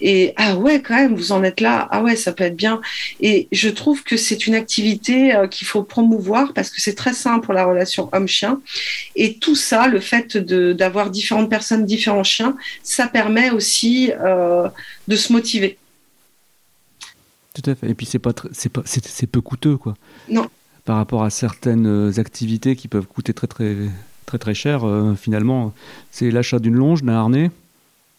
et 0.01 0.33
ah 0.37 0.57
ouais 0.57 0.81
quand 0.81 0.95
même 0.95 1.15
vous 1.15 1.33
en 1.33 1.43
êtes 1.43 1.61
là 1.61 1.89
ah 1.91 2.03
ouais 2.03 2.17
ça 2.17 2.33
peut 2.33 2.45
être 2.45 2.57
bien 2.57 2.81
et 3.21 3.47
je 3.53 3.69
trouve 3.69 4.03
que 4.03 4.17
c'est 4.17 4.47
une 4.47 4.55
activité 4.55 5.35
euh, 5.35 5.47
qu'il 5.47 5.67
faut 5.67 5.83
promouvoir 5.83 6.55
parce 6.55 6.71
que 6.71 6.81
c'est 6.81 6.95
très 6.95 7.13
simple 7.13 7.45
pour 7.45 7.55
la 7.55 7.67
relation 7.67 8.09
homme-chien 8.13 8.61
et 9.15 9.35
tout 9.35 9.57
ça 9.57 9.89
le 9.89 10.01
fait 10.01 10.37
de 10.37 10.73
d'avoir 10.73 11.11
différentes 11.11 11.51
personnes 11.51 11.85
différents 11.85 12.25
chiens 12.25 12.57
ça 12.83 13.07
permet 13.07 13.51
aussi 13.51 14.13
euh, 14.21 14.69
de 15.09 15.17
se 15.17 15.33
motiver 15.33 15.79
Tout 17.55 17.71
à 17.71 17.75
fait. 17.75 17.91
Et 17.91 17.95
puis 17.95 18.07
c'est 18.07 18.19
pas, 18.19 18.33
c'est 18.53 18.69
pas, 18.69 18.83
c'est, 18.85 19.05
c'est 19.05 19.27
peu 19.27 19.41
coûteux 19.41 19.77
quoi. 19.77 19.95
Non. 20.29 20.49
Par 20.85 20.97
rapport 20.97 21.25
à 21.25 21.31
certaines 21.31 21.87
euh, 21.87 22.19
activités 22.19 22.75
qui 22.77 22.89
peuvent 22.89 23.07
coûter 23.07 23.35
très 23.35 23.47
très 23.47 23.77
très 24.31 24.39
très 24.39 24.55
cher, 24.55 24.87
euh, 24.87 25.15
finalement, 25.21 25.73
c'est 26.13 26.31
l'achat 26.31 26.61
d'une 26.61 26.77
longe, 26.77 27.03
d'un 27.03 27.15
harnais, 27.15 27.51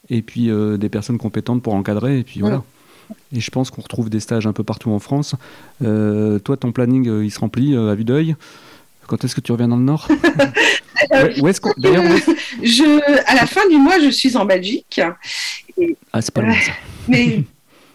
et 0.10 0.22
puis 0.22 0.50
euh, 0.50 0.76
des 0.76 0.90
personnes 0.90 1.18
compétentes 1.18 1.64
pour 1.64 1.74
encadrer, 1.74 2.20
et 2.20 2.24
puis 2.24 2.42
voilà. 2.42 2.64
Et 3.34 3.40
je 3.40 3.50
pense 3.50 3.72
qu'on 3.72 3.82
retrouve 3.82 4.10
des 4.10 4.20
stages 4.20 4.46
un 4.46 4.52
peu 4.52 4.64
partout 4.64 4.92
en 4.92 5.00
France. 5.00 5.36
Euh, 5.82 6.38
toi, 6.40 6.58
ton 6.58 6.74
planning, 6.74 7.24
il 7.24 7.32
se 7.32 7.40
remplit 7.40 7.78
à 7.78 7.96
vue 7.96 8.04
d'œil. 8.04 8.36
Quand 9.08 9.24
est-ce 9.24 9.36
que 9.36 9.42
tu 9.42 9.54
reviens 9.54 9.70
dans 9.70 9.78
le 9.78 9.84
Nord 9.84 10.08
Ouais, 11.12 11.40
où 11.42 11.48
est-ce 11.48 11.62
qu'on- 11.62 11.74
D'ailleurs, 11.78 12.04
où 12.04 12.14
est-ce- 12.14 12.32
je 12.62 13.30
à 13.32 13.36
la 13.36 13.46
fin 13.46 13.68
du 13.70 13.78
mois 13.78 14.00
je 14.00 14.10
suis 14.10 14.36
en 14.38 14.46
Belgique 14.46 15.00
ah, 16.14 16.22
c'est 16.22 16.34
pas 16.34 16.42
loin 16.42 16.54
ça. 16.54 16.72
mais 17.08 17.44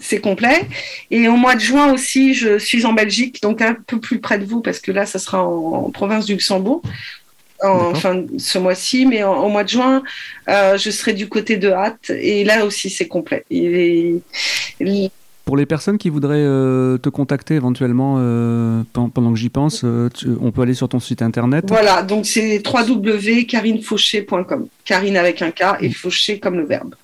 c'est 0.00 0.20
complet. 0.20 0.66
Et 1.11 1.29
au 1.29 1.37
mois 1.37 1.55
de 1.55 1.61
juin 1.61 1.92
aussi, 1.92 2.35
je 2.35 2.59
suis 2.59 2.85
en 2.87 2.92
Belgique, 2.94 3.40
donc 3.42 3.61
un 3.62 3.74
peu 3.87 4.00
plus 4.00 4.18
près 4.20 4.38
de 4.38 4.44
vous, 4.44 4.61
parce 4.61 4.79
que 4.81 4.90
là, 4.90 5.07
ça 5.07 5.18
sera 5.18 5.44
en, 5.46 5.85
en 5.87 5.90
province 5.90 6.24
du 6.26 6.33
Luxembourg, 6.33 6.83
en 7.62 7.95
fin 7.95 8.23
ce 8.38 8.59
mois-ci. 8.59 9.07
Mais 9.07 9.23
en- 9.23 9.45
au 9.45 9.49
mois 9.49 9.64
de 9.64 9.69
juin, 9.69 10.03
euh, 10.49 10.77
je 10.79 10.90
serai 10.90 11.12
du 11.14 11.29
côté 11.29 11.57
de 11.57 11.71
Hâte, 11.71 12.11
et 12.11 12.45
là 12.45 12.64
aussi, 12.64 12.90
c'est 12.90 13.09
complet. 13.09 13.45
Il 13.51 13.75
est- 13.77 14.14
il- 14.81 15.11
Pour 15.45 15.57
les 15.57 15.66
personnes 15.66 15.97
qui 15.97 16.11
voudraient 16.11 16.42
euh, 16.45 16.99
te 16.99 17.09
contacter 17.09 17.55
éventuellement 17.55 18.16
euh, 18.19 18.83
pen- 18.92 19.11
pendant 19.14 19.31
que 19.33 19.38
j'y 19.38 19.49
pense, 19.49 19.85
tu- 20.14 20.29
on 20.40 20.51
peut 20.51 20.62
aller 20.62 20.75
sur 20.75 20.88
ton 20.88 20.99
site 20.99 21.23
internet. 21.23 21.66
Voilà, 21.69 22.03
donc 22.03 22.27
c'est 22.27 22.61
www.carinefauché.com. 22.66 24.66
Karine 24.85 25.16
avec 25.16 25.42
un 25.42 25.53
K 25.53 25.62
et 25.81 25.90
Fauché 25.90 26.40
comme 26.40 26.57
le 26.57 26.64
verbe. 26.66 26.95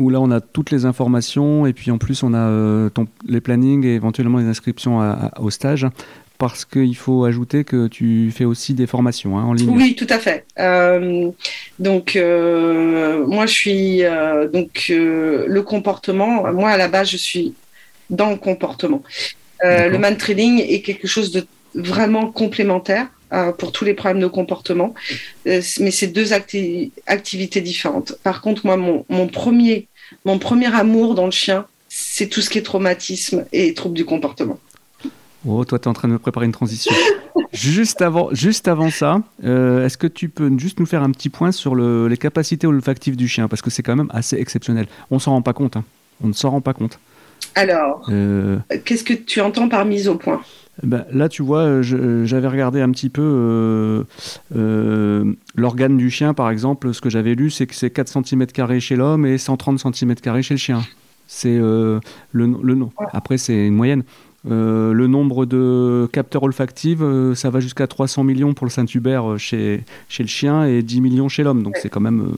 où 0.00 0.10
là 0.10 0.20
on 0.20 0.32
a 0.32 0.40
toutes 0.40 0.72
les 0.72 0.86
informations 0.86 1.66
et 1.66 1.72
puis 1.72 1.92
en 1.92 1.98
plus 1.98 2.24
on 2.24 2.34
a 2.34 2.38
euh, 2.48 2.88
ton- 2.90 3.06
les 3.28 3.40
plannings 3.40 3.84
et 3.86 3.94
éventuellement 3.94 4.38
les 4.38 4.46
inscriptions 4.46 5.00
à- 5.00 5.30
à- 5.36 5.40
au 5.40 5.50
stage 5.50 5.86
parce 6.48 6.66
qu'il 6.66 6.96
faut 6.96 7.24
ajouter 7.24 7.64
que 7.64 7.86
tu 7.88 8.30
fais 8.30 8.44
aussi 8.44 8.74
des 8.74 8.86
formations 8.86 9.38
hein, 9.38 9.44
en 9.44 9.54
ligne. 9.54 9.70
Oui, 9.70 9.94
tout 9.94 10.06
à 10.10 10.18
fait. 10.18 10.44
Euh, 10.58 11.30
donc, 11.78 12.16
euh, 12.16 13.26
moi, 13.26 13.46
je 13.46 13.52
suis 13.52 14.04
euh, 14.04 14.46
donc 14.46 14.86
le 14.88 15.60
comportement. 15.62 16.52
Moi, 16.52 16.68
à 16.70 16.76
la 16.76 16.88
base, 16.88 17.08
je 17.08 17.16
suis 17.16 17.54
dans 18.10 18.30
le 18.30 18.36
comportement. 18.36 19.02
Le 19.62 19.96
man 19.96 20.16
training 20.18 20.60
est 20.60 20.82
quelque 20.82 21.08
chose 21.08 21.30
de 21.30 21.46
vraiment 21.74 22.30
complémentaire 22.30 23.08
pour 23.58 23.72
tous 23.72 23.86
les 23.86 23.94
problèmes 23.94 24.20
de 24.20 24.26
comportement, 24.26 24.94
mais 25.46 25.62
c'est 25.62 26.08
deux 26.08 26.32
acti- 26.32 26.90
activités 27.06 27.62
différentes. 27.62 28.16
Par 28.22 28.42
contre, 28.42 28.66
moi, 28.66 28.76
mon, 28.76 29.06
mon 29.08 29.26
premier, 29.26 29.88
mon 30.26 30.38
premier 30.38 30.72
amour 30.74 31.14
dans 31.14 31.24
le 31.24 31.32
chien, 31.32 31.64
c'est 31.88 32.28
tout 32.28 32.42
ce 32.42 32.50
qui 32.50 32.58
est 32.58 32.62
traumatisme 32.62 33.46
et 33.52 33.72
troubles 33.72 33.96
du 33.96 34.04
comportement. 34.04 34.58
Oh, 35.46 35.64
toi 35.64 35.78
tu 35.78 35.84
es 35.84 35.88
en 35.88 35.92
train 35.92 36.08
de 36.08 36.12
me 36.14 36.18
préparer 36.18 36.46
une 36.46 36.52
transition. 36.52 36.92
juste, 37.52 38.00
avant, 38.02 38.28
juste 38.32 38.68
avant 38.68 38.90
ça, 38.90 39.22
euh, 39.44 39.84
est-ce 39.84 39.98
que 39.98 40.06
tu 40.06 40.28
peux 40.28 40.50
juste 40.58 40.80
nous 40.80 40.86
faire 40.86 41.02
un 41.02 41.10
petit 41.10 41.28
point 41.28 41.52
sur 41.52 41.74
le- 41.74 42.08
les 42.08 42.16
capacités 42.16 42.66
olfactives 42.66 43.16
du 43.16 43.28
chien? 43.28 43.48
Parce 43.48 43.62
que 43.62 43.70
c'est 43.70 43.82
quand 43.82 43.96
même 43.96 44.10
assez 44.12 44.36
exceptionnel. 44.36 44.86
On 45.10 45.18
s'en 45.18 45.32
rend 45.32 45.42
pas 45.42 45.52
compte. 45.52 45.76
hein. 45.76 45.84
On 46.22 46.28
ne 46.28 46.32
s'en 46.32 46.50
rend 46.50 46.60
pas 46.60 46.72
compte. 46.74 46.98
Alors, 47.56 48.06
Euh, 48.10 48.58
qu'est-ce 48.84 49.04
que 49.04 49.12
tu 49.14 49.40
entends 49.40 49.68
par 49.68 49.84
mise 49.84 50.08
au 50.08 50.14
point? 50.14 50.40
Ben, 50.82 51.04
là, 51.12 51.28
tu 51.28 51.42
vois, 51.42 51.60
euh, 51.60 52.24
j'avais 52.24 52.48
regardé 52.48 52.80
un 52.80 52.90
petit 52.90 53.08
peu 53.10 53.22
euh, 53.22 54.02
euh, 54.56 55.32
l'organe 55.54 55.96
du 55.96 56.10
chien, 56.10 56.34
par 56.34 56.50
exemple. 56.50 56.92
Ce 56.94 57.00
que 57.00 57.10
j'avais 57.10 57.34
lu, 57.34 57.50
c'est 57.50 57.66
que 57.66 57.74
c'est 57.74 57.90
4 57.90 58.08
cm 58.24 58.46
chez 58.80 58.96
l'homme 58.96 59.26
et 59.26 59.38
130 59.38 59.78
cm 59.94 60.14
chez 60.42 60.54
le 60.54 60.58
chien. 60.58 60.82
C'est 61.26 61.56
euh, 61.56 62.00
le, 62.32 62.52
le 62.62 62.74
nom. 62.74 62.90
Après, 63.12 63.38
c'est 63.38 63.66
une 63.66 63.74
moyenne. 63.74 64.02
Euh, 64.50 64.92
le 64.92 65.06
nombre 65.06 65.46
de 65.46 66.06
capteurs 66.12 66.42
olfactifs, 66.42 66.98
euh, 67.00 67.34
ça 67.34 67.48
va 67.48 67.60
jusqu'à 67.60 67.86
300 67.86 68.24
millions 68.24 68.52
pour 68.52 68.66
le 68.66 68.70
Saint-Hubert 68.70 69.32
euh, 69.32 69.38
chez, 69.38 69.84
chez 70.08 70.22
le 70.22 70.28
chien 70.28 70.66
et 70.66 70.82
10 70.82 71.00
millions 71.00 71.28
chez 71.30 71.42
l'homme. 71.42 71.62
Donc, 71.62 71.76
c'est 71.80 71.88
quand 71.88 72.00
même 72.00 72.36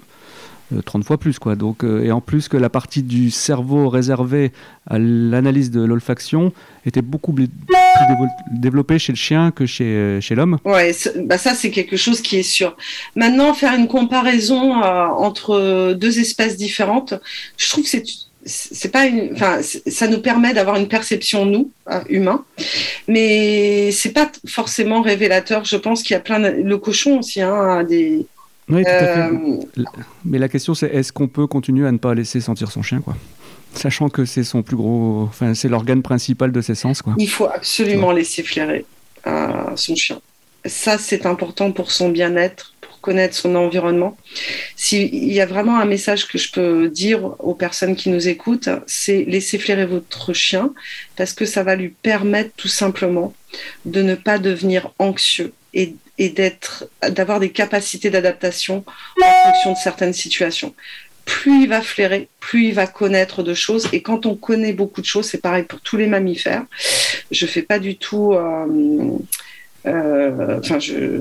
euh, 0.72 0.76
euh, 0.76 0.82
30 0.82 1.02
fois 1.02 1.18
plus. 1.18 1.40
Quoi. 1.40 1.56
Donc, 1.56 1.82
et 1.82 2.12
en 2.12 2.20
plus 2.20 2.46
que 2.48 2.56
la 2.56 2.68
partie 2.68 3.02
du 3.02 3.32
cerveau 3.32 3.88
réservée 3.88 4.52
à 4.86 5.00
l'analyse 5.00 5.72
de 5.72 5.82
l'olfaction 5.82 6.52
était 6.84 7.02
beaucoup 7.02 7.32
plus 7.32 7.48
développée 8.52 9.00
chez 9.00 9.12
le 9.12 9.16
chien 9.16 9.50
que 9.50 9.66
chez, 9.66 10.20
chez 10.20 10.36
l'homme. 10.36 10.58
Ouais, 10.64 10.94
bah 11.24 11.38
ça 11.38 11.54
c'est 11.54 11.72
quelque 11.72 11.96
chose 11.96 12.20
qui 12.20 12.36
est 12.36 12.44
sûr. 12.44 12.76
Maintenant, 13.16 13.52
faire 13.52 13.74
une 13.74 13.88
comparaison 13.88 14.74
entre 14.74 15.94
deux 15.94 16.20
espèces 16.20 16.56
différentes, 16.56 17.14
je 17.56 17.68
trouve 17.68 17.82
que 17.82 17.90
c'est 17.90 18.04
c'est 18.46 18.90
pas 18.90 19.06
une, 19.06 19.32
enfin, 19.34 19.58
ça 19.62 20.06
nous 20.06 20.20
permet 20.20 20.54
d'avoir 20.54 20.76
une 20.76 20.88
perception 20.88 21.44
nous 21.44 21.70
euh, 21.90 22.00
humains, 22.08 22.44
mais 23.08 23.90
c'est 23.90 24.12
pas 24.12 24.30
forcément 24.46 25.02
révélateur. 25.02 25.64
Je 25.64 25.76
pense 25.76 26.02
qu'il 26.02 26.12
y 26.14 26.16
a 26.16 26.20
plein 26.20 26.38
de, 26.40 26.48
le 26.62 26.78
cochon 26.78 27.18
aussi, 27.18 27.42
hein, 27.42 27.82
des. 27.82 28.24
Oui, 28.68 28.82
tout 28.82 28.88
à 28.90 28.98
fait. 28.98 29.20
euh, 29.20 29.84
Mais 30.24 30.38
la 30.38 30.48
question, 30.48 30.74
c'est 30.74 30.86
est-ce 30.88 31.12
qu'on 31.12 31.28
peut 31.28 31.46
continuer 31.46 31.86
à 31.86 31.92
ne 31.92 31.98
pas 31.98 32.14
laisser 32.14 32.40
sentir 32.40 32.70
son 32.70 32.82
chien, 32.82 33.00
quoi? 33.00 33.16
Sachant 33.74 34.08
que 34.08 34.24
c'est 34.24 34.44
son 34.44 34.62
plus 34.62 34.76
gros. 34.76 35.22
Enfin, 35.28 35.54
c'est 35.54 35.68
l'organe 35.68 36.02
principal 36.02 36.50
de 36.52 36.60
ses 36.60 36.74
sens, 36.74 37.02
quoi. 37.02 37.14
il 37.18 37.28
faut 37.28 37.46
absolument 37.46 38.12
laisser 38.12 38.42
flairer 38.42 38.84
euh, 39.26 39.76
son 39.76 39.94
chien. 39.96 40.20
Ça, 40.64 40.98
c'est 40.98 41.26
important 41.26 41.72
pour 41.72 41.92
son 41.92 42.08
bien-être, 42.08 42.74
son 43.32 43.54
environnement. 43.54 44.16
S'il 44.76 45.32
y 45.32 45.40
a 45.40 45.46
vraiment 45.46 45.78
un 45.78 45.84
message 45.84 46.26
que 46.26 46.38
je 46.38 46.50
peux 46.50 46.88
dire 46.88 47.34
aux 47.38 47.54
personnes 47.54 47.96
qui 47.96 48.10
nous 48.10 48.28
écoutent, 48.28 48.68
c'est 48.86 49.24
laissez 49.24 49.58
flairer 49.58 49.86
votre 49.86 50.32
chien 50.32 50.72
parce 51.16 51.32
que 51.32 51.44
ça 51.44 51.62
va 51.62 51.76
lui 51.76 51.88
permettre 51.88 52.50
tout 52.56 52.68
simplement 52.68 53.34
de 53.84 54.02
ne 54.02 54.14
pas 54.14 54.38
devenir 54.38 54.92
anxieux 54.98 55.52
et, 55.74 55.94
et 56.18 56.28
d'être, 56.28 56.88
d'avoir 57.08 57.40
des 57.40 57.50
capacités 57.50 58.10
d'adaptation 58.10 58.84
en 59.22 59.50
fonction 59.50 59.72
de 59.72 59.78
certaines 59.78 60.12
situations. 60.12 60.74
Plus 61.24 61.64
il 61.64 61.68
va 61.68 61.82
flairer, 61.82 62.28
plus 62.38 62.68
il 62.68 62.74
va 62.74 62.86
connaître 62.86 63.42
de 63.42 63.52
choses. 63.52 63.88
Et 63.92 64.00
quand 64.00 64.26
on 64.26 64.36
connaît 64.36 64.72
beaucoup 64.72 65.00
de 65.00 65.06
choses, 65.06 65.26
c'est 65.26 65.40
pareil 65.40 65.64
pour 65.64 65.80
tous 65.80 65.96
les 65.96 66.06
mammifères. 66.06 66.64
Je 67.32 67.46
fais 67.46 67.62
pas 67.62 67.80
du 67.80 67.96
tout, 67.96 68.32
euh, 68.32 69.18
enfin, 69.86 70.78
je, 70.78 71.20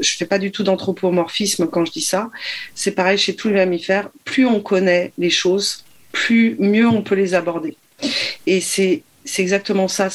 je 0.00 0.16
fais 0.16 0.26
pas 0.26 0.38
du 0.38 0.50
tout 0.52 0.62
d'anthropomorphisme 0.62 1.66
quand 1.66 1.84
je 1.84 1.92
dis 1.92 2.02
ça. 2.02 2.30
C'est 2.74 2.92
pareil 2.92 3.18
chez 3.18 3.34
tous 3.34 3.48
les 3.48 3.54
mammifères. 3.54 4.10
Plus 4.24 4.46
on 4.46 4.60
connaît 4.60 5.12
les 5.18 5.30
choses, 5.30 5.84
plus 6.12 6.56
mieux 6.58 6.86
on 6.86 7.02
peut 7.02 7.14
les 7.14 7.34
aborder. 7.34 7.76
Et 8.46 8.60
c'est 8.60 9.02
exactement 9.38 9.88
ça, 9.88 10.08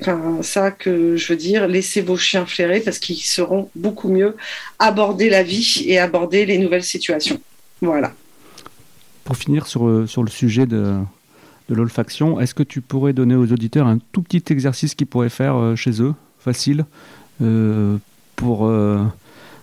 enfin, 0.00 0.38
ça 0.42 0.70
que 0.70 1.16
je 1.16 1.32
veux 1.32 1.38
dire. 1.38 1.68
Laissez 1.68 2.00
vos 2.00 2.16
chiens 2.16 2.46
flairer 2.46 2.80
parce 2.80 2.98
qu'ils 2.98 3.16
sauront 3.16 3.70
beaucoup 3.74 4.08
mieux 4.08 4.36
aborder 4.78 5.30
la 5.30 5.42
vie 5.42 5.84
et 5.86 5.98
aborder 5.98 6.44
les 6.46 6.58
nouvelles 6.58 6.84
situations. 6.84 7.40
Voilà. 7.80 8.12
Pour 9.24 9.36
finir 9.36 9.66
sur, 9.66 9.86
euh, 9.86 10.06
sur 10.06 10.22
le 10.22 10.30
sujet 10.30 10.66
de, 10.66 10.96
de 11.68 11.74
l'olfaction, 11.74 12.40
est-ce 12.40 12.54
que 12.54 12.62
tu 12.62 12.80
pourrais 12.80 13.12
donner 13.12 13.34
aux 13.34 13.52
auditeurs 13.52 13.86
un 13.86 13.98
tout 14.12 14.22
petit 14.22 14.42
exercice 14.52 14.94
qu'ils 14.94 15.06
pourraient 15.06 15.28
faire 15.28 15.56
euh, 15.56 15.76
chez 15.76 16.02
eux, 16.02 16.14
facile, 16.38 16.84
euh, 17.42 17.96
pour, 18.36 18.66
euh, 18.66 19.04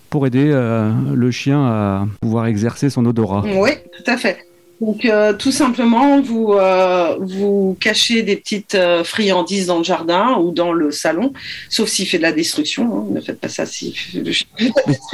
pour 0.10 0.28
aider 0.28 0.50
euh, 0.52 0.92
le 1.14 1.32
chien 1.32 1.66
à 1.66 2.08
pouvoir 2.22 2.46
exercer 2.48 2.90
son 2.90 3.06
odorat 3.06 3.44
Oui, 3.46 3.72
tout 3.98 4.12
à 4.12 4.18
fait. 4.18 4.45
Donc, 4.82 5.06
euh, 5.06 5.32
tout 5.34 5.52
simplement, 5.54 6.20
vous, 6.22 6.52
euh, 6.54 7.16
vous 7.22 7.78
cachez 7.80 8.24
des 8.24 8.36
petites 8.36 8.76
euh, 8.76 9.06
friandises 9.06 9.68
dans 9.68 9.78
le 9.78 9.86
jardin 9.86 10.38
ou 10.38 10.52
dans 10.52 10.74
le 10.74 10.92
salon, 10.92 11.32
sauf 11.70 11.88
s'il 11.88 12.06
fait 12.08 12.18
de 12.18 12.24
la 12.24 12.34
destruction. 12.34 12.84
hein. 12.84 13.06
Ne 13.12 13.22
faites 13.22 13.40
pas 13.40 13.48
ça 13.48 13.66
si 13.66 13.96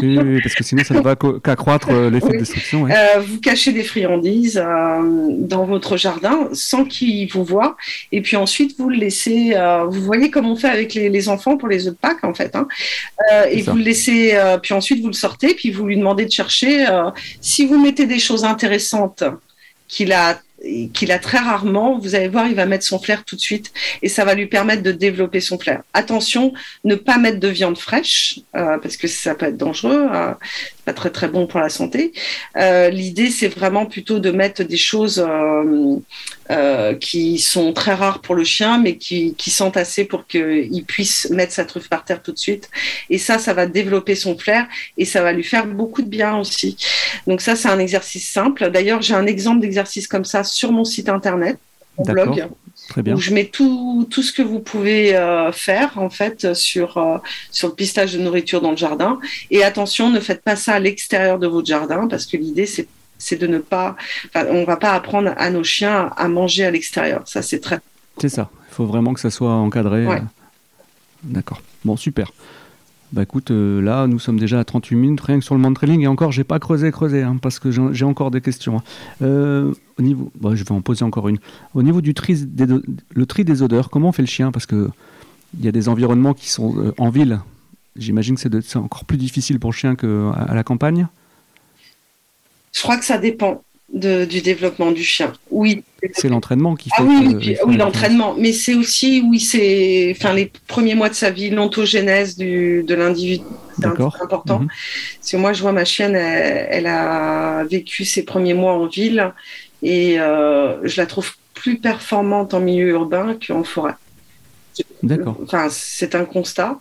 Oui, 0.02 0.42
parce 0.42 0.56
que 0.56 0.64
sinon 0.64 0.84
ça 0.84 0.96
ne 0.96 1.02
va 1.02 1.16
qu'accroître 1.16 1.92
l'effet 1.92 2.26
Oui. 2.28 2.34
de 2.34 2.38
destruction. 2.40 2.82
ouais. 2.84 2.94
Vous 3.20 3.40
cachez 3.40 3.72
des 3.72 3.84
friandises 3.84 4.56
dans 4.56 5.66
votre 5.66 5.96
jardin 5.96 6.50
sans 6.54 6.84
qu'il 6.86 7.32
vous 7.32 7.44
voit. 7.44 7.78
Et 8.12 8.22
puis 8.22 8.38
ensuite, 8.38 8.76
vous 8.80 8.90
le 8.90 8.98
laissez. 8.98 9.54
vous 9.90 10.02
voyez 10.02 10.32
comme 10.32 10.48
on 10.48 10.56
fait 10.56 10.70
avec 10.70 10.96
les, 10.96 11.10
les 11.10 11.30
enfants 11.30 11.58
pour 11.58 11.68
les 11.70 11.88
œufs 11.88 11.94
de 11.94 12.00
Pâques, 12.00 12.24
en 12.24 12.34
fait. 12.34 12.56
hein. 12.56 12.68
Et 13.52 13.62
ça. 13.62 13.72
vous 13.72 13.78
le 13.78 13.84
laissez. 13.84 14.36
puis 14.64 14.74
ensuite, 14.74 15.02
vous 15.02 15.08
le 15.08 15.14
sortez. 15.14 15.54
Puis 15.54 15.70
vous 15.72 15.86
lui 15.86 15.98
demandez 15.98 16.26
de 16.26 16.32
chercher. 16.32 16.86
si 17.42 17.68
vous 17.68 17.80
mettez 17.82 18.08
des 18.08 18.20
choses 18.20 18.44
intéressantes 18.44 19.24
qu'il 19.92 20.14
a 20.14 20.42
qu'il 20.94 21.12
a 21.12 21.18
très 21.18 21.40
rarement, 21.40 21.98
vous 21.98 22.14
allez 22.14 22.28
voir, 22.28 22.46
il 22.46 22.54
va 22.54 22.68
mettre 22.68 22.86
son 22.86 23.00
flair 23.00 23.26
tout 23.26 23.36
de 23.36 23.42
suite 23.42 23.74
et 24.04 24.10
ça 24.10 24.26
va 24.26 24.36
lui 24.36 24.46
permettre 24.46 24.84
de 24.84 24.92
développer 24.92 25.40
son 25.40 25.58
flair. 25.58 25.82
Attention, 25.94 26.54
ne 26.84 26.94
pas 26.94 27.18
mettre 27.18 27.40
de 27.40 27.48
viande 27.48 27.80
fraîche 27.80 28.40
euh, 28.56 28.78
parce 28.78 28.96
que 28.96 29.08
ça 29.08 29.34
peut 29.34 29.48
être 29.48 29.58
dangereux, 29.58 30.08
c'est 30.78 30.81
très 30.94 31.10
très 31.10 31.28
bon 31.28 31.48
pour 31.48 31.60
la 31.60 31.70
santé. 31.70 32.14
Euh, 32.58 32.90
L'idée, 32.90 33.30
c'est 33.30 33.48
vraiment 33.48 33.86
plutôt 33.86 34.20
de 34.20 34.32
mettre 34.32 34.64
des 34.64 34.78
choses 34.78 35.24
euh, 35.26 35.98
euh, 36.50 36.96
qui 36.96 37.40
sont 37.40 37.74
très 37.74 37.94
rares 37.94 38.20
pour 38.22 38.36
le 38.36 38.44
chien, 38.44 38.78
mais 38.78 38.98
qui, 38.98 39.36
qui 39.36 39.50
sentent 39.50 39.78
assez 39.78 40.06
pour 40.06 40.28
qu'il 40.28 40.84
puisse 40.86 41.30
mettre 41.30 41.54
sa 41.54 41.66
truffe 41.66 41.90
par 41.90 42.04
terre 42.04 42.22
tout 42.22 42.32
de 42.32 42.40
suite. 42.40 42.70
Et 43.10 43.18
ça, 43.18 43.38
ça 43.40 43.54
va 43.54 43.66
développer 43.66 44.16
son 44.16 44.38
flair 44.38 44.68
et 44.98 45.06
ça 45.06 45.22
va 45.22 45.34
lui 45.34 45.44
faire 45.44 45.66
beaucoup 45.68 46.02
de 46.02 46.10
bien 46.10 46.38
aussi. 46.38 46.78
Donc 47.28 47.42
ça, 47.42 47.56
c'est 47.56 47.70
un 47.70 47.80
exercice 47.80 48.30
simple. 48.30 48.70
D'ailleurs, 48.72 49.02
j'ai 49.02 49.14
un 49.14 49.26
exemple 49.26 49.62
d'exercice 49.62 50.08
comme 50.08 50.26
ça 50.26 50.44
sur 50.44 50.72
mon 50.72 50.86
site 50.86 51.10
internet, 51.10 51.58
mon 51.98 52.06
blog 52.06 52.48
Très 52.92 53.04
bien. 53.04 53.16
où 53.16 53.20
je 53.22 53.34
mets 53.34 53.46
tout, 53.46 54.06
tout 54.12 54.22
ce 54.22 54.34
que 54.34 54.42
vous 54.42 54.60
pouvez 54.60 55.16
euh, 55.16 55.54
faire 55.54 55.98
en 55.98 56.10
fait 56.10 56.54
sur, 56.54 56.98
euh, 56.98 57.18
sur 57.50 57.70
le 57.70 57.74
pistage 57.74 58.12
de 58.14 58.20
nourriture 58.20 58.60
dans 58.60 58.72
le 58.72 58.76
jardin. 58.78 59.18
Et 59.50 59.64
attention, 59.64 60.10
ne 60.10 60.20
faites 60.20 60.42
pas 60.42 60.58
ça 60.58 60.74
à 60.74 60.80
l'extérieur 60.80 61.40
de 61.40 61.48
votre 61.48 61.68
jardin 61.68 62.10
parce 62.10 62.26
que 62.26 62.36
l'idée 62.36 62.66
c'est 62.66 62.88
c'est 63.18 63.38
de 63.38 63.48
ne 63.48 63.60
pas, 63.60 63.96
enfin, 64.34 64.48
on 64.50 64.64
va 64.66 64.78
pas 64.78 64.94
apprendre 64.94 65.32
à 65.38 65.50
nos 65.52 65.64
chiens 65.64 66.10
à 66.18 66.28
manger 66.28 66.66
à 66.66 66.72
l'extérieur. 66.72 67.22
Ça 67.26 67.42
c'est 67.42 67.60
très 67.60 67.80
C'est 68.20 68.30
ça. 68.30 68.50
Il 68.72 68.74
faut 68.74 68.86
vraiment 68.86 69.14
que 69.14 69.20
ça 69.22 69.30
soit 69.30 69.54
encadré. 69.54 70.06
Ouais. 70.06 70.18
euh. 70.18 70.22
D'accord. 71.24 71.62
Bon, 71.86 71.96
super. 71.98 72.34
Bah 73.14 73.24
écoute, 73.24 73.52
euh, 73.52 73.82
là, 73.82 74.08
nous 74.08 74.20
sommes 74.20 74.40
déjà 74.40 74.60
à 74.60 74.64
38 74.64 74.96
minutes, 74.96 75.22
rien 75.22 75.38
que 75.40 75.44
sur 75.44 75.54
le 75.54 75.60
mantrailing, 75.60 76.00
et 76.02 76.08
encore, 76.08 76.32
j'ai 76.32 76.46
pas 76.46 76.60
creusé, 76.60 76.92
creusé, 76.92 77.24
hein, 77.24 77.38
parce 77.42 77.60
que 77.60 77.70
j'ai 77.70 78.06
encore 78.06 78.32
des 78.32 78.40
questions. 78.40 78.78
hein. 78.78 78.84
Euh, 79.22 79.74
au 80.00 80.02
niveau, 80.02 80.32
bah, 80.40 80.52
je 80.54 80.64
vais 80.64 80.72
en 80.72 80.82
poser 80.82 81.04
encore 81.04 81.28
une. 81.28 81.38
Au 81.74 81.84
niveau 81.84 82.00
du 82.00 82.14
tri 82.14 82.36
des, 82.46 82.66
le 82.66 83.26
tri 83.26 83.44
des 83.44 83.62
odeurs, 83.64 83.90
comment 83.90 84.10
on 84.10 84.12
fait 84.14 84.22
le 84.22 84.30
chien? 84.30 84.52
Parce 84.54 84.66
que 84.66 84.90
il 85.60 85.66
y 85.66 85.68
a 85.68 85.74
des 85.74 85.90
environnements 85.90 86.34
qui 86.34 86.50
sont 86.50 86.78
euh, 86.78 86.94
en 86.98 87.10
ville. 87.10 87.42
J'imagine 87.98 88.38
que 88.38 88.62
c'est 88.62 88.78
encore 88.78 89.04
plus 89.04 89.18
difficile 89.18 89.60
pour 89.60 89.72
le 89.72 89.76
chien 89.76 89.96
qu'à 89.96 90.54
la 90.54 90.64
campagne. 90.64 91.08
Je 92.72 92.82
crois 92.82 92.96
que 92.98 93.04
ça 93.04 93.18
dépend 93.18 93.62
de- 93.94 94.26
du 94.26 94.42
développement 94.42 94.92
du 94.92 95.04
chien. 95.04 95.34
Oui. 95.50 95.84
C'est 96.14 96.30
l'entraînement 96.30 96.76
qui 96.76 96.90
fait. 96.90 96.96
Ah 97.00 97.04
oui, 97.04 97.36
oui, 97.36 97.58
oui, 97.66 97.78
l'entraînement. 97.78 98.34
Mais 98.38 98.54
c'est 98.54 98.74
aussi, 98.74 99.24
oui, 99.28 99.40
c'est, 99.40 100.14
enfin, 100.18 100.34
les 100.34 100.52
premiers 100.68 100.96
mois 100.96 101.10
de 101.10 101.14
sa 101.14 101.30
vie, 101.30 101.50
l'ontogénèse 101.50 102.38
du, 102.38 102.84
de 102.84 102.96
l'individu. 102.96 103.44
C'est 103.80 103.86
important. 103.86 104.62
Parce 105.20 105.32
que 105.32 105.38
moi, 105.38 105.54
je 105.54 105.62
vois 105.62 105.72
ma 105.74 105.86
chienne, 105.86 106.16
elle, 106.16 106.68
elle 106.72 106.88
a 106.88 107.64
vécu 107.66 108.06
ses 108.06 108.24
premiers 108.24 108.54
mois 108.54 108.74
en 108.74 108.88
ville 108.88 109.32
et 109.84 110.20
euh, 110.20 110.78
je 110.88 110.98
la 111.00 111.06
trouve 111.06 111.32
plus 111.54 111.78
performante 111.78 112.54
en 112.54 112.60
milieu 112.60 112.90
urbain 112.90 113.36
qu'en 113.46 113.64
forêt. 113.64 113.94
D'accord. 115.04 115.38
Enfin, 115.44 115.68
c'est 115.70 116.16
un 116.16 116.26
constat. 116.26 116.78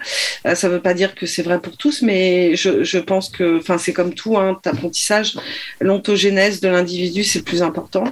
Euh, 0.47 0.55
ça 0.55 0.68
ne 0.68 0.74
veut 0.74 0.80
pas 0.80 0.95
dire 0.95 1.14
que 1.14 1.26
c'est 1.26 1.43
vrai 1.43 1.59
pour 1.59 1.76
tous, 1.76 2.03
mais 2.03 2.55
je, 2.55 2.99
pense 2.99 3.30
que, 3.30 3.59
enfin, 3.59 3.78
c'est 3.78 3.93
comme 3.93 4.14
tout, 4.14 4.36
hein, 4.36 4.61
apprentissage, 4.64 5.36
l'ontogénèse 5.80 6.61
de 6.61 6.68
l'individu, 6.68 7.24
c'est 7.24 7.41
le 7.41 7.45
plus 7.45 7.62
important. 7.62 8.05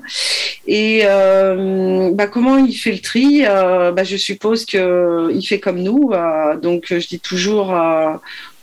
Et 0.66 1.03
euh, 1.05 2.11
bah, 2.12 2.26
comment 2.26 2.57
il 2.57 2.72
fait 2.74 2.93
le 2.93 3.01
tri? 3.01 3.45
Euh, 3.47 3.93
bah, 3.93 4.05
Je 4.05 4.16
suppose 4.16 4.64
qu'il 4.64 5.47
fait 5.47 5.61
comme 5.61 5.81
nous. 5.81 6.12
donc, 6.62 6.87
je 6.91 7.07
dis 7.07 7.20
toujours 7.20 7.74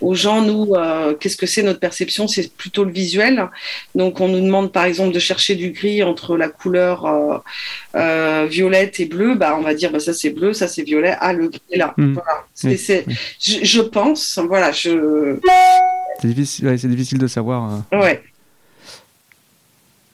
aux 0.01 0.13
gens, 0.13 0.41
nous, 0.41 0.73
euh, 0.75 1.13
qu'est-ce 1.13 1.37
que 1.37 1.45
c'est 1.45 1.63
notre 1.63 1.79
perception? 1.79 2.27
C'est 2.27 2.53
plutôt 2.53 2.83
le 2.83 2.91
visuel. 2.91 3.47
Donc, 3.95 4.19
on 4.19 4.27
nous 4.27 4.41
demande, 4.41 4.71
par 4.71 4.85
exemple, 4.85 5.13
de 5.13 5.19
chercher 5.19 5.55
du 5.55 5.71
gris 5.71 6.03
entre 6.03 6.37
la 6.37 6.49
couleur 6.49 7.05
euh, 7.05 7.37
euh, 7.95 8.47
violette 8.49 8.99
et 8.99 9.05
bleue. 9.05 9.35
Bah, 9.35 9.55
on 9.57 9.61
va 9.61 9.73
dire, 9.73 9.91
bah, 9.91 9.99
ça 9.99 10.13
c'est 10.13 10.31
bleu, 10.31 10.53
ça 10.53 10.67
c'est 10.67 10.83
violet. 10.83 11.15
Ah, 11.19 11.33
le 11.33 11.47
gris 11.47 11.61
est 11.71 11.77
là. 11.77 11.93
Mhm. 11.97 12.13
Voilà. 12.13 12.45
Oui. 12.63 12.77
je, 13.39 13.63
je 13.63 13.81
pense, 13.81 14.39
voilà, 14.47 14.71
je, 14.71 15.37
C'est 16.21 16.27
difficile, 16.27 16.67
ouais, 16.67 16.77
c'est 16.77 16.87
difficile 16.89 17.17
de 17.17 17.27
savoir. 17.27 17.81
ouais. 17.91 18.21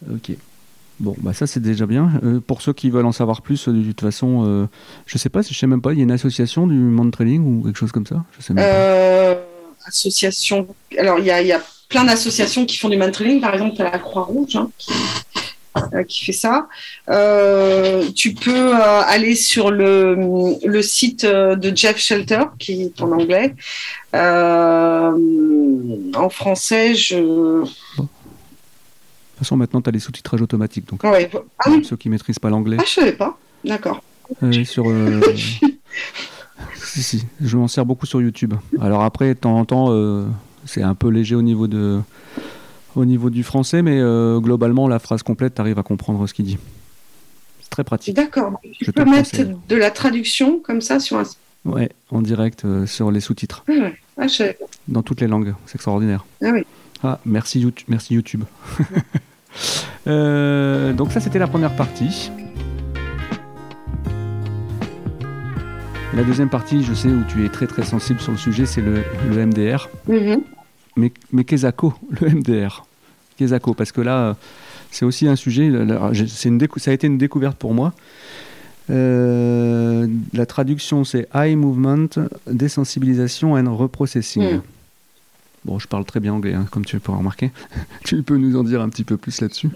Ok. 0.09 0.31
Bon, 0.99 1.15
bah 1.19 1.33
ça 1.33 1.47
c'est 1.47 1.59
déjà 1.59 1.87
bien. 1.87 2.11
Euh, 2.23 2.39
pour 2.39 2.61
ceux 2.61 2.73
qui 2.73 2.91
veulent 2.91 3.07
en 3.07 3.11
savoir 3.11 3.41
plus, 3.41 3.67
euh, 3.67 3.71
de 3.71 3.81
toute 3.81 4.01
façon, 4.01 4.45
euh, 4.45 4.67
je 5.07 5.17
sais 5.17 5.29
pas, 5.29 5.41
je 5.41 5.51
sais 5.51 5.65
même 5.65 5.81
pas, 5.81 5.93
il 5.93 5.97
y 5.97 6.01
a 6.01 6.03
une 6.03 6.11
association 6.11 6.67
du 6.67 6.75
monde 6.75 7.11
trailing 7.11 7.43
ou 7.43 7.63
quelque 7.63 7.77
chose 7.77 7.91
comme 7.91 8.05
ça? 8.05 8.23
Je 8.37 8.43
sais 8.43 8.53
même 8.53 8.63
pas. 8.63 9.40
Association. 9.85 10.67
Alors, 10.97 11.19
il 11.19 11.25
y 11.25 11.31
a, 11.31 11.41
il 11.41 11.47
y 11.47 11.51
a 11.51 11.61
plein 11.89 12.03
d'associations 12.05 12.65
qui 12.65 12.77
font 12.77 12.89
du 12.89 12.97
man-trailing. 12.97 13.41
Par 13.41 13.53
exemple, 13.53 13.75
tu 13.75 13.81
as 13.81 13.91
la 13.91 13.99
Croix-Rouge 13.99 14.55
hein, 14.55 14.69
qui, 14.77 14.91
euh, 15.93 16.03
qui 16.03 16.25
fait 16.25 16.31
ça. 16.33 16.67
Euh, 17.09 18.09
tu 18.15 18.33
peux 18.33 18.75
euh, 18.75 19.01
aller 19.01 19.35
sur 19.35 19.71
le, 19.71 20.15
le 20.63 20.81
site 20.81 21.25
de 21.25 21.75
Jeff 21.75 21.97
Shelter, 21.97 22.43
qui 22.59 22.83
est 22.83 23.01
en 23.01 23.11
anglais. 23.11 23.55
En 24.13 26.29
français, 26.29 26.95
je. 26.95 27.15
De 27.17 27.65
toute 27.65 28.09
façon, 29.39 29.57
maintenant, 29.57 29.81
tu 29.81 29.89
as 29.89 29.91
les 29.91 29.99
sous-titrages 29.99 30.41
automatiques. 30.41 30.87
Donc, 30.87 31.03
Ouais. 31.03 31.29
Ah 31.59 31.69
oui, 31.69 31.83
ceux 31.83 31.97
qui 31.97 32.09
maîtrisent 32.09 32.39
pas 32.39 32.49
l'anglais, 32.49 32.77
ah, 32.79 32.83
je 32.85 32.91
savais 32.91 33.13
pas. 33.13 33.37
D'accord. 33.63 34.01
euh, 34.43 34.63
sur. 34.65 34.85
si, 36.93 37.03
si, 37.03 37.25
je 37.41 37.57
m'en 37.57 37.67
sers 37.67 37.85
beaucoup 37.85 38.05
sur 38.05 38.21
YouTube. 38.21 38.53
Alors 38.81 39.03
après, 39.03 39.29
de 39.29 39.39
temps 39.39 39.57
en 39.57 39.65
temps, 39.65 39.87
euh, 39.89 40.25
c'est 40.65 40.81
un 40.83 40.95
peu 40.95 41.09
léger 41.09 41.35
au 41.35 41.41
niveau 41.41 41.67
de. 41.67 41.99
Au 42.95 43.05
niveau 43.05 43.29
du 43.29 43.43
français, 43.43 43.81
mais 43.81 43.99
euh, 44.01 44.39
globalement, 44.41 44.89
la 44.89 44.99
phrase 44.99 45.23
complète, 45.23 45.55
tu 45.55 45.61
arrives 45.61 45.79
à 45.79 45.83
comprendre 45.83 46.27
ce 46.27 46.33
qu'il 46.33 46.43
dit. 46.43 46.57
très 47.69 47.85
pratique. 47.85 48.15
D'accord. 48.17 48.59
Je 48.65 48.69
Tu 48.79 48.85
te 48.87 48.91
peux 48.91 49.05
mettre 49.09 49.31
conseille. 49.31 49.55
de 49.69 49.75
la 49.77 49.91
traduction 49.91 50.59
comme 50.59 50.81
ça 50.81 50.99
sur 50.99 51.17
un. 51.17 51.23
Ouais, 51.63 51.89
en 52.09 52.21
direct 52.21 52.65
euh, 52.65 52.85
sur 52.85 53.09
les 53.11 53.21
sous-titres, 53.21 53.63
Ah, 53.69 53.71
ouais. 53.71 53.95
Ah, 54.17 54.27
je 54.27 54.43
dans 54.89 55.03
toutes 55.03 55.21
les 55.21 55.27
langues. 55.27 55.53
C'est 55.67 55.75
extraordinaire. 55.75 56.25
Ah 56.43 56.49
oui. 56.51 56.65
Ah, 57.03 57.19
merci 57.23 57.61
YouTube. 57.61 57.85
Merci 57.87 58.13
YouTube. 58.15 58.43
Donc 60.05 61.11
ça, 61.11 61.19
c'était 61.21 61.39
la 61.39 61.47
première 61.47 61.75
partie. 61.75 62.29
La 66.13 66.23
deuxième 66.23 66.49
partie, 66.49 66.83
je 66.83 66.93
sais 66.93 67.07
où 67.07 67.23
tu 67.23 67.45
es 67.45 67.49
très 67.49 67.67
très 67.67 67.83
sensible 67.83 68.19
sur 68.19 68.33
le 68.33 68.37
sujet, 68.37 68.65
c'est 68.65 68.81
le, 68.81 69.03
le 69.29 69.45
MDR. 69.45 69.89
Mhm. 70.07 70.41
Mais, 70.97 71.11
mais 71.31 71.43
Kezako, 71.45 71.93
le 72.21 72.29
MDR. 72.29 72.85
Kezako, 73.37 73.73
parce 73.73 73.91
que 73.91 74.01
là, 74.01 74.35
c'est 74.91 75.05
aussi 75.05 75.27
un 75.27 75.37
sujet, 75.37 75.67
une 75.67 76.67
ça 76.77 76.91
a 76.91 76.93
été 76.93 77.07
une 77.07 77.17
découverte 77.17 77.57
pour 77.57 77.73
moi. 77.73 77.93
Euh, 78.89 80.05
la 80.33 80.45
traduction, 80.45 81.05
c'est 81.05 81.27
Eye 81.33 81.55
Movement, 81.55 82.09
Désensibilisation 82.47 83.53
and 83.53 83.73
Reprocessing. 83.75 84.55
Mm. 84.55 84.61
Bon, 85.63 85.77
je 85.77 85.87
parle 85.87 86.05
très 86.05 86.19
bien 86.19 86.33
anglais, 86.33 86.55
hein, 86.55 86.65
comme 86.71 86.83
tu 86.83 86.99
peux 86.99 87.11
remarquer. 87.11 87.51
tu 88.03 88.21
peux 88.23 88.37
nous 88.37 88.57
en 88.57 88.63
dire 88.63 88.81
un 88.81 88.89
petit 88.89 89.03
peu 89.03 89.17
plus 89.17 89.39
là-dessus 89.41 89.69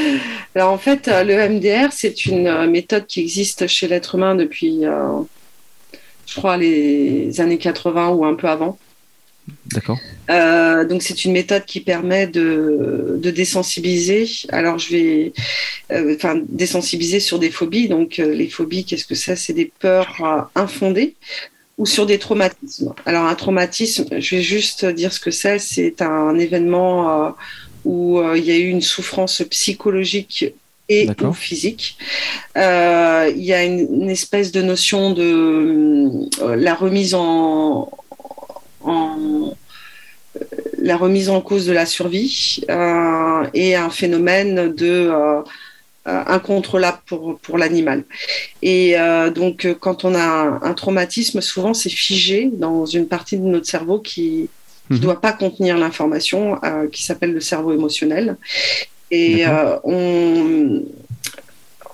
Alors 0.54 0.72
en 0.72 0.78
fait, 0.78 1.08
euh, 1.08 1.24
le 1.24 1.34
MDR, 1.48 1.92
c'est 1.92 2.26
une 2.26 2.46
euh, 2.46 2.68
méthode 2.68 3.06
qui 3.06 3.20
existe 3.20 3.66
chez 3.66 3.88
l'être 3.88 4.14
humain 4.14 4.34
depuis, 4.34 4.84
euh, 4.84 5.20
je 6.26 6.34
crois, 6.36 6.56
les 6.56 7.40
années 7.40 7.58
80 7.58 8.10
ou 8.10 8.24
un 8.24 8.34
peu 8.34 8.48
avant. 8.48 8.78
D'accord 9.72 9.98
Euh, 10.30 10.84
donc 10.84 11.02
c'est 11.02 11.24
une 11.24 11.32
méthode 11.32 11.64
qui 11.64 11.80
permet 11.80 12.26
de, 12.26 13.18
de 13.20 13.30
désensibiliser. 13.30 14.28
Alors 14.50 14.78
je 14.78 14.90
vais, 14.90 15.32
euh, 15.90 16.14
enfin 16.14 16.40
désensibiliser 16.48 17.20
sur 17.20 17.38
des 17.38 17.50
phobies. 17.50 17.88
Donc 17.88 18.18
euh, 18.18 18.32
les 18.32 18.48
phobies, 18.48 18.84
qu'est-ce 18.84 19.06
que 19.06 19.14
c'est? 19.14 19.36
C'est 19.36 19.52
des 19.52 19.72
peurs 19.80 20.50
infondées 20.54 21.16
ou 21.76 21.86
sur 21.86 22.06
des 22.06 22.18
traumatismes. 22.18 22.94
Alors 23.04 23.26
un 23.26 23.34
traumatisme, 23.34 24.06
je 24.20 24.36
vais 24.36 24.42
juste 24.42 24.84
dire 24.84 25.12
ce 25.12 25.20
que 25.20 25.30
c'est. 25.32 25.58
C'est 25.58 26.02
un 26.02 26.38
événement 26.38 27.34
où 27.84 28.22
il 28.36 28.44
y 28.44 28.52
a 28.52 28.56
eu 28.56 28.68
une 28.68 28.82
souffrance 28.82 29.42
psychologique 29.50 30.54
et 31.00 31.06
physique. 31.34 31.96
Euh, 32.56 33.30
Il 33.34 33.44
y 33.44 33.52
a 33.52 33.62
une, 33.64 34.02
une 34.02 34.10
espèce 34.10 34.52
de 34.52 34.62
notion 34.62 35.12
de 35.12 35.30
euh, 36.42 36.56
la 36.56 36.74
remise 36.74 37.14
en, 37.14 37.90
en 38.84 39.16
euh, 40.36 40.44
la 40.78 40.96
remise 40.96 41.28
en 41.30 41.40
cause 41.40 41.66
de 41.66 41.72
la 41.72 41.86
survie 41.86 42.60
et 43.62 43.74
un 43.76 43.90
phénomène 43.90 44.74
de 44.74 45.10
incontrôlable 46.04 46.98
pour, 47.06 47.38
pour 47.38 47.58
l'animal. 47.58 48.02
Et 48.60 48.98
euh, 48.98 49.30
donc, 49.30 49.68
quand 49.78 50.04
on 50.04 50.14
a 50.16 50.24
un, 50.24 50.60
un 50.62 50.74
traumatisme, 50.74 51.40
souvent 51.40 51.74
c'est 51.74 51.90
figé 51.90 52.50
dans 52.52 52.86
une 52.86 53.06
partie 53.06 53.38
de 53.38 53.44
notre 53.54 53.66
cerveau 53.66 53.98
qui 54.00 54.48
ne 54.90 54.96
Mhm. 54.96 54.98
doit 55.04 55.20
pas 55.20 55.32
contenir 55.32 55.78
l'information, 55.78 56.58
euh, 56.64 56.88
qui 56.88 57.04
s'appelle 57.04 57.32
le 57.32 57.40
cerveau 57.40 57.72
émotionnel. 57.72 58.36
Et 59.12 59.46
euh, 59.46 59.78
on, 59.84 60.84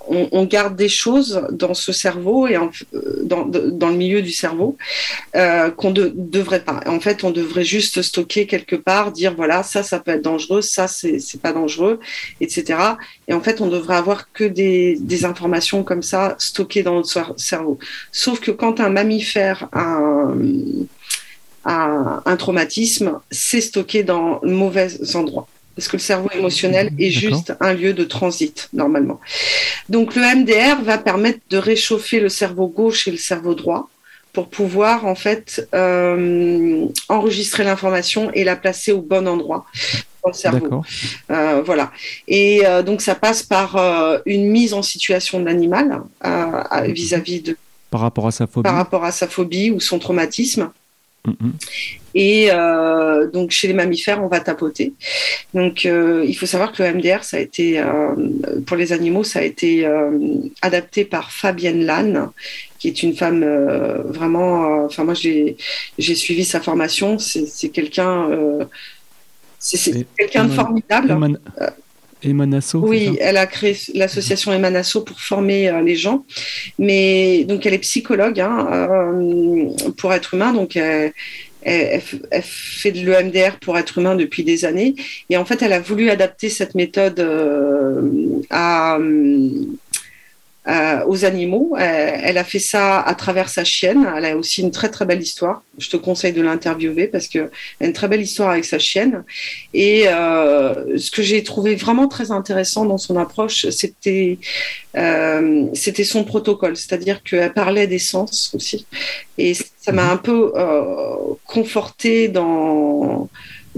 on, 0.07 0.27
on 0.31 0.45
garde 0.45 0.75
des 0.75 0.89
choses 0.89 1.45
dans 1.51 1.73
ce 1.75 1.91
cerveau 1.91 2.47
et 2.47 2.57
en- 2.57 2.71
euh, 2.95 3.21
dans, 3.23 3.45
dans 3.45 3.89
le 3.89 3.95
milieu 3.95 4.21
du 4.21 4.31
cerveau 4.31 4.77
euh, 5.35 5.71
qu'on 5.71 5.91
ne 5.91 6.09
devrait 6.15 6.63
pas. 6.63 6.81
En 6.87 6.99
fait, 6.99 7.23
on 7.23 7.31
devrait 7.31 7.65
juste 7.65 8.01
stocker 8.01 8.47
quelque 8.47 8.75
part, 8.77 9.11
dire 9.11 9.35
voilà, 9.35 9.63
ça, 9.63 9.83
ça 9.83 9.99
peut 9.99 10.11
être 10.11 10.23
dangereux, 10.23 10.61
ça, 10.61 10.87
c'est 10.87 11.41
pas 11.41 11.53
dangereux, 11.53 11.99
etc. 12.41 12.97
Et 13.27 13.33
en 13.33 13.41
fait, 13.41 13.61
on 13.61 13.67
devrait 13.67 13.97
avoir 13.97 14.31
que 14.33 14.45
des, 14.45 14.97
des 14.99 15.25
informations 15.25 15.83
comme 15.83 16.03
ça 16.03 16.35
stockées 16.39 16.83
dans 16.83 16.95
notre 16.95 17.09
cer- 17.09 17.37
cerveau. 17.37 17.79
Sauf 18.11 18.39
que 18.39 18.51
quand 18.51 18.79
un 18.79 18.89
mammifère 18.89 19.69
a 19.73 19.83
un, 19.99 20.35
a 21.65 22.21
un 22.25 22.37
traumatisme, 22.37 23.19
c'est 23.31 23.61
stocké 23.61 24.03
dans 24.03 24.39
le 24.43 24.51
mauvais 24.51 24.87
endroit. 25.15 25.47
Parce 25.79 25.87
que 25.87 25.95
le 25.95 26.01
cerveau 26.01 26.29
émotionnel 26.33 26.91
est 26.99 27.09
juste 27.09 27.53
un 27.61 27.73
lieu 27.73 27.93
de 27.93 28.03
transit, 28.03 28.67
normalement. 28.73 29.21
Donc 29.87 30.13
le 30.13 30.21
MDR 30.21 30.83
va 30.83 30.97
permettre 30.97 31.39
de 31.49 31.57
réchauffer 31.57 32.19
le 32.19 32.27
cerveau 32.27 32.67
gauche 32.67 33.07
et 33.07 33.11
le 33.11 33.17
cerveau 33.17 33.55
droit 33.55 33.89
pour 34.33 34.49
pouvoir 34.49 35.05
en 35.05 35.15
fait 35.15 35.69
euh, 35.73 36.85
enregistrer 37.07 37.63
l'information 37.63 38.29
et 38.33 38.43
la 38.43 38.57
placer 38.57 38.91
au 38.91 39.01
bon 39.01 39.25
endroit 39.25 39.65
dans 40.21 40.31
le 40.31 40.35
cerveau. 40.35 40.81
Euh, 41.31 41.61
voilà. 41.65 41.93
Et 42.27 42.65
euh, 42.65 42.83
donc 42.83 42.99
ça 42.99 43.15
passe 43.15 43.41
par 43.41 43.77
une 44.25 44.49
mise 44.49 44.73
en 44.73 44.81
situation 44.81 45.39
de 45.39 45.45
l'animal 45.45 46.01
vis-à-vis 46.87 47.41
de 47.41 47.57
Par 47.89 48.01
rapport 48.01 48.27
à 48.27 48.31
sa 48.31 48.47
phobie. 48.47 48.63
par 48.63 48.75
rapport 48.75 49.05
à 49.05 49.13
sa 49.13 49.29
phobie 49.29 49.71
ou 49.71 49.79
son 49.79 49.97
traumatisme. 49.97 50.71
Et 52.15 52.47
euh, 52.51 53.29
donc 53.29 53.51
chez 53.51 53.67
les 53.67 53.73
mammifères, 53.73 54.23
on 54.23 54.27
va 54.27 54.39
tapoter. 54.39 54.93
Donc 55.53 55.85
euh, 55.85 56.25
il 56.27 56.35
faut 56.35 56.45
savoir 56.45 56.71
que 56.71 56.81
le 56.81 56.93
MDR, 56.93 57.23
ça 57.23 57.37
a 57.37 57.39
été 57.39 57.79
euh, 57.79 58.15
pour 58.65 58.77
les 58.77 58.93
animaux, 58.93 59.23
ça 59.23 59.39
a 59.39 59.43
été 59.43 59.87
adapté 60.61 61.05
par 61.05 61.31
Fabienne 61.31 61.85
Lannes, 61.85 62.29
qui 62.79 62.87
est 62.87 63.03
une 63.03 63.15
femme 63.15 63.45
vraiment. 64.07 64.85
Enfin 64.85 65.03
moi 65.03 65.13
j'ai 65.13 65.57
j'ai 65.97 66.15
suivi 66.15 66.45
sa 66.45 66.61
formation. 66.61 67.19
C'est 67.19 67.45
c'est 67.45 67.69
quelqu'un. 67.69 68.29
c'est 69.59 70.07
quelqu'un 70.17 70.45
de 70.45 70.53
formidable. 70.53 71.39
Emanasso 72.23 72.79
Oui, 72.79 73.17
elle 73.19 73.37
a 73.37 73.47
créé 73.47 73.77
l'association 73.93 74.51
Emanasso 74.53 75.01
pour 75.01 75.19
former 75.21 75.69
euh, 75.69 75.81
les 75.81 75.95
gens. 75.95 76.25
Mais 76.77 77.43
donc 77.45 77.65
elle 77.65 77.73
est 77.73 77.79
psychologue 77.79 78.39
hein, 78.39 78.67
euh, 78.71 79.69
pour 79.97 80.13
être 80.13 80.33
humain, 80.33 80.51
donc 80.53 80.75
elle, 80.75 81.13
elle- 81.61 82.01
fait 82.41 82.91
de 82.91 83.05
l'EMDR 83.05 83.57
pour 83.61 83.77
être 83.77 83.97
humain 83.97 84.15
depuis 84.15 84.43
des 84.43 84.65
années. 84.65 84.95
Et 85.29 85.37
en 85.37 85.45
fait, 85.45 85.61
elle 85.61 85.73
a 85.73 85.79
voulu 85.79 86.09
adapter 86.09 86.49
cette 86.49 86.73
méthode 86.75 87.19
euh, 87.19 88.01
à, 88.49 88.97
euh, 90.69 91.05
aux 91.07 91.25
animaux. 91.25 91.75
Elle, 91.77 92.21
elle 92.23 92.37
a 92.37 92.43
fait 92.43 92.59
ça 92.59 93.01
à 93.01 93.15
travers 93.15 93.49
sa 93.49 93.63
chienne. 93.63 94.07
Elle 94.15 94.25
a 94.25 94.37
aussi 94.37 94.61
une 94.61 94.71
très 94.71 94.89
très 94.89 95.05
belle 95.05 95.21
histoire. 95.21 95.63
Je 95.77 95.89
te 95.89 95.97
conseille 95.97 96.33
de 96.33 96.41
l'interviewer 96.41 97.07
parce 97.07 97.27
que 97.27 97.39
elle 97.79 97.85
a 97.85 97.85
une 97.87 97.93
très 97.93 98.07
belle 98.07 98.21
histoire 98.21 98.51
avec 98.51 98.65
sa 98.65 98.79
chienne. 98.79 99.23
Et 99.73 100.07
euh, 100.07 100.97
ce 100.97 101.11
que 101.11 101.21
j'ai 101.21 101.43
trouvé 101.43 101.75
vraiment 101.75 102.07
très 102.07 102.31
intéressant 102.31 102.85
dans 102.85 102.97
son 102.97 103.17
approche, 103.17 103.69
c'était 103.69 104.37
euh, 104.97 105.67
c'était 105.73 106.03
son 106.03 106.23
protocole, 106.23 106.75
c'est-à-dire 106.75 107.23
qu'elle 107.23 107.53
parlait 107.53 107.87
des 107.87 107.99
sens 107.99 108.51
aussi. 108.53 108.85
Et 109.37 109.53
ça 109.53 109.91
m'a 109.91 110.11
un 110.11 110.17
peu 110.17 110.51
euh, 110.55 111.15
conforté 111.45 112.27
dans 112.27 113.29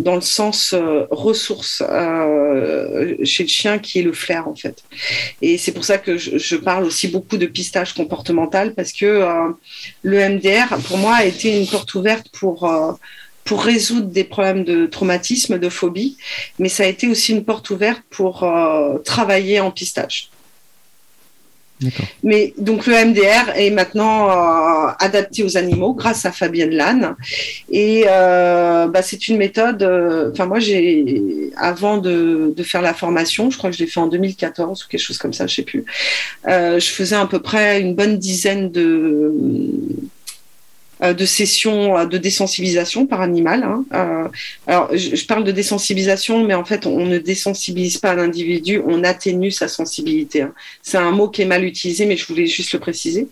dans 0.02 0.16
le 0.16 0.22
sens 0.22 0.74
euh, 0.74 1.06
ressource 1.12 1.84
euh, 1.88 3.16
chez 3.24 3.44
le 3.44 3.50
chien 3.50 3.80
qui 3.80 4.00
est 4.00 4.04
le 4.04 4.14
flair 4.14 4.48
en 4.48 4.56
fait. 4.56 4.84
Et 5.42 5.58
c'est 5.58 5.72
pour 5.72 5.86
ça 5.86 5.98
que 5.98 6.18
je, 6.18 6.38
je 6.38 6.56
parle 6.56 6.84
aussi 6.86 7.08
beaucoup 7.08 7.38
de 7.38 7.46
pistage 7.46 7.94
comportemental 7.94 8.74
parce 8.74 8.92
que 8.92 9.06
euh, 9.06 9.50
le 10.02 10.18
MDR 10.30 10.78
pour 10.88 10.98
moi 10.98 11.16
a 11.16 11.26
été 11.26 11.58
une 11.60 11.68
porte 11.68 11.94
ouverte 11.96 12.28
pour 12.32 12.70
euh, 12.70 12.94
pour 13.44 13.64
résoudre 13.64 14.08
des 14.08 14.24
problèmes 14.24 14.64
de 14.64 14.86
traumatisme, 14.86 15.58
de 15.58 15.70
phobie, 15.70 16.18
mais 16.60 16.70
ça 16.70 16.84
a 16.84 16.86
été 16.86 17.08
aussi 17.08 17.32
une 17.32 17.44
porte 17.44 17.70
ouverte 17.70 18.02
pour 18.10 18.44
euh, 18.44 18.98
travailler 19.00 19.60
en 19.60 19.72
pistage. 19.72 20.31
Mais 22.24 22.54
donc 22.58 22.86
le 22.86 22.94
MDR 22.94 23.56
est 23.56 23.72
maintenant 23.72 24.30
euh, 24.30 24.92
adapté 25.00 25.44
aux 25.44 25.58
animaux 25.58 25.94
grâce 25.94 26.26
à 26.26 26.32
Fabienne 26.32 26.72
Lannes 26.72 27.16
et 27.72 28.06
euh, 28.08 28.88
bah, 28.88 29.02
c'est 29.02 29.28
une 29.28 29.38
méthode. 29.38 29.84
euh, 29.84 30.32
Enfin 30.32 30.46
moi 30.46 30.60
j'ai 30.60 31.52
avant 31.58 31.98
de, 31.98 32.54
faire 32.64 32.82
la 32.82 32.94
formation, 32.94 33.50
je 33.50 33.58
crois 33.58 33.72
que 33.72 33.76
je 33.76 33.84
l'ai 33.84 33.90
fait 33.90 34.00
en 34.00 34.08
2014 34.08 34.84
ou 34.84 34.88
quelque 34.88 35.02
chose 35.02 35.18
comme 35.18 35.34
ça, 35.34 35.48
je 35.48 35.56
sais 35.56 35.64
plus. 35.64 35.84
je 36.46 36.80
faisais 36.80 37.16
à 37.16 37.26
peu 37.26 37.40
près 37.40 37.82
une 37.82 37.96
bonne 37.96 38.18
dizaine 38.18 38.72
de 38.72 39.34
de 41.02 41.26
sessions 41.26 41.98
euh, 41.98 42.06
de 42.06 42.18
désensibilisation 42.18 43.08
par 43.08 43.22
animal. 43.22 43.64
hein. 43.64 43.84
Euh, 43.94 44.28
alors, 44.68 44.90
je, 44.96 45.26
parle 45.26 45.44
de 45.44 45.52
désensibilisation, 45.52 46.44
mais 46.46 46.54
en 46.54 46.66
fait, 46.66 46.86
on 46.86 47.06
ne 47.06 47.18
désensibilise 47.18 47.98
pas 47.98 48.12
un 48.12 48.20
individu, 48.20 48.82
on 48.86 49.04
atténue 49.04 49.52
sa 49.52 49.68
sensibilité. 49.68 50.44
hein. 50.44 50.54
C'est 50.82 50.98
un 50.98 51.12
mot 51.12 51.30
qui 51.30 51.42
est 51.42 51.46
mal 51.46 51.64
utilisé, 51.64 52.06
mais 52.06 52.18
je 52.18 52.28
voulais 52.28 52.48
juste 52.48 52.74
le 52.74 52.80
préciser. 52.80 53.28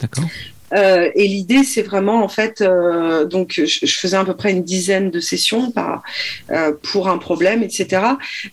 D'accord. 0.00 0.24
Euh, 0.72 1.10
et 1.14 1.28
l'idée, 1.28 1.62
c'est 1.62 1.82
vraiment 1.82 2.24
en 2.24 2.28
fait, 2.28 2.60
euh, 2.60 3.24
donc 3.24 3.52
je, 3.54 3.64
je 3.64 3.98
faisais 3.98 4.16
à 4.16 4.24
peu 4.24 4.34
près 4.34 4.50
une 4.50 4.64
dizaine 4.64 5.10
de 5.10 5.20
sessions 5.20 5.70
par, 5.70 6.02
euh, 6.50 6.72
pour 6.82 7.08
un 7.08 7.18
problème, 7.18 7.62
etc. 7.62 8.02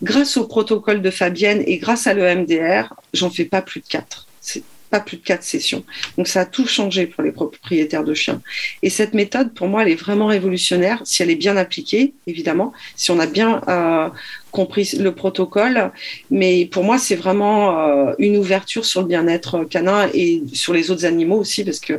Grâce 0.02 0.36
au 0.36 0.46
protocole 0.46 1.02
de 1.02 1.10
Fabienne 1.10 1.62
et 1.66 1.78
grâce 1.78 2.06
à 2.06 2.14
l'EMDR, 2.14 2.94
j'en 3.12 3.30
fais 3.30 3.44
pas 3.44 3.62
plus 3.62 3.80
de 3.80 3.86
quatre. 3.86 4.26
C'est 4.40 4.62
pas 4.94 5.00
plus 5.00 5.16
de 5.16 5.24
quatre 5.24 5.42
sessions. 5.42 5.82
Donc 6.16 6.28
ça 6.28 6.42
a 6.42 6.44
tout 6.44 6.68
changé 6.68 7.06
pour 7.06 7.24
les 7.24 7.32
propriétaires 7.32 8.04
de 8.04 8.14
chiens. 8.14 8.40
Et 8.84 8.90
cette 8.90 9.12
méthode, 9.12 9.52
pour 9.52 9.66
moi, 9.66 9.82
elle 9.82 9.88
est 9.88 10.02
vraiment 10.06 10.26
révolutionnaire 10.26 11.02
si 11.04 11.20
elle 11.22 11.30
est 11.30 11.42
bien 11.46 11.56
appliquée, 11.56 12.14
évidemment, 12.28 12.72
si 12.94 13.10
on 13.10 13.18
a 13.18 13.26
bien 13.26 13.60
euh, 13.66 14.08
compris 14.52 14.96
le 15.06 15.10
protocole. 15.12 15.90
Mais 16.30 16.66
pour 16.66 16.84
moi, 16.84 16.98
c'est 16.98 17.16
vraiment 17.16 17.58
euh, 17.76 18.12
une 18.20 18.36
ouverture 18.36 18.84
sur 18.84 19.00
le 19.00 19.08
bien-être 19.08 19.64
canin 19.64 20.08
et 20.14 20.44
sur 20.52 20.72
les 20.72 20.92
autres 20.92 21.06
animaux 21.06 21.38
aussi, 21.38 21.64
parce 21.64 21.80
que 21.80 21.94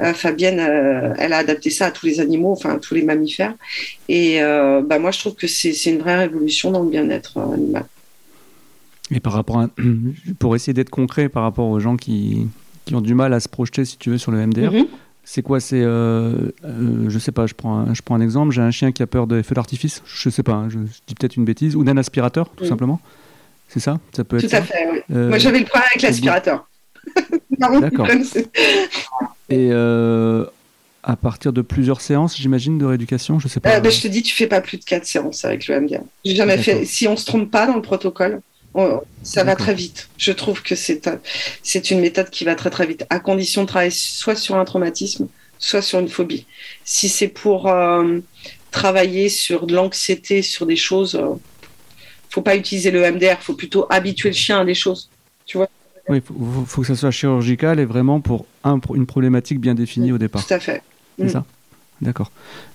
euh, 0.00 0.14
Fabienne, 0.14 0.60
elle 1.18 1.32
a 1.32 1.38
adapté 1.38 1.70
ça 1.70 1.86
à 1.86 1.90
tous 1.90 2.06
les 2.06 2.20
animaux, 2.20 2.52
enfin 2.52 2.76
à 2.76 2.78
tous 2.78 2.94
les 2.94 3.02
mammifères. 3.02 3.54
Et 4.08 4.38
bah, 4.88 4.98
moi, 5.00 5.10
je 5.10 5.18
trouve 5.18 5.34
que 5.34 5.48
c'est 5.48 5.90
une 5.90 5.98
vraie 5.98 6.18
révolution 6.26 6.70
dans 6.70 6.84
le 6.84 6.90
bien-être 6.90 7.36
animal. 7.38 7.84
Et 9.10 9.20
par 9.20 9.32
rapport 9.32 9.58
à, 9.60 9.68
pour 10.38 10.54
essayer 10.56 10.72
d'être 10.74 10.90
concret 10.90 11.28
par 11.28 11.42
rapport 11.42 11.68
aux 11.68 11.80
gens 11.80 11.96
qui, 11.96 12.46
qui 12.84 12.94
ont 12.94 13.00
du 13.00 13.14
mal 13.14 13.32
à 13.32 13.40
se 13.40 13.48
projeter, 13.48 13.84
si 13.84 13.96
tu 13.98 14.10
veux, 14.10 14.18
sur 14.18 14.32
le 14.32 14.38
MDR, 14.46 14.72
Mhm. 14.72 14.86
c'est 15.24 15.42
quoi 15.42 15.60
C'est, 15.60 15.80
euh, 15.82 16.50
euh, 16.64 17.04
je 17.08 17.18
sais 17.18 17.32
pas, 17.32 17.46
je 17.46 17.54
prends, 17.54 17.78
un, 17.78 17.94
je 17.94 18.02
prends 18.02 18.14
un 18.16 18.20
exemple. 18.20 18.52
J'ai 18.52 18.62
un 18.62 18.70
chien 18.70 18.92
qui 18.92 19.02
a 19.02 19.06
peur 19.06 19.26
des 19.26 19.42
feux 19.42 19.54
d'artifice. 19.54 20.02
Je 20.06 20.28
sais 20.30 20.42
pas, 20.42 20.54
hein, 20.54 20.68
je, 20.68 20.78
dis 21.06 21.14
peut-être 21.14 21.36
une 21.36 21.44
bêtise, 21.44 21.76
ou 21.76 21.84
d'un 21.84 21.96
aspirateur, 21.96 22.50
tout 22.50 22.64
Mhm. 22.64 22.70
simplement. 22.70 23.00
C'est 23.68 23.80
ça? 23.80 23.98
Ça 24.16 24.24
peut 24.24 24.36
être 24.36 24.42
Tout 24.44 24.48
ça? 24.48 24.58
à 24.58 24.62
fait, 24.62 24.88
oui. 24.90 24.98
Euh, 25.14 25.28
Moi, 25.28 25.38
j'avais 25.38 25.58
le 25.58 25.64
problème 25.66 25.88
avec 25.90 26.02
l'aspirateur. 26.02 26.68
D'accord. 27.58 28.08
Et 29.50 29.68
euh, 29.72 30.44
à 31.02 31.16
partir 31.16 31.52
de 31.52 31.62
plusieurs 31.62 32.00
séances, 32.00 32.36
j'imagine, 32.36 32.78
de 32.78 32.84
rééducation, 32.84 33.38
je 33.38 33.48
sais 33.48 33.60
pas. 33.60 33.80
Ben, 33.80 33.90
je 33.90 34.00
te 34.02 34.08
dis, 34.08 34.22
tu 34.22 34.34
fais 34.34 34.46
pas 34.46 34.60
plus 34.60 34.78
de 34.78 34.84
quatre 34.84 35.06
séances 35.06 35.44
avec 35.44 35.66
le 35.66 35.80
MDR. 35.80 36.00
J'ai 36.24 36.34
jamais 36.36 36.58
fait. 36.58 36.84
Si 36.84 37.08
on 37.08 37.16
se 37.16 37.24
trompe 37.26 37.50
pas 37.50 37.66
dans 37.66 37.76
le 37.76 37.82
protocole, 37.82 38.40
on- 38.74 39.00
ça 39.22 39.44
va 39.44 39.56
très 39.56 39.74
vite. 39.74 40.08
Je 40.18 40.32
trouve 40.32 40.62
que 40.62 40.74
c'est 40.74 41.06
un- 41.08 41.20
c'est 41.62 41.90
une 41.90 42.00
méthode 42.00 42.30
qui 42.30 42.44
va 42.44 42.54
très 42.54 42.70
très 42.70 42.86
vite, 42.86 43.04
à 43.10 43.18
condition 43.20 43.62
de 43.62 43.68
travailler 43.68 43.90
soit 43.90 44.36
sur 44.36 44.56
un 44.56 44.64
traumatisme, 44.64 45.28
soit 45.58 45.82
sur 45.82 45.98
une 45.98 46.08
phobie. 46.08 46.46
Si 46.84 47.08
c'est 47.08 47.28
pour 47.28 47.68
euh, 47.68 48.18
travailler 48.70 49.28
sur 49.28 49.66
de 49.66 49.74
l'anxiété, 49.74 50.42
sur 50.42 50.66
des 50.66 50.76
choses, 50.76 51.14
euh, 51.14 51.34
faut 52.30 52.42
pas 52.42 52.56
utiliser 52.56 52.90
le 52.90 53.02
MDR. 53.02 53.40
Faut 53.40 53.54
plutôt 53.54 53.86
habituer 53.90 54.28
le 54.30 54.34
chien 54.34 54.60
à 54.60 54.64
des 54.64 54.74
choses. 54.74 55.08
Oui, 55.54 55.66
il 56.18 56.20
faut, 56.22 56.34
faut- 56.34 56.64
faut 56.66 56.80
que 56.82 56.86
ça 56.86 56.96
soit 56.96 57.10
chirurgical 57.10 57.80
et 57.80 57.84
vraiment 57.84 58.20
pour 58.20 58.46
un 58.64 58.78
une 58.94 59.06
problématique 59.06 59.60
bien 59.60 59.74
définie 59.74 60.12
au 60.12 60.18
départ. 60.18 60.46
Tout 60.46 60.54
à 60.54 60.60
fait. 60.60 60.82
C'est 61.18 61.24
Mm. 61.26 61.28
ça 61.30 61.44
D'accord. 62.00 62.30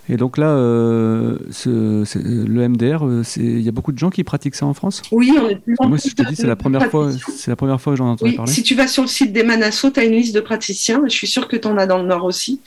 Et 0.10 0.18
donc 0.18 0.38
là, 0.38 0.48
euh, 0.48 1.38
ce- 1.50 2.04
c'est- 2.06 2.22
le 2.22 2.62
MDR, 2.62 3.06
euh, 3.08 3.24
il 3.38 3.62
y 3.62 3.70
a 3.70 3.72
beaucoup 3.72 3.94
de 3.94 3.98
gens 3.98 4.10
qui 4.10 4.24
pratiquent 4.26 4.56
ça 4.56 4.66
en 4.66 4.74
France? 4.74 5.02
Oui, 5.14 5.32
on 5.42 5.48
est 5.48 5.56
plus 5.56 5.76
Moi, 5.80 5.98
si 5.98 6.10
je 6.10 6.16
te 6.16 6.24
dis, 6.28 6.36
c'est 6.36 6.46
la 6.46 6.58
première 6.58 6.88
fois, 6.90 7.06
Praticien. 7.08 7.34
c'est 7.38 7.52
la 7.52 7.56
première 7.56 7.80
fois 7.80 7.94
que 7.94 7.98
j'en 7.98 8.10
entends 8.12 8.26
Oui, 8.26 8.34
parler. 8.34 8.52
si 8.52 8.64
tu 8.64 8.76
vas 8.76 8.88
sur 8.88 9.04
le 9.04 9.08
site 9.08 9.32
des 9.32 9.44
Manasso, 9.44 9.92
tu 9.92 10.00
as 10.02 10.04
une 10.04 10.12
liste 10.12 10.36
de 10.36 10.42
praticiens. 10.42 11.02
Je 11.06 11.14
suis 11.14 11.28
sûre 11.28 11.48
que 11.48 11.56
tu 11.56 11.68
en 11.70 11.78
as 11.78 11.88
dans 11.88 12.00
le 12.00 12.08
Nord 12.08 12.26
aussi. 12.26 12.60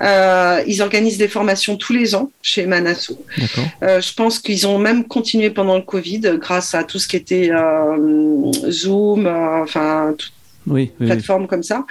Euh, 0.00 0.62
ils 0.68 0.80
organisent 0.80 1.18
des 1.18 1.26
formations 1.28 1.76
tous 1.76 1.92
les 1.92 2.14
ans 2.14 2.30
chez 2.40 2.66
Manasso. 2.66 3.18
D'accord. 3.36 3.64
Euh, 3.82 4.00
je 4.00 4.14
pense 4.14 4.38
qu'ils 4.38 4.66
ont 4.68 4.78
même 4.78 5.04
continué 5.06 5.50
pendant 5.50 5.74
le 5.76 5.82
Covid 5.82 6.20
euh, 6.26 6.36
grâce 6.38 6.74
à 6.74 6.84
tout 6.84 6.98
ce 7.00 7.08
qui 7.08 7.16
était 7.16 7.50
euh, 7.50 8.52
Zoom, 8.70 9.26
euh, 9.26 9.62
enfin, 9.64 10.14
toutes 10.16 10.32
Oui, 10.66 10.72
oui, 10.72 10.90
les 11.00 11.06
oui. 11.06 11.12
plateformes 11.12 11.46
comme 11.46 11.62
ça. 11.62 11.86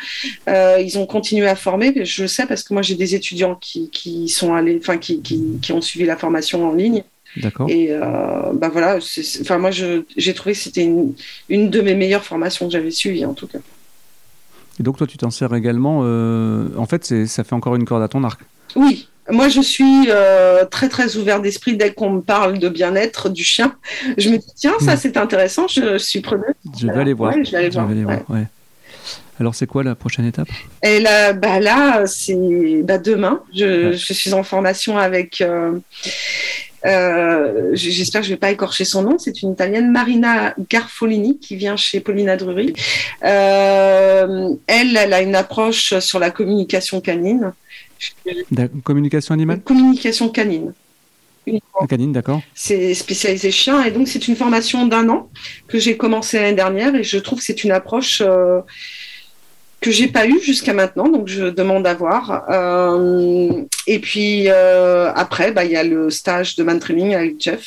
Euh, 0.49 0.79
ils 0.83 0.97
ont 0.97 1.05
continué 1.05 1.47
à 1.47 1.55
former. 1.55 2.05
Je 2.05 2.23
le 2.23 2.27
sais 2.27 2.45
parce 2.45 2.63
que 2.63 2.73
moi, 2.73 2.81
j'ai 2.81 2.95
des 2.95 3.15
étudiants 3.15 3.55
qui, 3.55 3.89
qui 3.89 4.27
sont 4.29 4.53
allés, 4.53 4.77
enfin, 4.81 4.97
qui, 4.97 5.21
qui, 5.21 5.41
qui 5.61 5.71
ont 5.71 5.81
suivi 5.81 6.05
la 6.05 6.17
formation 6.17 6.67
en 6.69 6.73
ligne. 6.73 7.03
d'accord. 7.37 7.69
Et 7.69 7.87
euh, 7.91 8.53
bah 8.53 8.69
voilà, 8.71 8.97
enfin 9.41 9.57
moi 9.57 9.71
j'ai 9.71 10.33
trouvé 10.33 10.53
que 10.53 10.59
c'était 10.59 10.83
une, 10.83 11.13
une 11.49 11.69
de 11.69 11.81
mes 11.81 11.93
meilleures 11.95 12.23
formations 12.23 12.65
que 12.67 12.71
j'avais 12.71 12.91
suivies 12.91 13.25
en 13.25 13.33
tout 13.33 13.47
cas. 13.47 13.59
Et 14.79 14.83
donc 14.83 14.97
toi, 14.97 15.07
tu 15.07 15.17
t'en 15.17 15.31
sers 15.31 15.53
également. 15.53 16.01
euh, 16.03 16.67
En 16.77 16.85
fait, 16.85 17.25
ça 17.27 17.43
fait 17.43 17.53
encore 17.55 17.75
une 17.75 17.85
corde 17.85 18.03
à 18.03 18.07
ton 18.09 18.23
arc. 18.25 18.41
Oui, 18.75 19.07
moi 19.29 19.47
je 19.49 19.61
suis 19.61 20.07
euh, 20.09 20.65
très 20.65 20.89
très 20.89 21.15
ouvert 21.15 21.41
d'esprit 21.41 21.77
dès 21.77 21.93
qu'on 21.93 22.09
me 22.09 22.21
parle 22.21 22.59
de 22.59 22.67
bien-être 22.69 23.29
du 23.29 23.43
chien. 23.43 23.73
Je 24.17 24.29
me 24.29 24.37
dis 24.37 24.47
tiens 24.55 24.73
ça 24.81 24.95
Mm. 24.95 24.97
c'est 24.97 25.17
intéressant, 25.17 25.67
je, 25.67 25.93
je 25.93 25.97
suis 25.97 26.19
preneuse. 26.21 26.53
Je 26.79 26.87
vais 26.87 26.99
aller 26.99 27.13
voir. 27.13 27.33
Ouais, 27.35 27.43
je 27.45 27.51
vais 27.51 27.57
aller 27.57 27.69
voir, 27.69 27.87
ouais. 28.29 28.45
Alors, 29.39 29.53
c'est 29.55 29.67
quoi 29.67 29.83
la 29.83 29.95
prochaine 29.95 30.25
étape? 30.25 30.47
Et 30.83 30.99
là, 30.99 31.33
bah 31.33 31.59
là 31.59 32.05
c'est 32.07 32.81
bah, 32.83 32.97
demain. 32.97 33.41
Je, 33.53 33.65
Ouais. 33.89 33.97
je 33.97 34.13
suis 34.13 34.33
en 34.33 34.43
formation 34.43 34.97
avec. 34.97 35.41
euh, 35.41 35.73
euh, 36.85 37.71
J'espère 37.73 38.21
que 38.21 38.27
je 38.27 38.31
vais 38.31 38.37
pas 38.39 38.51
écorcher 38.51 38.85
son 38.85 39.01
nom. 39.01 39.17
C'est 39.17 39.41
une 39.41 39.51
italienne, 39.53 39.91
Marina 39.91 40.53
Garfolini, 40.69 41.39
qui 41.39 41.55
vient 41.55 41.75
chez 41.75 41.99
Paulina 41.99 42.37
Drury. 42.37 42.73
Euh, 43.23 44.49
elle, 44.67 44.95
elle 44.95 45.13
a 45.13 45.21
une 45.21 45.35
approche 45.35 45.97
sur 45.99 46.19
la 46.19 46.31
communication 46.31 47.01
canine. 47.01 47.51
Communication 48.83 49.33
animale? 49.33 49.61
Communication 49.61 50.29
canine. 50.29 50.73
Canine, 51.87 52.11
d'accord. 52.11 52.41
C'est 52.55 52.93
spécialisé 52.95 53.51
chien 53.51 53.83
et 53.83 53.91
donc 53.91 54.07
c'est 54.07 54.27
une 54.27 54.35
formation 54.35 54.87
d'un 54.87 55.07
an 55.09 55.29
que 55.67 55.77
j'ai 55.79 55.95
commencé 55.95 56.39
l'année 56.39 56.55
dernière 56.55 56.95
et 56.95 57.03
je 57.03 57.17
trouve 57.19 57.37
que 57.39 57.45
c'est 57.45 57.63
une 57.63 57.71
approche 57.71 58.21
euh, 58.25 58.61
que 59.85 59.91
j'ai 59.97 60.09
pas 60.17 60.25
eue 60.27 60.39
jusqu'à 60.49 60.73
maintenant 60.81 61.07
donc 61.15 61.25
je 61.27 61.45
demande 61.61 61.85
à 61.87 61.93
voir. 62.03 62.23
Euh, 62.49 63.51
et 63.93 63.99
puis 63.99 64.33
euh, 64.49 65.11
après 65.23 65.51
bah, 65.55 65.63
il 65.67 65.71
y 65.71 65.79
a 65.83 65.83
le 65.95 66.09
stage 66.09 66.55
de 66.57 66.63
man 66.67 66.79
training 66.85 67.13
avec 67.21 67.33
Jeff 67.45 67.63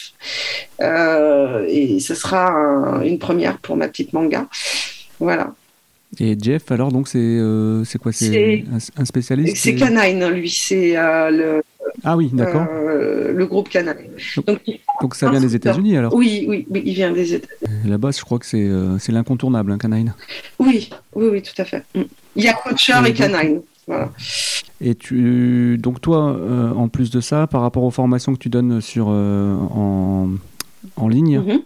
Euh, 0.80 1.64
et 1.68 1.98
ce 2.00 2.14
sera 2.22 2.44
un- 2.50 3.02
une 3.10 3.18
première 3.26 3.56
pour 3.64 3.76
ma 3.76 3.88
petite 3.88 4.12
manga. 4.12 4.46
Voilà. 5.26 5.46
Et 6.20 6.36
Jeff, 6.40 6.70
alors, 6.72 6.90
donc, 6.90 7.06
c'est 7.06 7.18
euh, 7.18 7.84
c'est 7.84 7.98
quoi? 7.98 8.12
C'est 8.12 8.64
un, 8.72 8.78
un 9.02 9.04
spécialiste? 9.04 9.56
C'est 9.62 9.74
Canine 9.74 10.26
lui 10.38 10.48
c'est 10.48 10.94
le, 11.38 11.62
Ah 12.04 12.16
oui, 12.16 12.30
d'accord. 12.32 12.66
euh, 12.70 13.32
le 13.32 13.46
groupe 13.46 13.68
Canine. 13.68 13.94
Donc 14.46 14.60
Donc 15.00 15.14
ça 15.14 15.30
vient 15.30 15.40
des 15.40 15.54
États-Unis 15.54 15.96
alors? 15.96 16.14
Oui 16.14 16.46
oui 16.48 16.66
oui 16.70 16.82
il 16.84 16.94
vient 16.94 17.12
des 17.12 17.34
États. 17.34 17.48
Là-bas, 17.84 18.10
je 18.12 18.22
crois 18.22 18.38
que 18.38 18.46
c'est 18.46 18.64
euh, 18.68 18.96
l'incontournable, 19.08 19.72
un 19.72 19.78
canine. 19.78 20.14
Oui, 20.58 20.90
oui, 21.14 21.26
oui, 21.32 21.42
tout 21.42 21.60
à 21.60 21.64
fait. 21.64 21.84
Mm. 21.94 22.02
Il 22.36 22.44
y 22.44 22.48
a 22.48 22.52
Coacher 22.54 22.94
Et 23.06 23.12
Canine. 23.12 23.60
Voilà. 23.86 24.10
Et 24.80 24.94
tu, 24.94 25.76
donc 25.78 26.00
toi, 26.00 26.36
euh, 26.36 26.72
en 26.72 26.88
plus 26.88 27.10
de 27.10 27.20
ça, 27.20 27.46
par 27.46 27.62
rapport 27.62 27.82
aux 27.84 27.90
formations 27.90 28.34
que 28.34 28.38
tu 28.38 28.48
donnes 28.50 28.80
sur 28.80 29.06
euh, 29.10 29.54
en, 29.56 30.28
en 30.96 31.08
ligne, 31.08 31.38
Mhm. 31.40 31.60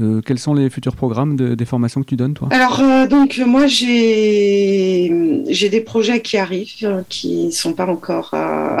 Euh, 0.00 0.20
quels 0.24 0.38
sont 0.38 0.54
les 0.54 0.70
futurs 0.70 0.94
programmes 0.96 1.36
de- 1.36 1.54
des 1.54 1.64
formations 1.64 2.00
que 2.02 2.06
tu 2.06 2.16
donnes, 2.16 2.34
toi? 2.34 2.48
Alors, 2.50 2.80
euh, 2.80 3.06
donc, 3.06 3.40
moi, 3.46 3.66
j'ai 3.66 5.42
j'ai 5.48 5.68
des 5.68 5.80
projets 5.80 6.20
qui 6.20 6.36
arrivent, 6.38 6.68
euh, 6.84 7.02
qui 7.08 7.52
sont 7.52 7.72
pas 7.74 7.86
encore. 7.86 8.30
euh, 8.34 8.76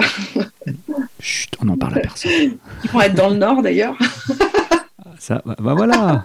Chut, 1.20 1.50
on 1.60 1.66
n'en 1.66 1.76
parle 1.76 1.98
à 1.98 2.00
personne. 2.00 2.30
qui 2.82 2.88
vont 2.88 3.00
être 3.00 3.14
dans 3.14 3.28
le 3.30 3.36
Nord 3.36 3.62
d'ailleurs. 3.62 3.96
Ça, 5.18 5.42
bah, 5.44 5.56
bah 5.58 5.74
voilà. 5.74 6.24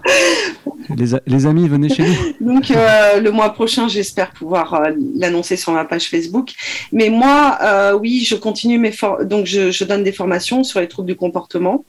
les, 0.96 1.06
les 1.26 1.46
amis, 1.46 1.68
venez 1.68 1.88
chez 1.88 2.04
nous. 2.04 2.14
Donc, 2.54 2.70
euh, 2.70 3.20
le 3.20 3.30
mois 3.30 3.50
prochain, 3.50 3.88
j'espère 3.88 4.32
pouvoir 4.32 4.74
euh, 4.74 4.90
l'annoncer 5.16 5.56
sur 5.56 5.72
ma 5.72 5.84
page 5.84 6.08
Facebook. 6.08 6.52
Mais 6.92 7.10
moi, 7.10 7.58
euh, 7.62 7.92
oui, 7.92 8.24
je 8.24 8.34
continue 8.34 8.78
mes 8.78 8.92
donc 9.24 9.46
je, 9.46 9.70
je 9.70 9.84
donne 9.84 10.02
des 10.02 10.12
formations 10.12 10.64
sur 10.64 10.80
les 10.80 10.88
troubles 10.88 11.08
du 11.08 11.16
comportement, 11.16 11.84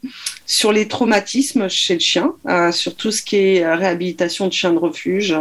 sur 0.45 0.71
les 0.71 0.87
traumatismes 0.87 1.69
chez 1.69 1.95
le 1.95 1.99
chien, 1.99 2.33
sur 2.71 2.95
tout 2.95 3.11
ce 3.11 3.21
qui 3.21 3.37
est 3.37 3.73
réhabilitation 3.75 4.47
de 4.47 4.53
chiens 4.53 4.71
de 4.73 4.77
refuge, 4.77 5.35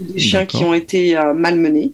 des 0.00 0.18
chiens 0.20 0.46
qui 0.46 0.64
ont 0.64 0.74
été 0.74 1.18
malmenés. 1.34 1.92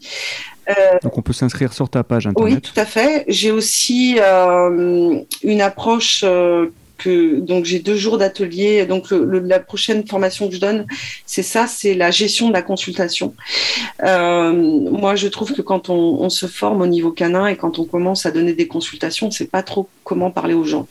Donc 1.03 1.17
on 1.17 1.23
peut 1.23 1.33
s'inscrire 1.33 1.73
sur 1.73 1.89
ta 1.89 2.03
page 2.03 2.27
Oui, 2.27 2.33
internet. 2.33 2.63
tout 2.63 2.81
à 2.81 2.85
fait. 2.85 3.25
J'ai 3.29 3.53
aussi 3.53 4.19
une 4.19 5.61
approche 5.61 6.25
que 6.99 7.41
donc 7.41 7.65
j'ai 7.65 7.79
deux 7.81 7.97
jours 7.97 8.19
d'atelier. 8.19 8.87
Donc 8.87 9.11
le- 9.11 9.25
le- 9.25 9.41
la 9.41 9.61
prochaine 9.61 10.07
formation 10.07 10.49
que 10.49 10.55
je 10.55 10.61
donne, 10.61 10.87
c'est 11.27 11.43
ça, 11.43 11.67
c'est 11.67 11.95
la 11.95 12.11
gestion 12.11 12.49
de 12.49 12.53
la 12.53 12.63
consultation. 12.63 13.35
Euh, 14.05 14.53
moi, 14.53 15.17
je 15.17 15.29
trouve 15.29 15.53
que 15.53 15.63
quand 15.63 15.89
on, 15.91 15.95
on 16.21 16.31
se 16.31 16.47
forme 16.47 16.81
au 16.83 16.87
niveau 16.87 17.11
canin 17.13 17.47
et 17.47 17.57
quand 17.57 17.79
on 17.79 17.85
commence 17.85 18.27
à 18.27 18.31
donner 18.31 18.53
des 18.53 18.69
consultations, 18.69 19.27
on 19.27 19.31
ne 19.31 19.35
sait 19.35 19.47
pas 19.47 19.63
trop 19.63 19.89
comment 20.05 20.31
parler 20.31 20.55
aux 20.55 20.65
gens. 20.65 20.87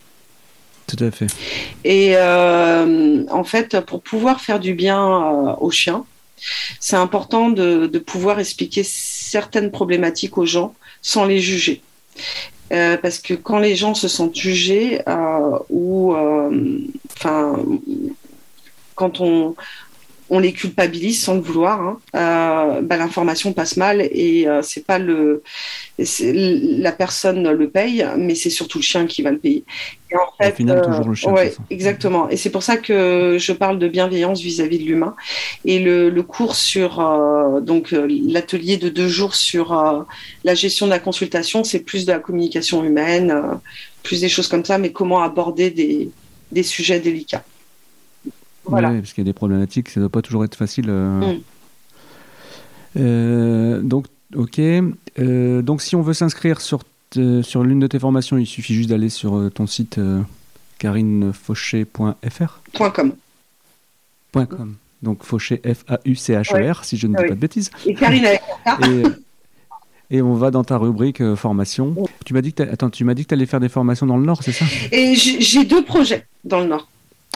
Tout 0.87 1.03
à 1.03 1.09
fait. 1.09 1.27
Et 1.83 2.13
euh, 2.15 3.23
en 3.31 3.43
fait, 3.43 3.79
pour 3.81 4.01
pouvoir 4.01 4.39
faire 4.41 4.59
du 4.59 4.73
bien 4.75 4.99
euh, 5.03 5.55
aux 5.59 5.71
chiens, 5.71 6.05
c'est 6.79 6.95
important 6.97 7.49
de, 7.49 7.87
de 7.87 7.99
pouvoir 7.99 8.39
expliquer 8.39 8.83
certaines 8.83 9.71
problématiques 9.71 10.37
aux 10.37 10.45
gens 10.45 10.75
sans 11.01 11.25
les 11.25 11.39
juger. 11.39 11.81
Euh, 12.71 12.97
parce 12.97 13.19
que 13.19 13.35
quand 13.35 13.59
les 13.59 13.75
gens 13.75 13.93
se 13.93 14.07
sentent 14.07 14.35
jugés 14.35 14.99
euh, 15.07 15.59
ou 15.69 16.15
euh, 16.15 16.79
enfin 17.15 17.59
quand 18.95 19.21
on 19.21 19.55
on 20.29 20.39
les 20.39 20.53
culpabilise 20.53 21.21
sans 21.23 21.35
le 21.35 21.41
vouloir, 21.41 21.81
hein, 21.81 21.99
euh, 22.15 22.81
bah, 22.81 22.97
l'information 22.97 23.53
passe 23.53 23.77
mal 23.77 24.01
et 24.01 24.47
euh, 24.47 24.61
c'est 24.63 24.85
pas 24.85 24.97
le, 24.99 25.43
c'est- 26.03 26.33
la 26.33 26.91
personne 26.91 27.49
le 27.51 27.69
paye, 27.69 28.05
mais 28.17 28.35
c'est 28.35 28.49
surtout 28.49 28.79
le 28.79 28.83
chien 28.83 29.05
qui 29.05 29.21
va 29.21 29.31
le 29.31 29.37
payer. 29.39 29.63
Et 30.11 30.15
en 30.15 30.47
Au 30.47 30.51
final, 30.51 30.81
toujours 30.81 31.09
le 31.09 31.15
chien, 31.15 31.31
ouais, 31.33 31.53
exactement. 31.69 32.29
Et 32.29 32.37
c'est 32.37 32.49
pour 32.51 32.63
ça 32.63 32.77
que 32.77 33.37
je 33.39 33.51
parle 33.53 33.79
de 33.79 33.87
bienveillance 33.87 34.41
vis-à-vis 34.41 34.79
de 34.79 34.83
l'humain. 34.83 35.15
Et 35.63 35.79
le, 35.79 36.09
le 36.09 36.23
cours 36.23 36.55
sur 36.55 36.99
euh, 36.99 37.59
donc 37.61 37.93
euh, 37.93 38.07
l'atelier 38.27 38.77
de 38.77 38.89
deux 38.89 39.07
jours 39.07 39.35
sur 39.35 39.73
euh, 39.73 40.03
la 40.43 40.55
gestion 40.55 40.85
de 40.85 40.91
la 40.91 40.99
consultation, 40.99 41.63
c'est 41.63 41.79
plus 41.79 42.05
de 42.05 42.11
la 42.11 42.19
communication 42.19 42.83
humaine, 42.83 43.31
euh, 43.31 43.55
plus 44.03 44.21
des 44.21 44.29
choses 44.29 44.47
comme 44.47 44.65
ça, 44.65 44.77
mais 44.77 44.91
comment 44.91 45.21
aborder 45.23 45.71
des, 45.71 46.09
des 46.51 46.63
sujets 46.63 46.99
délicats. 46.99 47.43
Voilà. 48.67 48.91
Ouais, 48.91 48.99
parce 48.99 49.13
qu'il 49.13 49.23
y 49.23 49.27
a 49.27 49.29
des 49.29 49.33
problématiques, 49.33 49.89
ça 49.89 49.99
ne 49.99 50.05
doit 50.05 50.11
pas 50.11 50.21
toujours 50.21 50.43
être 50.43 50.55
facile. 50.55 50.85
euh. 50.89 51.19
Mm. 51.33 51.39
Euh, 52.97 53.81
donc, 53.81 54.05
ok. 54.35 54.59
Euh, 55.19 55.61
donc, 55.61 55.81
si 55.81 55.95
on 55.95 56.01
veut 56.01 56.13
s'inscrire 56.13 56.61
sur, 56.61 56.81
sur 57.41 57.63
l'une 57.63 57.79
de 57.79 57.87
tes 57.87 57.99
formations, 57.99 58.37
il 58.37 58.45
suffit 58.45 58.73
juste 58.73 58.89
d'aller 58.89 59.09
sur 59.09 59.49
ton 59.53 59.67
site 59.67 59.99
carinefauché.fr. 60.79 62.59
Com. 62.77 63.13
.com. 64.33 64.75
Donc, 65.01 65.23
Fauché, 65.23 65.61
F-A-U-C-H-E-R, 65.63 66.83
si 66.85 66.97
je 66.97 67.07
ne 67.07 67.15
dis 67.15 67.21
Oui. 67.21 67.29
pas 67.29 67.35
de 67.35 67.39
bêtises. 67.39 67.69
Et 67.85 67.93
Karine 67.93 68.25
avec 68.25 68.41
Et, 70.09 70.17
et 70.17 70.21
on 70.21 70.33
va 70.33 70.51
dans 70.51 70.63
ta 70.63 70.77
rubrique 70.77 71.21
euh, 71.21 71.35
formation. 71.35 71.95
Tu 72.25 72.33
m'as 72.33 72.41
dit 72.41 72.53
que 72.53 72.63
tu 72.89 73.03
m'as 73.03 73.13
dit 73.13 73.23
que 73.23 73.29
tu 73.29 73.33
allais 73.35 73.45
faire 73.45 73.59
des 73.59 73.69
formations 73.69 74.05
dans 74.05 74.17
le 74.17 74.25
Nord, 74.25 74.41
c'est 74.43 74.51
ça? 74.51 74.65
Et 74.91 75.15
j'ai 75.15 75.63
deux 75.65 75.83
projets 75.83 76.25
dans 76.43 76.59
le 76.59 76.65
Nord. 76.67 76.89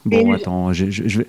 Bon, 0.06 0.34
attends, 0.34 0.72
je, 0.72 0.90
je, 0.90 1.08
je 1.08 1.20
vais, 1.20 1.28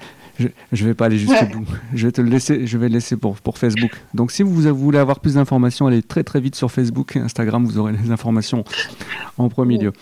je, 0.72 0.84
vais 0.84 0.94
pas 0.94 1.06
aller 1.06 1.18
jusqu'au 1.18 1.46
bout. 1.46 1.66
Je 1.94 2.06
vais 2.06 2.12
te 2.12 2.20
le 2.20 2.30
laisser, 2.30 2.66
je 2.66 2.78
vais 2.78 2.88
le 2.88 2.94
laisser 2.94 3.16
pour, 3.16 3.36
pour 3.36 3.58
Facebook. 3.58 3.90
Donc, 4.14 4.30
si 4.30 4.42
vous 4.42 4.54
voulez 4.54 4.98
avoir 4.98 5.20
plus 5.20 5.34
d'informations, 5.34 5.86
allez 5.86 6.02
très 6.02 6.22
très 6.22 6.40
vite 6.40 6.54
sur 6.54 6.70
Facebook 6.70 7.16
et 7.16 7.18
Instagram, 7.18 7.64
vous 7.64 7.78
aurez 7.78 7.92
les 7.92 8.10
informations 8.10 8.64
en 9.38 9.48
premier 9.48 9.78
lieu. 9.78 9.92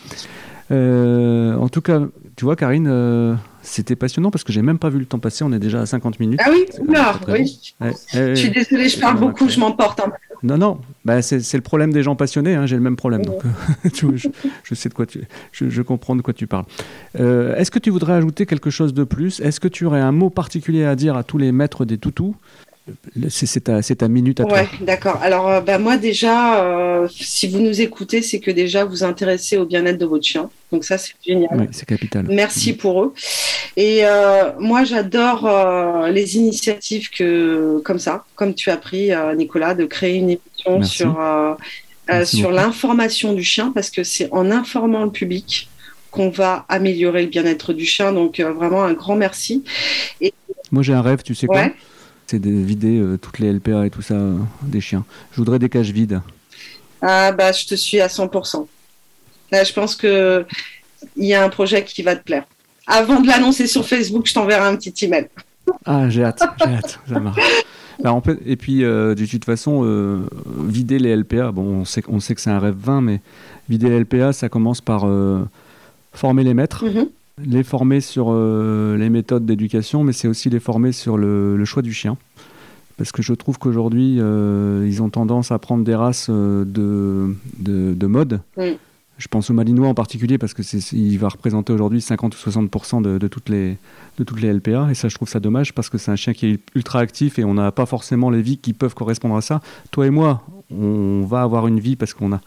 Euh, 0.71 1.57
en 1.57 1.69
tout 1.69 1.81
cas, 1.81 2.01
tu 2.37 2.45
vois, 2.45 2.57
Karine, 2.57 2.89
euh, 2.89 3.35
c'était 3.63 3.97
passionnant 3.97 4.31
parce 4.31 4.45
que 4.45 4.53
j'ai 4.53 4.63
même 4.63 4.79
pas 4.79 4.89
vu 4.89 4.99
le 4.99 5.07
temps 5.07 5.19
passer. 5.19 5.45
On 5.45 5.53
est 5.53 5.59
déjà 5.59 5.81
à 5.81 5.87
50 5.87 6.21
minutes. 6.21 6.41
Ah 6.45 6.51
oui, 6.51 6.65
oula, 6.87 7.15
oui. 7.29 7.75
Ouais, 7.81 7.89
ouais, 7.89 7.95
Je 8.15 8.35
suis 8.35 8.51
désolée, 8.51 8.89
je 8.89 8.99
parle 9.01 9.19
beaucoup, 9.19 9.49
je 9.49 9.59
m'emporte 9.61 10.01
un 10.01 10.11
peu. 10.11 10.17
Non, 10.43 10.57
non, 10.57 10.81
bah, 11.05 11.21
c'est 11.21 11.55
le 11.55 11.63
problème 11.63 11.93
des 11.93 12.05
gens 12.05 12.15
passionnés, 12.15 12.55
hein, 12.55 12.65
j'ai 12.65 12.77
le 12.77 12.83
même 12.83 12.95
problème. 12.95 13.23
Donc, 13.25 13.43
tu 13.93 14.07
vois, 14.07 14.17
je, 14.17 14.29
je 14.63 14.75
sais 14.75 14.89
de 14.89 14.95
quoi 14.95 15.05
tu, 15.05 15.23
je, 15.51 15.69
je 15.69 15.83
comprends 15.83 16.15
de 16.15 16.23
quoi 16.23 16.33
tu 16.33 16.47
parles. 16.47 16.65
Euh, 17.19 17.57
Est-ce 17.57 17.73
que 17.73 17.81
tu 17.81 17.91
voudrais 17.91 18.13
ajouter 18.13 18.47
quelque 18.47 18.71
chose 18.71 18.95
de 18.95 19.03
plus? 19.03 19.41
Est-ce 19.41 19.59
que 19.59 19.69
tu 19.69 19.85
aurais 19.85 20.01
un 20.01 20.13
mot 20.13 20.31
particulier 20.31 20.85
à 20.85 20.95
dire 20.95 21.17
à 21.17 21.25
tous 21.25 21.39
les 21.39 21.51
maîtres 21.51 21.85
des 21.85 21.99
toutous? 21.99 22.37
C'est 23.29 23.97
ta, 23.99 24.09
minute 24.09 24.41
à 24.41 24.45
toi. 24.45 24.59
Ouais, 24.59 24.69
d'accord. 24.81 25.19
Alors, 25.23 25.49
euh, 25.49 25.61
bah, 25.61 25.79
moi, 25.79 25.97
déjà, 25.97 26.63
euh, 26.63 27.09
si 27.11 27.49
vous 27.49 27.61
nous 27.61 27.81
écoutez, 27.81 28.23
c'est 28.23 28.41
que 28.41 28.51
déjà 28.51 28.85
vous 28.85 29.05
intéressez 29.05 29.57
au 29.57 29.67
bien-être 29.67 29.99
de 29.99 30.07
votre 30.07 30.25
chien. 30.25 30.51
Donc, 30.73 30.85
ça, 30.85 30.99
c'est 30.99 31.15
génial. 31.25 31.51
Oui, 31.55 31.67
c'est 31.73 31.87
capital. 31.87 32.27
Merci 32.29 32.73
pour 32.73 33.03
eux. 33.03 33.15
Et 33.77 34.01
euh, 34.05 34.53
moi, 34.59 34.85
j'adore 34.85 35.47
euh, 35.47 36.11
les 36.11 36.37
initiatives 36.37 37.11
que, 37.11 37.81
comme 37.85 37.99
ça, 37.99 38.25
comme 38.35 38.55
tu 38.55 38.71
as 38.71 38.77
pris, 38.77 39.11
Nicolas, 39.37 39.75
de 39.75 39.85
créer 39.85 40.17
une 40.17 40.31
émission 40.31 40.79
Merci. 40.79 40.97
sur, 40.97 41.57
sur 42.25 42.51
l'information 42.51 43.33
du 43.33 43.45
chien, 43.45 43.73
parce 43.75 43.91
que 43.91 44.03
c'est 44.05 44.29
en 44.33 44.51
informant 44.51 45.05
le 45.05 45.11
public 45.11 45.69
qu'on 46.11 46.31
va 46.31 46.65
améliorer 46.69 47.23
le 47.23 47.29
bien-être 47.29 47.73
du 47.73 47.85
chien. 47.85 48.13
Donc, 48.13 48.41
euh, 48.41 48.53
vraiment, 48.53 48.83
un 48.83 48.93
grand 48.93 49.17
merci. 49.17 49.65
Moi, 50.71 50.83
j'ai 50.83 50.95
un 50.95 51.03
rêve, 51.03 51.23
tu 51.23 51.35
sais 51.35 51.47
quoi? 51.47 51.57
Ouais. 51.57 51.75
C'est 52.31 52.39
de 52.39 52.51
vider 52.51 52.99
euh, 52.99 53.17
toutes 53.17 53.39
les 53.39 53.51
LPA 53.53 53.87
et 53.87 53.91
tout 53.91 54.03
ça 54.03 54.15
euh, 54.15 54.37
des 54.63 54.83
chiens. 54.83 55.05
Je 55.33 55.39
voudrais 55.39 55.59
des 55.59 55.71
cages 55.71 55.91
vides. 55.93 56.21
Ah, 57.01 57.33
bah, 57.33 57.53
je 57.53 57.65
te 57.67 57.75
suis 57.75 58.01
à 58.01 58.07
100%. 58.09 58.67
Là, 59.51 59.65
je 59.65 59.73
pense 59.73 59.97
que 59.97 60.45
il 61.17 61.25
y 61.25 61.33
a 61.33 61.43
un 61.43 61.49
projet 61.49 61.85
qui 61.85 62.03
va 62.03 62.17
te 62.17 62.23
plaire. 62.23 62.45
Avant 62.87 63.21
de 63.21 63.27
l'annoncer 63.27 63.67
sur 63.67 63.87
Facebook, 63.87 64.27
je 64.27 64.35
t'enverrai 64.35 64.67
un 64.67 64.77
petit 64.77 65.07
email. 65.07 65.29
Ah, 65.87 66.09
j'ai 66.11 66.23
hâte, 66.25 66.43
j'ai 66.59 66.75
hâte, 66.75 66.99
ça 67.09 67.19
marche. 67.21 67.41
Bah, 68.03 68.13
on 68.13 68.21
peut- 68.21 68.39
et 68.47 68.57
puis, 68.57 68.85
euh, 68.85 69.15
de 69.15 69.25
toute 69.27 69.45
façon, 69.45 69.81
euh, 69.85 70.21
vider 70.67 70.99
les 70.99 71.11
LPA, 71.17 71.51
bon, 71.51 71.63
on 71.81 71.85
sait, 71.85 72.03
on 72.09 72.21
sait 72.21 72.35
que 72.35 72.41
c'est 72.43 72.51
un 72.51 72.59
rêve 72.61 72.77
vain, 72.79 73.01
mais 73.01 73.21
vider 73.71 73.89
les 73.89 74.01
LPA, 74.01 74.33
ça 74.33 74.49
commence 74.49 74.81
par 74.81 75.07
euh, 75.07 75.45
former 76.13 76.45
les 76.45 76.55
maîtres, 76.55 76.85
Mhm. 76.85 77.09
Les 77.45 77.63
former 77.63 78.01
sur 78.01 78.27
euh, 78.29 78.97
les 78.97 79.11
méthodes 79.11 79.47
d'éducation, 79.47 80.05
mais 80.05 80.13
c'est 80.13 80.29
aussi 80.29 80.51
les 80.51 80.61
former 80.61 80.93
sur 80.93 81.17
le, 81.17 81.65
choix 81.65 81.83
du 81.83 81.93
chien. 81.93 82.17
Parce 82.97 83.13
que 83.13 83.23
je 83.23 83.33
trouve 83.33 83.59
qu'aujourd'hui, 83.59 84.17
euh, 84.19 84.85
ils 84.89 85.03
ont 85.03 85.09
tendance 85.09 85.53
à 85.53 85.59
prendre 85.59 85.85
des 85.85 85.95
races 85.95 86.29
euh, 86.31 86.65
de, 86.65 87.35
de, 87.59 87.95
de 87.95 88.07
mode. 88.07 88.41
Mm. 88.57 88.63
Je 89.19 89.27
pense 89.27 89.51
au 89.51 89.53
Malinois 89.53 89.89
en 89.89 89.95
particulier 89.95 90.39
parce 90.39 90.55
que 90.55 90.63
il 90.95 91.19
va 91.19 91.29
représenter 91.29 91.73
aujourd'hui 91.73 92.01
50 92.01 92.35
ou 92.35 92.51
60% 92.51 93.03
de, 93.03 93.19
de 93.19 93.27
toutes 93.27 93.49
les, 93.49 93.77
LPA. 94.19 94.89
Et 94.91 94.95
ça, 94.95 95.09
je 95.09 95.17
trouve 95.17 95.29
ça 95.29 95.41
dommage 95.41 95.75
parce 95.75 95.89
que 95.91 95.99
c'est 95.99 96.13
un 96.13 96.17
chien 96.17 96.33
qui 96.33 96.47
est 96.47 96.61
ultra 96.77 97.01
actif 97.01 97.39
et 97.41 97.45
on 97.45 97.55
n'a 97.55 97.73
pas 97.73 97.85
forcément 97.85 98.31
les 98.31 98.41
vies 98.41 98.59
qui 98.59 98.73
peuvent 98.73 98.95
correspondre 98.95 99.37
à 99.37 99.41
ça. 99.41 99.61
Toi 99.91 100.07
et 100.07 100.11
moi, 100.11 100.45
on 100.71 101.23
va 101.27 101.43
avoir 101.43 101.67
une 101.67 101.81
vie 101.81 101.97
parce 101.97 102.15
qu'on 102.15 102.33
a, 102.33 102.41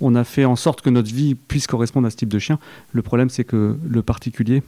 on 0.00 0.14
a 0.14 0.24
fait 0.24 0.46
en 0.46 0.56
sorte 0.56 0.80
que 0.80 0.88
notre 0.88 1.12
vie 1.12 1.34
puisse 1.34 1.66
correspondre 1.66 2.06
à 2.06 2.10
ce 2.10 2.16
type 2.16 2.30
de 2.30 2.38
chien. 2.38 2.58
Le 2.92 3.02
problème, 3.02 3.28
c'est 3.28 3.44
que 3.44 3.76
le 3.86 4.02
particulier, 4.02 4.62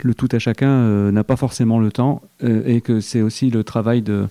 le 0.00 0.14
tout 0.14 0.28
à 0.30 0.38
chacun, 0.38 0.68
euh, 0.68 1.10
n'a 1.10 1.24
pas 1.24 1.36
forcément 1.36 1.80
le 1.80 1.90
temps 1.90 2.22
euh, 2.44 2.62
et 2.66 2.80
que 2.80 3.00
c'est 3.00 3.20
aussi 3.20 3.50
le 3.50 3.64
travail 3.64 4.00
de, 4.02 4.28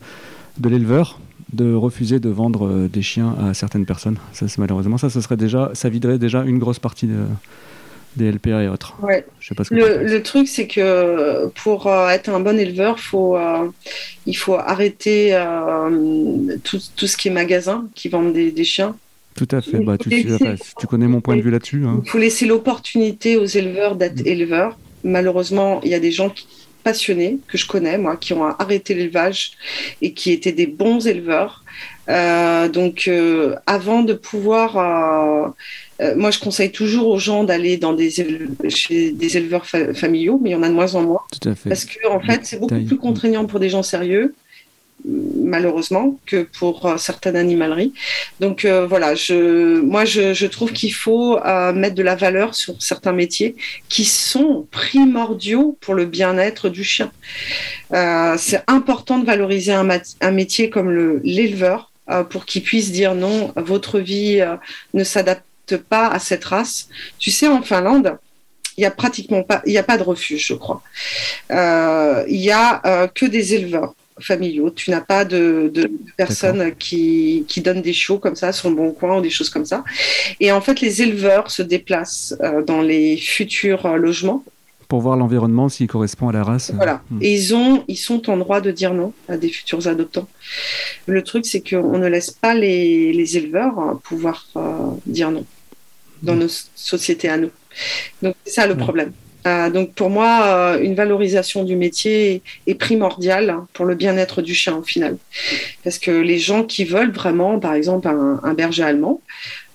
de 0.60 0.70
l'éleveur 0.70 1.20
de 1.54 1.74
refuser 1.74 2.20
de 2.20 2.30
vendre 2.30 2.68
euh, 2.68 2.88
des 2.88 3.02
chiens 3.02 3.36
à 3.42 3.54
certaines 3.54 3.86
personnes. 3.86 4.18
Ça, 4.34 4.48
c'est 4.48 4.60
malheureusement, 4.60 4.98
ça, 4.98 5.10
ça 5.10 5.22
serait 5.22 5.38
déjà, 5.38 5.72
ça 5.74 5.90
viderait 5.90 6.18
déjà 6.20 6.44
une 6.44 6.60
grosse 6.60 6.80
partie 6.80 7.08
de- 7.08 7.26
des 8.16 8.32
LPA 8.32 8.62
et 8.64 8.68
autres. 8.68 8.96
Ouais. 9.02 9.26
Je 9.40 9.48
sais 9.48 9.56
pas 9.56 9.64
ce 9.64 9.70
que 9.70 9.76
tu 9.76 10.14
Le, 10.14 10.22
truc, 10.24 10.48
c'est 10.48 10.68
que 10.68 11.48
pour 11.64 11.88
euh, 11.88 12.10
être 12.10 12.30
un 12.30 12.40
bon 12.40 12.60
éleveur, 12.60 13.00
faut, 13.00 13.36
euh, 13.38 13.68
il 14.28 14.36
faut 14.38 14.54
arrêter 14.56 15.30
euh, 15.34 16.58
tout, 16.64 16.80
tout 16.96 17.08
ce 17.08 17.18
qui 17.18 17.30
est 17.30 17.32
magasin 17.32 17.86
qui 17.96 18.10
vendent 18.10 18.34
des, 18.34 18.52
des 18.52 18.64
chiens. 18.64 18.96
Tout 19.36 19.48
à 19.50 19.62
fait. 19.62 19.80
Bah, 19.80 19.98
tu, 19.98 20.88
connais 20.88 21.08
mon 21.08 21.22
point 21.22 21.36
de 21.36 21.42
vue 21.42 21.50
là-dessus. 21.50 21.84
hein. 21.88 22.02
Il 22.06 22.10
faut 22.10 22.20
laisser 22.20 22.46
l'opportunité 22.46 23.36
aux 23.36 23.46
éleveurs 23.46 23.96
d'être 23.96 24.22
éleveurs. 24.28 24.78
Malheureusement, 25.04 25.82
il 25.84 25.90
y 25.90 25.96
a 25.96 26.00
des 26.00 26.12
gens 26.12 26.30
qui- 26.30 26.46
passionnés 26.84 27.40
que 27.48 27.58
je 27.58 27.68
connais, 27.68 27.98
moi, 27.98 28.18
qui 28.18 28.34
ont 28.34 28.44
arrêté 28.46 28.94
l'élevage 28.94 29.54
et 30.02 30.14
qui 30.14 30.32
étaient 30.32 30.52
des 30.52 30.68
bons 30.68 31.08
éleveurs. 31.08 31.64
Euh, 32.10 32.68
donc, 32.70 33.06
euh, 33.08 33.56
avant 33.66 34.04
de 34.04 34.14
pouvoir, 34.14 34.78
euh, 36.02 36.16
moi, 36.16 36.32
je 36.32 36.40
conseille 36.40 36.72
toujours 36.72 37.08
aux 37.08 37.20
gens 37.20 37.44
d'aller 37.46 37.78
dans 37.78 37.94
des 37.94 38.12
chez 38.70 39.12
des 39.12 39.38
éleveurs 39.38 39.66
fa- 39.66 39.94
familiaux, 39.94 40.40
mais 40.42 40.50
il 40.50 40.54
y 40.54 40.56
en 40.56 40.64
a 40.64 40.70
de 40.70 40.74
moins 40.74 40.94
en 40.96 41.02
moins. 41.04 41.22
Tout 41.32 41.50
à 41.50 41.56
fait. 41.56 41.70
Parce 41.70 41.86
que 41.86 42.06
en 42.08 42.20
fait, 42.20 42.42
c'est 42.44 42.60
beaucoup 42.60 42.84
plus 42.86 42.98
contraignant 42.98 43.46
pour 43.46 43.60
des 43.60 43.70
gens 43.70 43.84
sérieux, 43.84 44.34
malheureusement, 45.06 46.20
que 46.26 46.44
pour 46.44 46.86
euh, 46.86 46.98
certaines 46.98 47.36
animaleries. 47.36 47.94
Donc 48.40 48.66
euh, 48.66 48.86
voilà, 48.88 49.16
je, 49.16 49.82
moi 49.82 50.06
je, 50.06 50.46
trouve 50.46 50.72
qu'il 50.72 50.94
faut 50.94 51.38
euh, 51.38 51.74
mettre 51.74 51.96
de 51.96 52.04
la 52.04 52.16
valeur 52.16 52.56
sur 52.56 52.76
certains 52.82 53.12
métiers 53.12 53.56
qui 53.90 54.06
sont 54.06 54.68
primordiaux 54.72 55.78
pour 55.82 55.94
le 55.94 56.06
bien-être 56.06 56.70
du 56.70 56.84
chien. 56.84 57.12
C'est 57.92 58.64
important 58.68 59.20
de 59.20 59.26
valoriser 59.26 59.74
un, 59.74 60.32
métier 60.32 60.70
comme 60.70 60.90
le- 60.90 61.22
l'éleveur 61.24 61.92
pour 62.30 62.46
qu'il 62.46 62.64
puisse 62.64 62.92
dire 62.92 63.14
non, 63.14 63.54
votre 63.56 64.00
vie 64.00 64.44
ne 64.94 65.04
s'adapte 65.04 65.78
pas 65.78 66.08
à 66.08 66.20
cette 66.20 66.44
race. 66.44 66.90
Tu 67.20 67.30
sais, 67.32 67.48
en 67.48 67.62
Finlande, 67.62 68.18
il 68.78 68.82
y 68.82 68.86
a 68.86 68.92
pratiquement 68.92 69.44
pas, 69.44 69.62
il 69.66 69.72
n'y 69.72 69.78
a 69.78 69.84
pas 69.84 69.98
de 69.98 70.04
refuge, 70.04 70.48
je 70.48 70.56
crois. 70.56 70.82
Il 71.52 72.42
y 72.42 72.52
a 72.52 73.08
que 73.14 73.26
des 73.26 73.54
éleveurs 73.54 73.94
familiaux. 74.24 74.70
Tu 74.72 74.90
n'as 74.92 75.02
pas 75.02 75.26
de, 75.26 75.70
de 75.74 75.92
personnes 76.18 76.74
qui, 76.78 77.46
qui 77.48 77.62
donnent 77.62 77.82
des 77.82 77.94
shows 77.94 78.20
comme 78.20 78.36
ça 78.36 78.52
sur 78.52 78.70
le 78.70 78.76
bon 78.76 78.92
coin 78.92 79.18
ou 79.18 79.22
des 79.22 79.30
choses 79.30 79.50
comme 79.50 79.66
ça. 79.66 79.84
Et 80.40 80.52
en 80.52 80.62
fait, 80.62 80.82
les 80.82 81.02
éleveurs 81.02 81.52
se 81.52 81.62
déplacent 81.62 82.36
euh, 82.42 82.64
dans 82.64 82.82
les 82.82 83.18
futurs 83.18 83.86
euh, 83.86 83.98
logements. 83.98 84.44
Pour 84.90 85.02
voir 85.02 85.18
l'environnement 85.18 85.70
s'il 85.70 85.88
correspond 85.88 86.30
à 86.30 86.34
la 86.34 86.44
race. 86.44 86.72
Voilà. 86.76 87.02
hmm. 87.10 87.20
Et 87.22 87.34
ils, 87.34 87.56
ont, 87.56 87.84
ils 87.88 87.98
sont 87.98 88.30
en 88.30 88.38
droit 88.38 88.62
de 88.62 88.72
dire 88.72 88.94
non 88.94 89.12
à 89.28 89.38
des 89.38 89.50
futurs 89.50 89.88
adoptants. 89.88 90.28
Le 91.08 91.22
truc, 91.24 91.46
c'est 91.46 91.62
qu'on 91.68 91.98
ne 91.98 92.08
laisse 92.08 92.32
pas 92.32 92.54
les, 92.54 93.12
les 93.14 93.38
éleveurs 93.38 93.80
euh, 93.80 93.94
pouvoir 94.04 94.46
euh, 94.56 94.62
dire 95.06 95.32
non 95.32 95.46
dans 96.22 96.36
Mm. 96.36 96.40
nos 96.40 96.48
sociétés 96.76 97.28
à 97.28 97.38
nous. 97.38 97.50
Donc, 98.22 98.34
c'est 98.46 98.54
ça 98.54 98.66
le 98.66 98.76
Ouais. 98.76 98.80
problème. 98.80 99.12
Euh, 99.46 99.70
donc, 99.70 99.94
pour 99.94 100.10
moi, 100.10 100.42
euh, 100.46 100.80
une 100.82 100.96
valorisation 100.96 101.64
du 101.64 101.76
métier 101.76 102.42
est 102.68 102.76
primordiale 102.76 103.58
pour 103.74 103.86
le 103.86 103.96
bien-être 103.96 104.42
du 104.42 104.54
chien 104.54 104.78
au 104.78 104.84
final. 104.84 105.18
Parce 105.84 106.00
que 106.00 106.12
les 106.12 106.40
gens 106.40 106.64
qui 106.64 106.86
veulent 106.86 107.12
vraiment, 107.12 107.60
par 107.60 107.74
exemple, 107.74 108.08
un, 108.08 108.40
un 108.44 108.54
berger 108.54 108.84
allemand, 108.84 109.22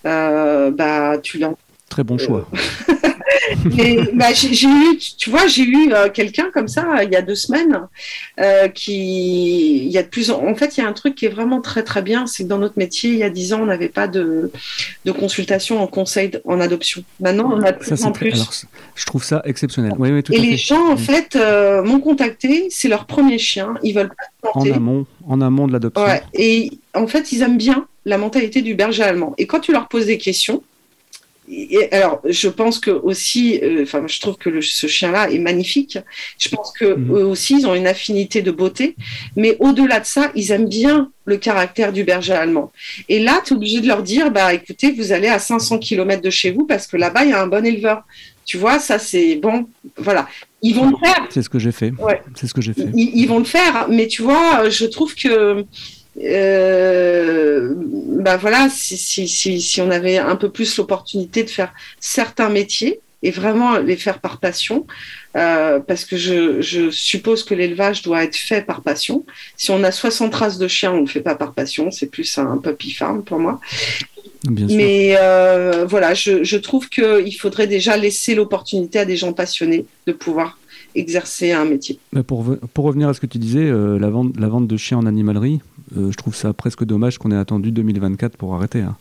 euh, 0.07 0.71
bah, 0.71 1.19
tu 1.23 1.39
l'en 1.39 1.57
Très 1.89 2.05
bon 2.05 2.19
choix. 2.19 2.47
Mais, 3.77 3.97
bah, 4.15 4.33
j'ai 4.33 4.67
eu, 4.69 4.99
tu 5.19 5.31
vois, 5.31 5.47
j'ai 5.47 5.63
eu 5.65 5.93
euh, 5.93 6.09
quelqu'un 6.09 6.51
comme 6.53 6.69
ça 6.69 6.87
euh, 6.99 7.05
il 7.05 7.11
y 7.13 7.17
a 7.17 7.23
deux 7.23 7.35
semaines 7.35 7.81
euh, 8.41 8.69
qui, 8.69 9.85
il 9.85 9.91
y 9.91 9.99
a 9.99 10.03
de 10.03 10.09
plus 10.09 10.31
en, 10.31 10.47
en 10.47 10.55
fait, 10.55 10.77
il 10.77 10.81
y 10.81 10.85
a 10.85 10.89
un 10.89 10.93
truc 10.93 11.15
qui 11.15 11.27
est 11.27 11.31
vraiment 11.31 11.61
très 11.61 11.83
très 11.83 12.03
bien, 12.03 12.27
c'est 12.27 12.45
que 12.45 12.49
dans 12.49 12.59
notre 12.59 12.79
métier, 12.79 13.11
il 13.11 13.19
y 13.19 13.23
a 13.23 13.31
dix 13.31 13.53
ans, 13.53 13.61
on 13.63 13.67
n'avait 13.67 13.89
pas 13.89 14.09
de, 14.09 14.51
de 15.05 15.13
consultation 15.13 15.83
en 15.83 15.87
conseil 15.87 16.31
en 16.45 16.61
adoption. 16.61 17.03
Maintenant, 17.21 17.51
on 17.55 17.63
a 17.63 17.73
de 17.73 17.83
Ça, 17.85 17.91
plus 17.91 17.93
en 17.93 17.97
c'est 17.97 18.13
très- 18.13 18.29
plus. 18.31 18.35
alors, 18.35 18.53
je 18.95 19.05
trouve 19.07 19.25
ça 19.25 19.43
exceptionnel. 19.45 19.93
Oui, 19.99 20.11
oui, 20.11 20.23
tout 20.23 20.33
Et 20.33 20.39
à 20.39 20.41
les 20.41 20.51
fait. 20.53 20.57
gens, 20.57 20.89
en 20.91 20.95
Mm. 20.95 20.99
fait, 20.99 21.37
euh, 21.37 21.83
m'ont 21.83 22.01
contacté, 22.01 22.69
c'est 22.71 22.89
leur 22.89 23.07
premier 23.07 23.39
chien, 23.39 23.75
ils 23.83 23.93
veulent 23.95 24.09
pas 24.43 24.51
En 24.55 24.71
amont, 24.71 25.07
en 25.27 25.41
amont 25.41 25.67
de 25.67 25.73
l'adoption. 25.73 26.05
Ouais, 26.05 26.23
et 26.35 26.71
en 26.95 27.07
fait, 27.07 27.33
ils 27.33 27.43
aiment 27.43 27.59
bien 27.59 27.87
la 28.07 28.17
mentalité 28.19 28.63
du 28.63 28.75
berger 28.75 29.03
allemand. 29.03 29.35
Et 29.39 29.47
quand 29.47 29.61
tu 29.61 29.73
leur 29.73 29.89
poses 29.89 30.07
des 30.07 30.17
questions, 30.19 30.63
et 31.51 31.93
alors 31.93 32.21
je 32.29 32.49
pense 32.49 32.79
que 32.79 32.91
aussi, 32.91 33.59
euh, 33.63 33.83
enfin, 33.83 34.03
je 34.07 34.21
trouve 34.21 34.37
que 34.37 34.51
le- 34.51 34.63
ce 34.63 34.87
chien-là 34.87 35.31
est 35.31 35.39
magnifique. 35.39 35.99
Je 36.39 36.49
pense 36.49 36.73
que 36.79 36.85
Mhm. 36.95 37.17
eux 37.17 37.25
aussi, 37.25 37.59
ils 37.61 37.67
ont 37.67 37.75
une 37.75 37.87
affinité 37.87 38.43
de 38.43 38.51
beauté, 38.51 38.97
mais 39.37 39.57
au-delà 39.61 40.01
de 40.01 40.07
ça, 40.07 40.31
ils 40.35 40.51
aiment 40.53 40.69
bien 40.69 41.11
le 41.25 41.37
caractère 41.37 41.93
du 41.93 42.05
berger 42.05 42.33
allemand. 42.35 42.73
Et 43.09 43.19
là, 43.21 43.41
tu 43.45 43.53
es 43.53 43.57
obligé 43.57 43.81
de 43.81 43.87
leur 43.87 44.03
dire, 44.03 44.31
bah 44.31 44.53
écoutez, 44.55 44.93
vous 44.93 45.13
allez 45.13 45.29
à 45.29 45.39
500 45.39 45.79
km 45.79 46.23
de 46.23 46.31
chez 46.31 46.51
vous 46.51 46.65
parce 46.67 46.87
que 46.87 46.97
là-bas, 46.97 47.25
il 47.25 47.31
y 47.31 47.33
a 47.33 47.43
un 47.43 47.47
bon 47.47 47.65
éleveur. 47.65 48.03
Tu 48.45 48.57
vois, 48.57 48.79
ça 48.79 48.99
c'est 48.99 49.37
bon, 49.37 49.67
voilà. 49.99 50.27
Ils 50.63 50.75
vont 50.75 50.89
le 50.91 50.97
faire, 50.97 51.27
C'est 51.31 51.43
ce 51.43 51.51
que 51.51 51.59
j'ai 51.59 51.71
fait. 51.71 51.93
Ouais. 51.99 52.21
C'est 52.35 52.47
ce 52.47 52.55
que 52.55 52.63
j'ai 52.63 52.73
fait. 52.73 52.89
ils, 52.95 53.11
ils 53.15 53.27
vont 53.27 53.39
le 53.39 53.45
faire, 53.45 53.87
mais 53.91 54.07
tu 54.09 54.23
vois, 54.23 54.69
je 54.71 54.87
trouve 54.87 55.15
que 55.15 55.65
euh, 56.25 57.75
bah 57.77 58.37
voilà, 58.37 58.69
si, 58.71 58.97
si, 58.97 59.29
si, 59.29 59.61
si 59.61 59.81
on 59.81 59.91
avait 59.91 60.19
un 60.19 60.37
peu 60.37 60.51
plus 60.51 60.77
l'opportunité 60.77 61.45
de 61.45 61.51
faire 61.51 61.73
certains 62.01 62.49
métiers 62.49 63.01
et 63.23 63.31
vraiment 63.31 63.79
les 63.79 63.97
faire 63.97 64.21
par 64.21 64.39
passion, 64.39 64.87
euh, 65.37 65.81
parce 65.81 66.05
que 66.05 66.17
je, 66.17 66.61
je 66.61 66.91
suppose 66.91 67.43
que 67.43 67.55
l'élevage 67.55 68.03
doit 68.03 68.23
être 68.23 68.37
fait 68.37 68.65
par 68.65 68.81
passion. 68.83 69.25
Si 69.57 69.71
on 69.71 69.83
a 69.83 69.91
60 69.91 70.35
races 70.35 70.59
de 70.59 70.69
chiens, 70.69 70.93
on 70.93 70.97
ne 70.97 71.01
le 71.01 71.07
fait 71.07 71.21
pas 71.21 71.35
par 71.35 71.53
passion, 71.53 71.91
c'est 71.91 72.07
plus 72.07 72.39
un 72.39 72.59
puppy 72.59 72.93
farm 72.93 73.23
pour 73.25 73.39
moi. 73.39 73.61
Bien 74.45 74.69
sûr. 74.69 74.77
Mais 74.77 75.17
euh, 75.19 75.85
voilà, 75.85 76.15
je, 76.15 76.45
je 76.45 76.57
trouve 76.57 76.89
qu'il 76.89 77.37
faudrait 77.37 77.67
déjà 77.67 77.97
laisser 77.97 78.37
l'opportunité 78.37 79.01
à 79.01 79.05
des 79.05 79.17
gens 79.17 79.33
passionnés 79.33 79.85
de 80.07 80.13
pouvoir 80.13 80.59
exercer 80.95 81.51
un 81.51 81.65
métier. 81.65 81.99
Pour, 82.27 82.45
pour 82.73 82.85
revenir 82.85 83.09
à 83.09 83.15
ce 83.15 83.21
que 83.21 83.27
tu 83.27 83.39
disais, 83.39 83.65
la, 83.65 84.11
vente, 84.11 84.39
la 84.39 84.49
vente 84.49 84.69
de 84.69 84.77
chiens 84.77 84.99
en 84.99 85.07
animalerie, 85.07 85.61
je 85.95 86.15
trouve 86.17 86.35
ça 86.35 86.53
presque 86.53 86.85
dommage 86.85 87.19
qu'on 87.19 87.31
ait 87.31 87.37
attendu 87.37 87.73
2024 87.73 88.37
pour 88.37 88.55
arrêter. 88.55 88.81
hein. 88.81 88.97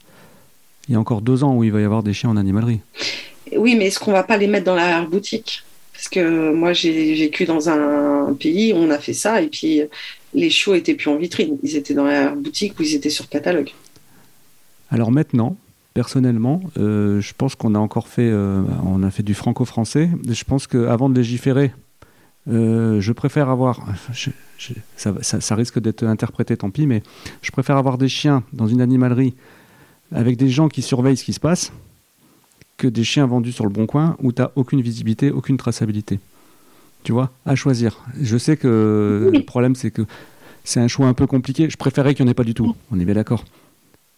Il 0.90 0.94
y 0.94 0.96
a 0.96 1.00
encore 1.00 1.22
deux 1.22 1.44
ans 1.44 1.56
où 1.56 1.64
il 1.64 1.72
va 1.72 1.82
y 1.82 1.84
avoir 1.84 2.02
des 2.04 2.14
chiens 2.14 2.30
en 2.30 2.38
animalerie. 2.38 2.80
Oui, 3.58 3.76
mais 3.76 3.88
est-ce 3.88 4.00
qu'on 4.00 4.14
va 4.14 4.24
pas 4.24 4.38
les 4.38 4.48
mettre 4.48 4.66
dans 4.66 4.76
la 4.76 5.02
boutique? 5.04 5.64
Parce 5.94 6.10
que 6.10 6.54
moi, 6.54 6.74
j'ai 6.74 7.16
vécu 7.16 7.46
dans 7.46 7.70
un 7.70 8.34
pays 8.34 8.72
où 8.72 8.78
on 8.78 8.90
a 8.92 9.00
fait 9.00 9.14
ça 9.14 9.42
et 9.42 9.48
puis 9.48 9.82
les 10.34 10.50
chiots 10.50 10.76
étaient 10.76 10.94
plus 10.94 11.10
en 11.10 11.18
vitrine. 11.18 11.58
Ils 11.64 11.76
étaient 11.76 11.94
dans 11.94 12.06
la 12.06 12.30
boutique 12.30 12.80
ou 12.80 12.84
ils 12.84 12.96
étaient 12.96 13.10
sur 13.10 13.28
catalogue. 13.28 13.72
Alors 14.92 15.12
maintenant, 15.12 15.58
personnellement, 15.94 16.62
euh, 16.78 17.20
je 17.20 17.34
pense 17.38 17.56
qu'on 17.56 17.74
a 17.76 17.80
encore 17.80 18.08
fait, 18.08 18.30
euh, 18.32 18.62
on 18.86 19.04
a 19.04 19.10
fait 19.12 19.24
du 19.24 19.34
franco-français. 19.34 20.10
Je 20.30 20.44
pense 20.44 20.68
qu'avant 20.68 21.10
de 21.10 21.16
légiférer, 21.18 21.72
euh, 22.50 23.02
je 23.02 23.12
préfère 23.12 23.50
avoir, 23.50 23.82
je- 24.14 24.30
je- 24.58 24.74
ça, 24.96 25.12
va- 25.12 25.24
ça- 25.24 25.42
ça 25.42 25.56
risque 25.56 25.80
d'être 25.80 26.04
interprété, 26.04 26.56
tant 26.58 26.70
pis, 26.70 26.88
mais 26.88 27.04
je 27.42 27.52
préfère 27.52 27.78
avoir 27.78 27.98
des 27.98 28.08
chiens 28.10 28.44
dans 28.54 28.68
une 28.68 28.82
animalerie 28.82 29.34
avec 30.14 30.38
des 30.38 30.50
gens 30.50 30.70
qui 30.70 30.82
surveillent 30.82 31.18
ce 31.18 31.24
qui 31.26 31.34
se 31.34 31.40
passe 31.40 31.72
que 32.78 32.88
des 32.88 33.04
chiens 33.04 33.26
vendus 33.26 33.52
sur 33.52 33.66
le 33.66 33.72
bon 33.72 33.86
coin 33.86 34.16
où 34.22 34.32
tu 34.32 34.42
n'as 34.42 34.52
aucune 34.56 34.82
visibilité, 34.82 35.32
aucune 35.32 35.58
traçabilité. 35.58 36.20
Tu 37.04 37.12
vois, 37.12 37.32
à 37.46 37.56
choisir. 37.56 37.98
Je 38.22 38.38
sais 38.38 38.56
que 38.58 39.30
le 39.34 39.44
problème, 39.44 39.76
c'est 39.76 39.92
que 39.92 40.04
c'est 40.64 40.80
un 40.80 40.88
choix 40.88 41.08
un 41.08 41.14
peu 41.14 41.26
compliqué. 41.28 41.70
Je 41.70 41.78
préférais 41.78 42.14
qu'il 42.14 42.26
n'y 42.26 42.30
en 42.30 42.32
ait 42.32 42.36
pas 42.36 42.44
du 42.44 42.54
tout. 42.54 42.76
On 42.92 43.00
est 43.00 43.06
bien 43.06 43.16
d'accord. 43.16 43.46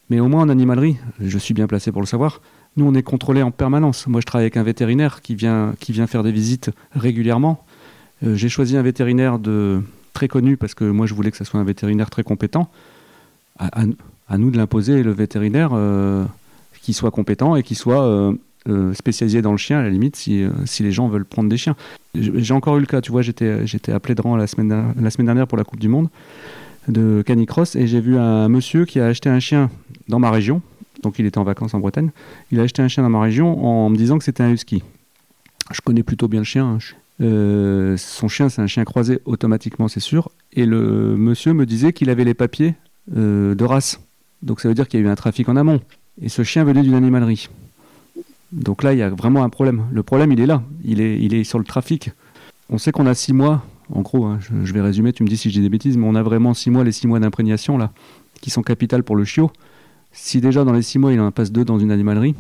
Mais 0.10 0.20
au 0.20 0.28
moins 0.28 0.42
en 0.42 0.50
animalerie, 0.50 0.98
je 1.20 1.38
suis 1.38 1.54
bien 1.54 1.68
placé 1.68 1.92
pour 1.92 2.02
le 2.02 2.08
savoir, 2.08 2.42
nous 2.78 2.86
on 2.86 2.96
est 2.96 3.04
contrôlé 3.04 3.42
en 3.44 3.52
permanence. 3.52 4.08
Moi 4.08 4.22
je 4.22 4.26
travaille 4.26 4.46
avec 4.46 4.58
un 4.58 4.64
vétérinaire 4.64 5.22
qui 5.22 5.36
vient, 5.36 5.76
qui 5.80 5.92
vient 5.92 6.08
faire 6.08 6.24
des 6.24 6.32
visites 6.32 6.72
régulièrement. 6.96 7.64
Euh, 8.26 8.36
J'ai 8.36 8.50
choisi 8.50 8.76
un 8.78 8.82
vétérinaire 8.82 9.40
de, 9.40 9.82
très 10.14 10.28
connu 10.28 10.58
parce 10.58 10.74
que 10.74 10.84
moi 10.86 11.06
je 11.06 11.14
voulais 11.14 11.32
que 11.32 11.38
ce 11.38 11.44
soit 11.44 11.60
un 11.60 11.64
vétérinaire 11.64 12.10
très 12.10 12.24
compétent. 12.24 12.70
À, 13.58 13.82
à- 13.82 13.86
à 14.32 14.38
nous 14.38 14.52
de 14.52 14.58
l'imposer, 14.58 15.02
le 15.02 15.12
vétérinaire, 15.12 15.72
euh, 15.74 16.24
qui 16.84 16.94
soit 16.94 17.10
compétent 17.10 17.56
et 17.56 17.64
qui 17.64 17.74
soit 17.74 18.06
euh, 18.06 18.94
spécialisé 18.94 19.42
dans 19.42 19.52
le 19.52 19.58
chien 19.58 19.80
à 19.80 19.82
la 19.82 19.90
limite 19.90 20.16
si, 20.16 20.46
si 20.66 20.84
les 20.84 20.92
gens 20.92 21.08
veulent 21.08 21.26
prendre 21.26 21.50
des 21.50 21.58
chiens. 21.58 21.76
J'ai 22.14 22.54
encore 22.54 22.78
eu 22.78 22.80
le 22.82 22.86
cas, 22.86 23.02
tu 23.02 23.12
vois, 23.12 23.24
j'étais 23.24 23.66
de 23.66 24.22
rang 24.22 24.36
la 24.36 24.46
semaine, 24.46 24.94
la 25.02 25.10
semaine 25.10 25.26
dernière 25.26 25.48
pour 25.48 25.58
la 25.58 25.64
Coupe 25.64 25.80
du 25.80 25.88
Monde 25.88 26.10
de 26.88 27.24
Canicross 27.26 27.76
et 27.76 27.88
j'ai 27.88 28.00
vu 28.02 28.18
un 28.18 28.50
monsieur 28.50 28.86
qui 28.86 29.00
a 29.00 29.08
acheté 29.08 29.30
un 29.30 29.40
chien 29.40 29.70
dans 30.08 30.20
ma 30.20 30.30
région, 30.30 30.62
donc 31.02 31.18
il 31.20 31.26
était 31.26 31.38
en 31.40 31.44
vacances 31.44 31.74
en 31.74 31.80
Bretagne, 31.80 32.10
il 32.52 32.60
a 32.60 32.64
acheté 32.64 32.82
un 32.84 32.88
chien 32.88 33.02
dans 33.04 33.10
ma 33.10 33.22
région 33.22 33.66
en 33.66 33.90
me 33.90 33.96
disant 33.96 34.18
que 34.20 34.24
c'était 34.24 34.44
un 34.44 34.52
husky. 34.52 34.84
Je 35.72 35.82
connais 35.82 36.04
plutôt 36.04 36.28
bien 36.28 36.40
le 36.42 36.46
chien. 36.46 36.66
hein. 36.66 36.78
Euh, 37.22 37.98
son 37.98 38.28
chien, 38.28 38.50
c'est 38.50 38.62
un 38.62 38.68
chien 38.68 38.86
croisé 38.86 39.20
automatiquement, 39.26 39.88
c'est 39.88 40.00
sûr. 40.00 40.30
Et 40.54 40.66
le 40.66 41.16
monsieur 41.18 41.54
me 41.54 41.66
disait 41.66 41.94
qu'il 41.94 42.10
avait 42.10 42.24
les 42.24 42.34
papiers 42.34 42.76
euh, 43.16 43.56
de 43.56 43.66
race. 43.66 44.00
Donc 44.42 44.62
ça 44.62 44.70
veut 44.70 44.76
dire 44.76 44.88
qu'il 44.88 45.00
y 45.00 45.04
a 45.04 45.06
eu 45.06 45.10
un 45.10 45.16
trafic 45.16 45.50
en 45.50 45.56
amont. 45.56 45.82
Et 46.22 46.30
ce 46.30 46.44
chien 46.44 46.64
venait 46.64 46.82
d'une 46.82 46.94
animalerie. 46.94 47.50
Donc 48.52 48.84
là, 48.84 48.94
il 48.94 49.00
y 49.00 49.04
a 49.04 49.10
vraiment 49.10 49.44
un 49.44 49.50
problème. 49.50 49.86
Le 49.92 50.04
problème, 50.04 50.32
il 50.32 50.40
est 50.40 50.46
là. 50.46 50.64
Il 50.84 51.02
est, 51.02 51.20
il 51.20 51.34
est 51.34 51.44
sur 51.44 51.60
le 51.60 51.66
trafic. 51.66 52.12
On 52.70 52.78
sait 52.78 52.92
qu'on 52.92 53.06
a 53.06 53.14
six 53.14 53.34
mois, 53.34 53.64
en 53.92 54.02
gros, 54.02 54.26
hein, 54.26 54.40
je, 54.42 54.66
je 54.66 54.74
vais 54.74 54.82
résumer, 54.82 55.14
tu 55.14 55.24
me 55.24 55.28
dis 55.28 55.38
si 55.38 55.50
j'ai 55.50 55.62
des 55.62 55.70
bêtises, 55.70 55.98
mais 55.98 56.06
on 56.08 56.16
a 56.16 56.24
vraiment 56.24 56.54
six 56.54 56.70
mois, 56.70 56.84
les 56.84 56.92
six 56.92 57.08
mois 57.08 57.20
d'imprégnation, 57.20 57.78
là, 57.78 57.92
qui 58.42 58.50
sont 58.50 58.62
capitales 58.62 59.04
pour 59.04 59.16
le 59.16 59.24
chiot. 59.24 59.52
Si 60.12 60.42
déjà 60.42 60.64
dans 60.64 60.74
les 60.74 60.82
six 60.82 61.00
mois, 61.00 61.12
il 61.14 61.20
en 61.20 61.32
passe 61.32 61.52
deux 61.52 61.66
dans 61.66 61.80
une 61.80 61.92
animalerie, 61.92 62.36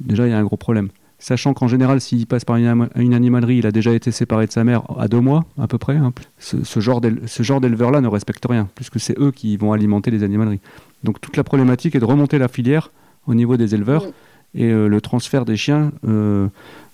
déjà, 0.00 0.26
il 0.26 0.30
y 0.30 0.32
a 0.32 0.38
un 0.38 0.44
gros 0.44 0.56
problème. 0.56 0.88
Sachant 1.20 1.52
qu'en 1.52 1.66
général, 1.66 2.00
s'il 2.00 2.26
passe 2.26 2.44
par 2.44 2.56
une, 2.56 2.86
animalerie, 3.12 3.56
il 3.58 3.66
a 3.66 3.72
déjà 3.72 3.92
été 3.92 4.12
séparé 4.12 4.46
de 4.46 4.52
sa 4.52 4.62
mère 4.62 4.82
à 4.98 5.08
deux 5.08 5.20
mois, 5.20 5.44
à 5.60 5.66
peu 5.66 5.76
près. 5.76 5.96
hein. 5.96 6.12
Ce, 6.38 6.62
ce 6.62 6.78
genre 6.80 7.00
d'éle- 7.00 7.20
ce 7.26 7.42
genre 7.42 7.60
d'éleveur-là 7.60 8.00
ne 8.00 8.06
respecte 8.06 8.44
rien, 8.48 8.68
puisque 8.76 9.00
c'est 9.00 9.18
eux 9.18 9.32
qui 9.32 9.56
vont 9.56 9.72
alimenter 9.72 10.12
les 10.12 10.22
animaleries. 10.22 10.60
Donc 11.02 11.20
toute 11.20 11.36
la 11.36 11.42
problématique 11.44 11.96
est 11.96 12.00
de 12.00 12.04
remonter 12.04 12.38
la 12.38 12.46
filière 12.46 12.92
au 13.26 13.34
niveau 13.34 13.56
des 13.56 13.74
éleveurs 13.74 14.06
et 14.54 14.64
euh, 14.66 14.86
le 14.86 15.00
transfert 15.00 15.44
des 15.44 15.56
chiens 15.56 15.92
euh, 16.06 16.46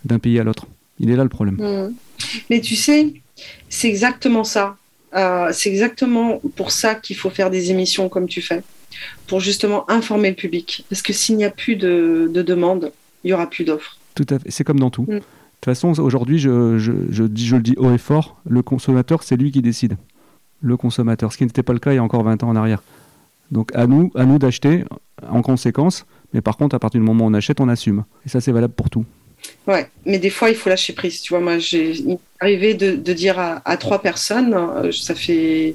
d'un 0.06 0.18
pays 0.18 0.38
à 0.40 0.44
l'autre. 0.44 0.66
Il 0.98 1.10
est 1.10 1.16
là 1.16 1.22
le 1.22 1.28
problème. 1.28 1.56
Mm. 1.56 1.94
Mais 2.48 2.60
tu 2.60 2.76
sais, 2.76 3.12
c'est 3.68 3.88
exactement 3.88 4.44
ça. 4.44 4.76
Euh, 5.14 5.50
c'est 5.52 5.68
exactement 5.68 6.40
pour 6.56 6.70
ça 6.70 6.94
qu'il 6.94 7.16
faut 7.16 7.30
faire 7.30 7.50
des 7.50 7.70
émissions 7.70 8.08
comme 8.08 8.26
tu 8.26 8.40
fais, 8.42 8.62
pour 9.26 9.40
justement 9.40 9.88
informer 9.90 10.30
le 10.30 10.34
public. 10.36 10.84
Parce 10.88 11.02
que 11.02 11.12
s'il 11.12 11.36
n'y 11.36 11.44
a 11.44 11.50
plus 11.50 11.76
de, 11.76 12.30
de 12.32 12.42
demande, 12.42 12.90
il 13.22 13.28
n'y 13.28 13.32
aura 13.32 13.48
plus 13.48 13.64
d'offres. 13.64 13.98
Tout 14.14 14.26
à 14.30 14.38
fait. 14.38 14.50
C'est 14.50 14.64
comme 14.64 14.80
dans 14.80 14.90
tout. 14.90 15.02
Mm. 15.02 15.06
De 15.06 15.18
toute 15.18 15.64
façon, 15.64 15.98
aujourd'hui, 16.00 16.38
je, 16.38 16.78
je, 16.78 16.92
je 17.10 17.24
dis, 17.24 17.46
je 17.46 17.56
le 17.56 17.62
dis 17.62 17.74
haut 17.78 17.92
et 17.92 17.98
fort, 17.98 18.40
le 18.46 18.62
consommateur, 18.62 19.22
c'est 19.22 19.36
lui 19.36 19.50
qui 19.50 19.62
décide. 19.62 19.96
Le 20.60 20.76
consommateur, 20.76 21.32
ce 21.32 21.38
qui 21.38 21.44
n'était 21.44 21.62
pas 21.62 21.72
le 21.72 21.78
cas 21.78 21.92
il 21.92 21.96
y 21.96 21.98
a 21.98 22.02
encore 22.02 22.22
20 22.22 22.42
ans 22.42 22.48
en 22.48 22.56
arrière. 22.56 22.82
Donc 23.50 23.74
à 23.74 23.86
nous, 23.86 24.10
à 24.14 24.24
nous 24.24 24.38
d'acheter 24.38 24.84
en 25.28 25.42
conséquence, 25.42 26.06
mais 26.32 26.40
par 26.40 26.56
contre, 26.56 26.74
à 26.74 26.78
partir 26.78 27.00
du 27.00 27.06
moment 27.06 27.24
où 27.24 27.28
on 27.28 27.34
achète, 27.34 27.60
on 27.60 27.68
assume. 27.68 28.04
Et 28.26 28.28
ça, 28.28 28.40
c'est 28.40 28.52
valable 28.52 28.74
pour 28.74 28.90
tout. 28.90 29.04
Ouais, 29.66 29.88
mais 30.04 30.18
des 30.18 30.28
fois, 30.30 30.50
il 30.50 30.56
faut 30.56 30.68
lâcher 30.68 30.92
prise. 30.92 31.20
Tu 31.22 31.30
vois, 31.32 31.40
moi, 31.40 31.58
j'ai 31.58 31.94
arrivé 32.40 32.74
de, 32.74 32.96
de 32.96 33.12
dire 33.14 33.38
à, 33.38 33.62
à 33.68 33.76
trois 33.78 34.02
personnes, 34.02 34.52
euh, 34.54 34.92
ça 34.92 35.14
fait, 35.14 35.74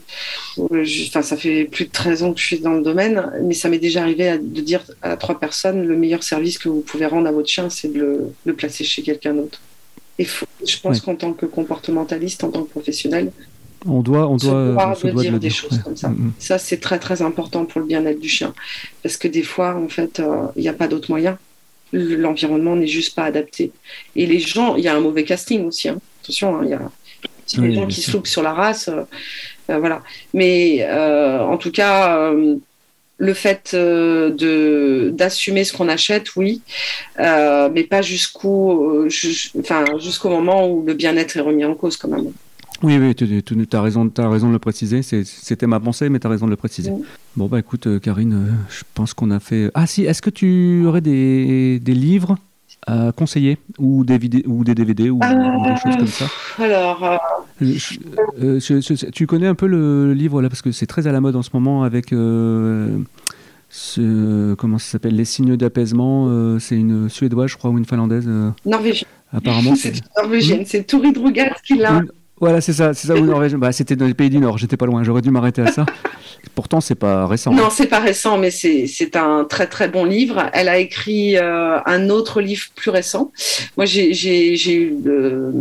euh, 0.59 0.83
je- 0.83 1.07
enfin, 1.07 1.23
ça 1.23 1.35
fait 1.37 1.65
plus 1.65 1.85
de 1.85 1.91
13 1.91 2.21
ans 2.23 2.31
que 2.33 2.39
je 2.39 2.45
suis 2.45 2.59
dans 2.59 2.73
le 2.73 2.83
domaine, 2.83 3.31
mais 3.43 3.55
ça 3.55 3.67
m'est 3.69 3.79
déjà 3.79 4.01
arrivé 4.03 4.27
à- 4.29 4.37
de 4.37 4.61
dire 4.61 4.83
à 5.01 5.17
trois 5.17 5.39
personnes, 5.39 5.85
le 5.87 5.95
meilleur 5.97 6.21
service 6.23 6.59
que 6.59 6.69
vous 6.69 6.81
pouvez 6.81 7.07
rendre 7.07 7.27
à 7.27 7.31
votre 7.31 7.47
chien, 7.49 7.69
c'est 7.71 7.91
de 7.91 7.99
le, 7.99 8.31
le 8.45 8.53
placer 8.53 8.83
chez 8.83 9.01
quelqu'un 9.01 9.33
d'autre. 9.33 9.59
Et 10.19 10.25
faut- 10.25 10.45
je 10.65 10.77
pense 10.79 10.97
Ouais. 10.99 11.03
qu'en 11.05 11.15
tant 11.15 11.33
que 11.33 11.47
comportementaliste, 11.47 12.43
en 12.43 12.49
tant 12.51 12.63
que 12.63 12.69
professionnel, 12.69 13.31
On 13.87 14.01
doit, 14.01 14.27
on 14.27 14.35
doit, 14.35 14.89
on 14.91 14.95
se 14.95 15.07
de 15.07 15.11
doit 15.13 15.21
dire 15.23 15.31
des 15.33 15.39
dire. 15.47 15.51
choses 15.55 15.71
Ouais. 15.71 15.83
comme 15.83 15.95
ça. 15.97 16.09
Mm, 16.09 16.13
mm. 16.25 16.33
Ça, 16.37 16.57
c'est 16.59 16.77
très 16.77 16.99
très 16.99 17.21
important 17.23 17.65
pour 17.65 17.79
le 17.81 17.87
bien-être 17.87 18.19
du 18.19 18.29
chien. 18.29 18.53
Parce 19.01 19.15
que 19.17 19.27
des 19.27 19.43
fois, 19.43 19.75
en 19.75 19.87
fait, 19.87 20.19
euh, 20.19 20.47
il 20.57 20.61
n'y 20.61 20.67
a 20.67 20.73
pas 20.73 20.87
d'autre 20.89 21.09
moyen. 21.09 21.39
L'environnement 21.93 22.75
n'est 22.75 22.87
juste 22.87 23.15
pas 23.15 23.23
adapté. 23.25 23.71
Et 24.15 24.25
les 24.25 24.39
gens, 24.39 24.75
il 24.75 24.83
y 24.83 24.87
a 24.87 24.95
un 24.95 24.99
mauvais 24.99 25.23
casting 25.23 25.65
aussi. 25.65 25.89
hein. 25.89 25.99
Attention, 26.23 26.55
hein, 26.57 26.61
il 26.63 26.69
y 26.69 26.73
a 26.73 26.79
Oui, 27.57 27.69
des 27.69 27.75
gens 27.75 27.87
qui 27.87 28.01
se 28.01 28.11
loupent 28.11 28.27
sur 28.27 28.43
la 28.43 28.53
race. 28.53 28.89
euh, 28.89 29.01
euh, 29.69 29.77
voilà. 29.79 30.01
Mais 30.33 30.79
euh, 30.81 31.39
en 31.39 31.57
tout 31.57 31.71
cas, 31.71 32.15
euh, 32.17 32.55
le 33.17 33.33
fait 33.33 33.75
de 33.75 35.11
d'assumer 35.13 35.63
ce 35.65 35.73
qu'on 35.73 35.89
achète, 35.89 36.35
oui, 36.37 36.61
mais 37.17 37.83
pas 37.83 38.01
jusqu'au 38.01 39.09
ju- 39.09 39.51
enfin, 39.59 39.83
jusqu'au 39.99 40.29
moment 40.29 40.69
où 40.69 40.85
le 40.85 40.93
bien-être 40.93 41.35
est 41.37 41.41
remis 41.41 41.65
en 41.65 41.75
cause 41.75 41.97
quand 41.97 42.07
même. 42.07 42.31
Oui, 42.81 42.97
oui, 42.97 43.13
tu, 43.15 43.25
as, 43.73 43.81
raison, 43.81 44.09
as 44.17 44.29
raison 44.29 44.47
de 44.47 44.53
le 44.53 44.59
préciser. 44.59 45.01
C'était 45.01 45.67
ma 45.67 45.79
pensée, 45.79 46.09
mais 46.09 46.19
tu 46.19 46.27
as 46.27 46.29
raison 46.29 46.45
de 46.45 46.51
le 46.51 46.57
préciser. 46.57 46.91
Bon, 47.35 47.47
bah 47.47 47.59
écoute, 47.59 47.87
euh, 47.87 47.99
Karine, 47.99 48.33
euh, 48.33 48.51
je 48.69 48.83
pense 48.93 49.13
qu'on 49.13 49.31
a 49.31 49.39
fait. 49.39 49.69
Ah, 49.73 49.85
si, 49.85 50.03
est-ce 50.05 50.21
que 50.21 50.29
tu 50.29 50.83
aurais 50.85 51.01
des, 51.01 51.79
des 51.79 51.93
livres 51.93 52.37
à 52.87 53.11
conseiller 53.15 53.57
ou 53.77 54.05
des, 54.05 54.43
ou 54.47 54.63
des 54.63 54.75
DVD 54.75 55.09
ou, 55.09 55.17
ou 55.19 55.63
des 55.67 55.75
choses 55.75 55.97
comme 55.97 56.07
ça? 56.07 56.25
Alors, 56.57 57.03
euh, 57.03 57.17
Euh, 57.61 57.73
je- 57.75 57.99
euh, 58.41 58.59
je- 58.61 58.79
je- 58.79 59.05
Tu 59.11 59.27
connais 59.27 59.47
un 59.47 59.55
peu 59.55 59.67
le 59.67 60.13
livre 60.13 60.41
là 60.41 60.47
parce 60.47 60.61
que 60.61 60.71
c'est 60.71 60.85
très 60.87 61.05
à 61.07 61.11
la 61.11 61.19
mode 61.19 61.35
en 61.35 61.41
ce 61.41 61.49
moment 61.53 61.83
avec 61.83 62.13
euh, 62.13 62.97
ce, 63.69 64.53
comment 64.55 64.77
ça 64.77 64.91
s'appelle 64.91 65.15
Les 65.15 65.25
signes 65.25 65.57
d'apaisement. 65.57 66.27
euh, 66.29 66.59
c'est 66.59 66.77
une 66.77 67.09
suédoise, 67.09 67.51
je 67.51 67.57
crois, 67.57 67.69
ou 67.71 67.77
une 67.77 67.85
finlandaise. 67.85 68.25
euh, 68.27 68.51
Norvégien. 68.65 69.07
apparemment, 69.33 69.75
C'est 69.75 69.93
norvégienne. 70.17 70.63
C'est 70.65 70.83
Tori 70.85 71.11
Drugas 71.11 71.55
qui 71.65 71.77
l'a. 71.77 71.97
Une- 71.99 72.11
Voilà, 72.39 72.61
c'est 72.61 72.73
ça, 72.73 72.93
c'est 72.93 73.07
ça, 73.07 73.15
ou 73.15 73.25
Norvège. 73.25 73.55
Bah, 73.55 73.71
c'était 73.71 73.95
dans 73.95 74.05
les 74.05 74.13
pays 74.13 74.29
du 74.29 74.37
Nord, 74.39 74.57
j'étais 74.57 74.77
pas 74.77 74.85
loin, 74.85 75.03
j'aurais 75.03 75.21
dû 75.21 75.29
m'arrêter 75.31 75.61
à 75.61 75.71
ça. 75.71 75.85
Pourtant, 76.55 76.79
c'est 76.79 76.95
pas 76.95 77.27
récent. 77.27 77.51
Non, 77.51 77.69
c'est 77.69 77.87
pas 77.87 77.99
récent, 77.99 78.37
mais 78.37 78.49
c'est 78.51 79.15
un 79.17 79.43
très 79.43 79.67
très 79.67 79.89
bon 79.89 80.05
livre. 80.05 80.49
Elle 80.53 80.69
a 80.69 80.77
écrit 80.77 81.37
euh, 81.37 81.79
un 81.85 82.09
autre 82.09 82.39
livre 82.41 82.63
plus 82.75 82.91
récent. 82.91 83.31
Moi, 83.75 83.85
j'ai 83.85 84.71
eu 84.71 84.93
le, 85.03 85.51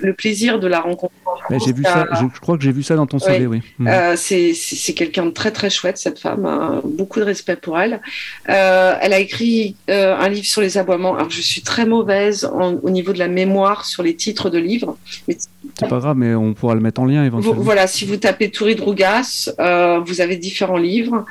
le 0.00 0.12
plaisir 0.14 0.60
de 0.60 0.68
la 0.68 0.80
rencontrer. 0.80 1.16
en 1.50 1.58
j'ai 1.58 1.72
vu 1.72 1.82
ça, 1.82 2.06
je, 2.12 2.26
je 2.32 2.40
crois 2.40 2.56
que 2.56 2.62
j'ai 2.62 2.70
vu 2.72 2.82
ça 2.84 2.94
dans 2.94 3.06
ton 3.06 3.18
CV, 3.18 3.46
oui. 3.46 3.60
Mhm. 3.78 3.88
Euh, 3.88 4.14
c'est 4.16 4.92
quelqu'un 4.94 5.26
de 5.26 5.30
très 5.30 5.50
très 5.50 5.68
chouette 5.70 5.98
cette 5.98 6.18
femme, 6.20 6.46
hein. 6.46 6.80
beaucoup 6.84 7.18
de 7.18 7.24
respect 7.24 7.56
pour 7.56 7.78
elle. 7.78 8.00
Euh, 8.48 8.94
elle 9.00 9.12
a 9.12 9.18
écrit 9.18 9.74
euh, 9.90 10.16
un 10.16 10.28
livre 10.28 10.46
sur 10.46 10.60
les 10.60 10.78
aboiements. 10.78 11.16
Alors 11.16 11.30
je 11.30 11.40
suis 11.40 11.62
très 11.62 11.86
mauvaise 11.86 12.44
en- 12.44 12.74
au 12.82 12.90
niveau 12.90 13.12
de 13.12 13.18
la 13.18 13.28
mémoire 13.28 13.84
sur 13.84 14.02
les 14.02 14.14
titres 14.14 14.48
de 14.50 14.58
livres. 14.58 14.96
Mais 15.26 15.36
C'est 15.78 15.88
pas 15.88 15.98
grave, 15.98 16.16
mais 16.16 16.34
on 16.34 16.54
pourra 16.54 16.74
le 16.74 16.80
mettre 16.80 17.00
en 17.00 17.06
lien 17.06 17.24
éventuellement. 17.24 17.60
voilà, 17.62 17.86
si 17.86 18.04
vous 18.06 18.16
tapez 18.16 18.50
Toury 18.50 18.74
Drougas, 18.76 19.50
euh, 19.58 19.98
vous 20.00 20.20
avez 20.20 20.36
différents 20.36 20.76
livres. 20.76 21.24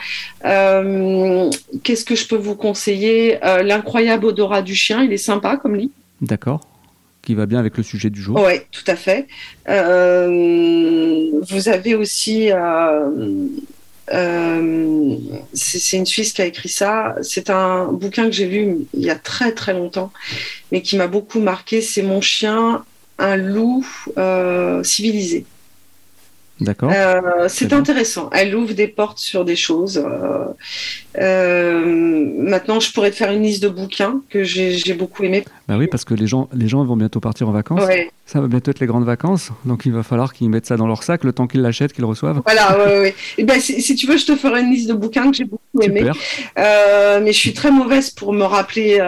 Euh, 0.45 1.49
Qu'est-ce 1.83 2.05
que 2.05 2.15
je 2.15 2.27
peux 2.27 2.35
vous 2.35 2.55
conseiller? 2.55 3.43
Euh, 3.45 3.63
L'incroyable 3.63 4.25
odorat 4.25 4.61
du 4.61 4.75
chien, 4.75 5.03
il 5.03 5.13
est 5.13 5.17
sympa 5.17 5.57
comme 5.57 5.75
livre. 5.75 5.91
D'accord. 6.21 6.61
Qui 7.21 7.35
va 7.35 7.45
bien 7.45 7.59
avec 7.59 7.77
le 7.77 7.83
sujet 7.83 8.09
du 8.09 8.21
jour. 8.21 8.41
Oui, 8.45 8.59
tout 8.71 8.83
à 8.87 8.95
fait. 8.95 9.27
Vous 11.49 11.69
avez 11.69 11.95
aussi. 11.95 12.51
euh, 12.51 13.09
c'est 15.53 15.97
une 15.97 16.05
Suisse 16.05 16.33
qui 16.33 16.41
a 16.41 16.45
écrit 16.45 16.69
ça. 16.69 17.15
C'est 17.21 17.49
un 17.49 17.85
bouquin 17.91 18.25
que 18.25 18.31
j'ai 18.31 18.47
lu 18.47 18.77
il 18.93 19.01
y 19.03 19.09
a 19.09 19.15
très 19.15 19.51
très 19.51 19.73
longtemps, 19.73 20.11
mais 20.71 20.81
qui 20.81 20.97
m'a 20.97 21.07
beaucoup 21.07 21.39
marqué. 21.39 21.81
C'est 21.81 22.03
Mon 22.03 22.21
chien, 22.21 22.83
un 23.19 23.35
loup 23.35 23.85
euh, 24.17 24.83
civilisé. 24.83 25.45
D'accord. 26.59 26.91
Euh, 26.91 27.45
c'est 27.49 27.71
intéressant. 27.71 28.29
Elle 28.33 28.55
ouvre 28.55 28.73
des 28.73 28.87
portes 28.87 29.19
sur 29.19 29.45
des 29.45 29.55
choses. 29.55 30.03
Euh, 31.19 31.85
maintenant, 31.85 32.79
je 32.79 32.91
pourrais 32.91 33.11
te 33.11 33.15
faire 33.15 33.31
une 33.31 33.43
liste 33.43 33.61
de 33.61 33.69
bouquins 33.69 34.21
que 34.29 34.43
j'ai 34.43 34.93
beaucoup 34.93 35.23
aimé. 35.23 35.45
Bah 35.67 35.75
oui, 35.77 35.87
parce 35.87 36.03
que 36.03 36.13
les 36.13 36.25
gens, 36.25 36.49
les 36.53 36.67
gens 36.67 36.83
vont 36.83 36.97
bientôt 36.97 37.19
partir 37.19 37.47
en 37.47 37.51
vacances. 37.51 37.85
Ouais. 37.85 38.09
Ça 38.25 38.41
va 38.41 38.47
bientôt 38.47 38.71
être 38.71 38.79
les 38.79 38.87
grandes 38.87 39.05
vacances, 39.05 39.51
donc 39.65 39.85
il 39.85 39.93
va 39.93 40.03
falloir 40.03 40.33
qu'ils 40.33 40.49
mettent 40.49 40.65
ça 40.65 40.77
dans 40.77 40.87
leur 40.87 41.03
sac 41.03 41.23
le 41.23 41.31
temps 41.31 41.47
qu'ils 41.47 41.61
l'achètent, 41.61 41.93
qu'ils 41.93 42.01
le 42.01 42.09
reçoivent. 42.09 42.41
Voilà, 42.43 42.77
ouais, 42.77 42.99
ouais. 42.99 43.15
Et 43.37 43.43
ben, 43.43 43.59
si, 43.59 43.81
si 43.81 43.95
tu 43.95 44.07
veux, 44.07 44.17
je 44.17 44.25
te 44.25 44.35
ferai 44.35 44.61
une 44.61 44.71
liste 44.71 44.89
de 44.89 44.93
bouquins 44.93 45.29
que 45.29 45.37
j'ai 45.37 45.45
beaucoup 45.45 45.81
aimé. 45.81 45.99
Super. 45.99 46.15
Euh, 46.57 47.21
mais 47.23 47.31
je 47.31 47.37
suis 47.37 47.53
très 47.53 47.71
mauvaise 47.71 48.09
pour 48.09 48.33
me 48.33 48.43
rappeler. 48.43 48.99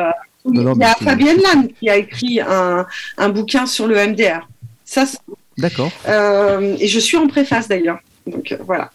Non, 0.52 0.64
non, 0.64 0.74
il 0.76 0.82
y 0.82 0.84
a 0.84 0.95
Fabienne 0.95 1.39
Lannes 1.41 1.68
qui 1.80 1.89
a 1.89 1.97
écrit 1.97 2.39
un, 2.41 2.86
un 3.18 3.30
bouquin 3.30 3.66
sur 3.66 3.88
le 3.88 3.95
MDR. 3.95 4.47
Ça, 4.86 5.06
D'accord. 5.58 5.91
euh, 6.08 6.76
et 6.80 6.88
je 6.88 7.00
suis 7.00 7.18
en 7.18 7.28
préface 7.28 7.68
d'ailleurs. 7.68 8.00
Donc 8.28 8.52
euh, 8.52 8.58
voilà. 8.66 8.91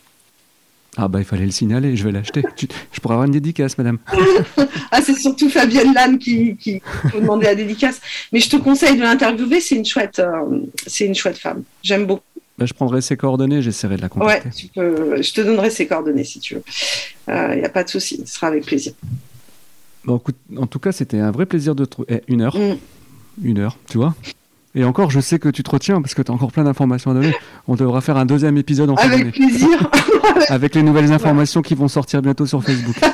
Ah 0.97 1.09
bah 1.09 1.19
il 1.19 1.25
fallait 1.25 1.45
le 1.45 1.51
signaler, 1.51 1.97
je 1.97 2.05
vais 2.05 2.13
l'acheter. 2.13 2.45
Je 2.93 3.01
pourrais 3.01 3.15
avoir 3.15 3.27
une 3.27 3.33
dédicace, 3.33 3.77
madame. 3.79 3.99
Ah, 4.93 5.03
c'est 5.03 5.15
surtout 5.17 5.49
Fabienne 5.51 5.93
Lannes 5.93 6.19
qui, 6.21 6.57
qui 6.57 6.81
faut 7.11 7.19
demander 7.21 7.47
la 7.47 7.57
dédicace. 7.57 8.01
Mais 8.33 8.39
je 8.39 8.49
te 8.49 8.57
conseille 8.57 8.97
de 8.97 9.03
l'interviewer. 9.03 9.61
C'est 9.61 9.75
une 9.75 9.85
chouette, 9.85 10.21
euh, 10.21 10.61
c'est 10.87 11.05
une 11.07 11.17
chouette 11.17 11.37
femme. 11.39 11.65
J'aime 11.83 12.07
beaucoup. 12.07 12.23
Bah, 12.57 12.65
je 12.67 12.73
prendrai 12.73 13.01
ses 13.01 13.17
coordonnées, 13.17 13.61
j'essaierai 13.61 13.97
de 13.97 14.03
la 14.03 14.07
Ouais, 14.07 14.11
contacter. 14.37 14.51
tu 14.57 14.67
peux. 14.69 15.21
Je 15.21 15.33
te 15.33 15.41
donnerai 15.41 15.71
ses 15.71 15.89
coordonnées 15.89 16.23
si 16.23 16.39
tu 16.39 16.55
veux. 16.55 16.63
Il 17.27 17.59
n'y 17.59 17.65
a 17.65 17.69
pas 17.71 17.83
de 17.83 17.89
souci. 17.89 18.23
Ce 18.25 18.35
sera 18.35 18.47
avec 18.47 18.65
plaisir. 18.65 18.93
Bon, 20.07 20.21
en 20.57 20.67
tout 20.67 20.79
cas, 20.79 20.93
c'était 20.93 21.19
un 21.19 21.31
vrai 21.31 21.47
plaisir 21.47 21.75
de 21.75 21.85
trouver. 21.85 22.23
une 22.29 22.43
heure. 22.43 22.57
Mm. 22.57 22.77
Une 23.43 23.59
heure, 23.59 23.77
tu 23.89 23.99
vois 23.99 24.15
Et 24.77 24.85
encore, 24.85 25.11
je 25.11 25.19
sais 25.21 25.39
que 25.39 25.49
tu 25.49 25.63
te 25.63 25.71
retiens 25.71 26.01
parce 26.01 26.15
que 26.15 26.23
tu 26.23 26.31
as 26.31 26.35
encore 26.35 26.53
plein 26.53 26.65
d'informations 26.65 27.11
à 27.11 27.15
donner. 27.15 27.35
On 27.67 27.75
devra 27.75 28.01
faire 28.01 28.17
un 28.17 28.27
deuxième 28.27 28.57
épisode 28.57 28.91
en 28.91 28.97
fin. 28.97 29.11
Avec 29.11 29.33
plaisir. 29.33 29.91
Avec 30.49 30.75
les 30.75 30.83
nouvelles 30.83 31.13
informations 31.13 31.63
qui 31.63 31.75
vont 31.75 31.89
sortir 31.89 32.23
bientôt 32.23 32.47
sur 32.47 32.63
Facebook. 32.63 32.97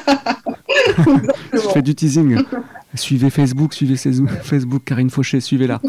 Je 1.52 1.58
fais 1.72 1.82
du 1.82 1.94
teasing. 1.94 2.38
Suivez 2.94 3.30
Facebook, 3.30 3.72
suivez 3.72 3.96
Facebook, 4.42 4.82
Karine 4.84 5.10
Fauché, 5.10 5.40
suivez-la. 5.40 5.80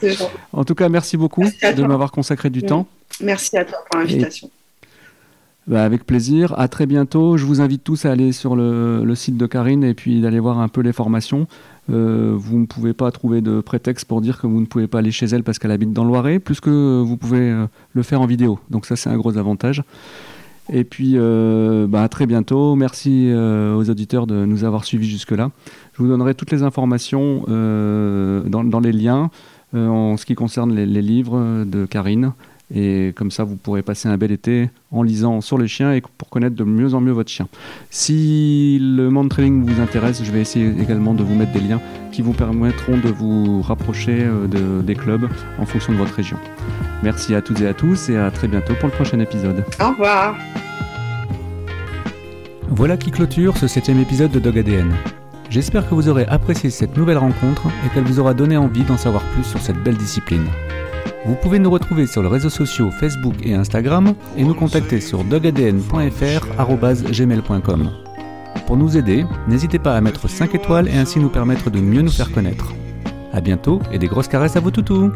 En 0.52 0.64
tout 0.64 0.74
cas, 0.74 0.88
merci 0.88 1.16
beaucoup 1.16 1.42
Merci 1.42 1.74
de 1.76 1.82
m'avoir 1.86 2.10
consacré 2.10 2.48
du 2.50 2.60
Mm. 2.60 2.66
temps. 2.66 2.86
Merci 3.20 3.56
à 3.58 3.64
toi 3.64 3.78
pour 3.90 4.00
l'invitation. 4.00 4.50
Bah, 5.66 5.82
avec 5.82 6.06
plaisir. 6.06 6.56
À 6.58 6.68
très 6.68 6.86
bientôt. 6.86 7.36
Je 7.36 7.44
vous 7.44 7.60
invite 7.60 7.82
tous 7.82 8.04
à 8.04 8.12
aller 8.12 8.30
sur 8.30 8.54
le, 8.54 9.12
site 9.14 9.36
de 9.36 9.46
Karine 9.46 9.82
et 9.82 9.94
puis 9.94 10.20
d'aller 10.20 10.38
voir 10.38 10.60
un 10.60 10.68
peu 10.68 10.80
les 10.80 10.92
formations. 10.92 11.48
Euh, 11.90 12.34
vous 12.36 12.58
ne 12.58 12.66
pouvez 12.66 12.92
pas 12.92 13.10
trouver 13.10 13.40
de 13.40 13.60
prétexte 13.60 14.06
pour 14.06 14.20
dire 14.20 14.40
que 14.40 14.46
vous 14.46 14.60
ne 14.60 14.66
pouvez 14.66 14.86
pas 14.86 14.98
aller 14.98 15.10
chez 15.10 15.26
elle 15.26 15.42
parce 15.42 15.58
qu'elle 15.58 15.70
habite 15.72 15.92
dans 15.92 16.04
le 16.04 16.10
Loiret, 16.10 16.38
plus 16.38 16.60
que 16.60 17.00
vous 17.00 17.16
pouvez 17.16 17.50
euh, 17.50 17.66
le 17.94 18.02
faire 18.02 18.20
en 18.20 18.26
vidéo. 18.26 18.60
Donc 18.70 18.86
ça, 18.86 18.94
c'est 18.94 19.10
un 19.10 19.16
gros 19.16 19.38
avantage. 19.38 19.82
Et 20.72 20.84
puis, 20.84 21.12
euh, 21.14 21.86
bah, 21.88 22.02
à 22.02 22.08
très 22.08 22.26
bientôt. 22.26 22.76
Merci 22.76 23.32
aux 23.32 23.90
auditeurs 23.90 24.28
de 24.28 24.44
nous 24.44 24.62
avoir 24.62 24.84
suivis 24.84 25.08
jusque-là. 25.08 25.50
Je 25.94 26.02
vous 26.02 26.08
donnerai 26.08 26.34
toutes 26.34 26.52
les 26.52 26.62
informations 26.62 27.42
dans, 27.48 28.80
les 28.80 28.92
liens 28.92 29.30
en 29.74 30.16
ce 30.16 30.26
qui 30.26 30.36
concerne 30.36 30.72
les 30.72 31.02
livres 31.02 31.64
de 31.64 31.86
Karine. 31.86 32.32
Et 32.74 33.12
comme 33.14 33.30
ça, 33.30 33.44
vous 33.44 33.54
pourrez 33.54 33.82
passer 33.82 34.08
un 34.08 34.16
bel 34.16 34.32
été 34.32 34.70
en 34.90 35.04
lisant 35.04 35.40
sur 35.40 35.56
les 35.56 35.68
chiens 35.68 35.92
et 35.92 36.02
pour 36.18 36.28
connaître 36.28 36.56
de 36.56 36.64
mieux 36.64 36.94
en 36.94 37.00
mieux 37.00 37.12
votre 37.12 37.30
chien. 37.30 37.46
Si 37.90 38.78
le 38.80 39.08
monde 39.08 39.28
training 39.28 39.64
vous 39.64 39.80
intéresse, 39.80 40.22
je 40.24 40.32
vais 40.32 40.40
essayer 40.40 40.72
également 40.80 41.14
de 41.14 41.22
vous 41.22 41.36
mettre 41.36 41.52
des 41.52 41.60
liens 41.60 41.80
qui 42.10 42.22
vous 42.22 42.32
permettront 42.32 42.98
de 42.98 43.08
vous 43.08 43.62
rapprocher 43.62 44.18
euh, 44.24 44.48
de- 44.48 44.82
des 44.82 44.94
clubs 44.96 45.28
en 45.60 45.64
fonction 45.66 45.92
de 45.92 45.98
votre 45.98 46.14
région. 46.14 46.38
Merci 47.04 47.36
à 47.36 47.40
toutes 47.42 47.60
et 47.60 47.68
à 47.68 47.74
tous 47.74 48.08
et 48.08 48.16
à 48.16 48.30
très 48.32 48.48
bientôt 48.48 48.74
pour 48.80 48.88
le 48.88 48.94
prochain 48.94 49.20
épisode. 49.20 49.64
Au 49.80 49.90
revoir. 49.90 50.34
Voilà 52.68 52.96
qui 52.96 53.10
clôture 53.12 53.56
ce 53.56 53.68
septième 53.68 54.00
épisode 54.00 54.32
de 54.32 54.40
Dog 54.40 54.58
ADN. 54.58 54.92
J'espère 55.50 55.88
que 55.88 55.94
vous 55.94 56.08
aurez 56.08 56.26
apprécié 56.26 56.70
cette 56.70 56.96
nouvelle 56.96 57.18
rencontre 57.18 57.68
et 57.86 57.94
qu'elle 57.94 58.02
vous 58.04 58.18
aura 58.18 58.34
donné 58.34 58.56
envie 58.56 58.82
d'en 58.82 58.96
savoir 58.96 59.22
plus 59.34 59.44
sur 59.44 59.60
cette 59.60 59.80
belle 59.84 59.96
discipline. 59.96 60.44
Vous 61.26 61.34
pouvez 61.34 61.58
nous 61.58 61.70
retrouver 61.70 62.06
sur 62.06 62.22
les 62.22 62.28
réseaux 62.28 62.50
sociaux 62.50 62.90
Facebook 62.90 63.34
et 63.42 63.54
Instagram 63.54 64.14
et 64.36 64.44
nous 64.44 64.54
contacter 64.54 65.00
sur 65.00 65.24
dogadn.fr@gmail.com. 65.24 67.90
Pour 68.66 68.76
nous 68.76 68.96
aider, 68.96 69.24
n'hésitez 69.48 69.78
pas 69.78 69.96
à 69.96 70.00
mettre 70.00 70.28
5 70.28 70.54
étoiles 70.54 70.88
et 70.88 70.96
ainsi 70.96 71.18
nous 71.18 71.28
permettre 71.28 71.70
de 71.70 71.80
mieux 71.80 72.02
nous 72.02 72.10
faire 72.10 72.32
connaître. 72.32 72.72
A 73.32 73.40
bientôt 73.40 73.80
et 73.92 73.98
des 73.98 74.08
grosses 74.08 74.28
caresses 74.28 74.56
à 74.56 74.60
vos 74.60 74.70
toutous 74.70 75.10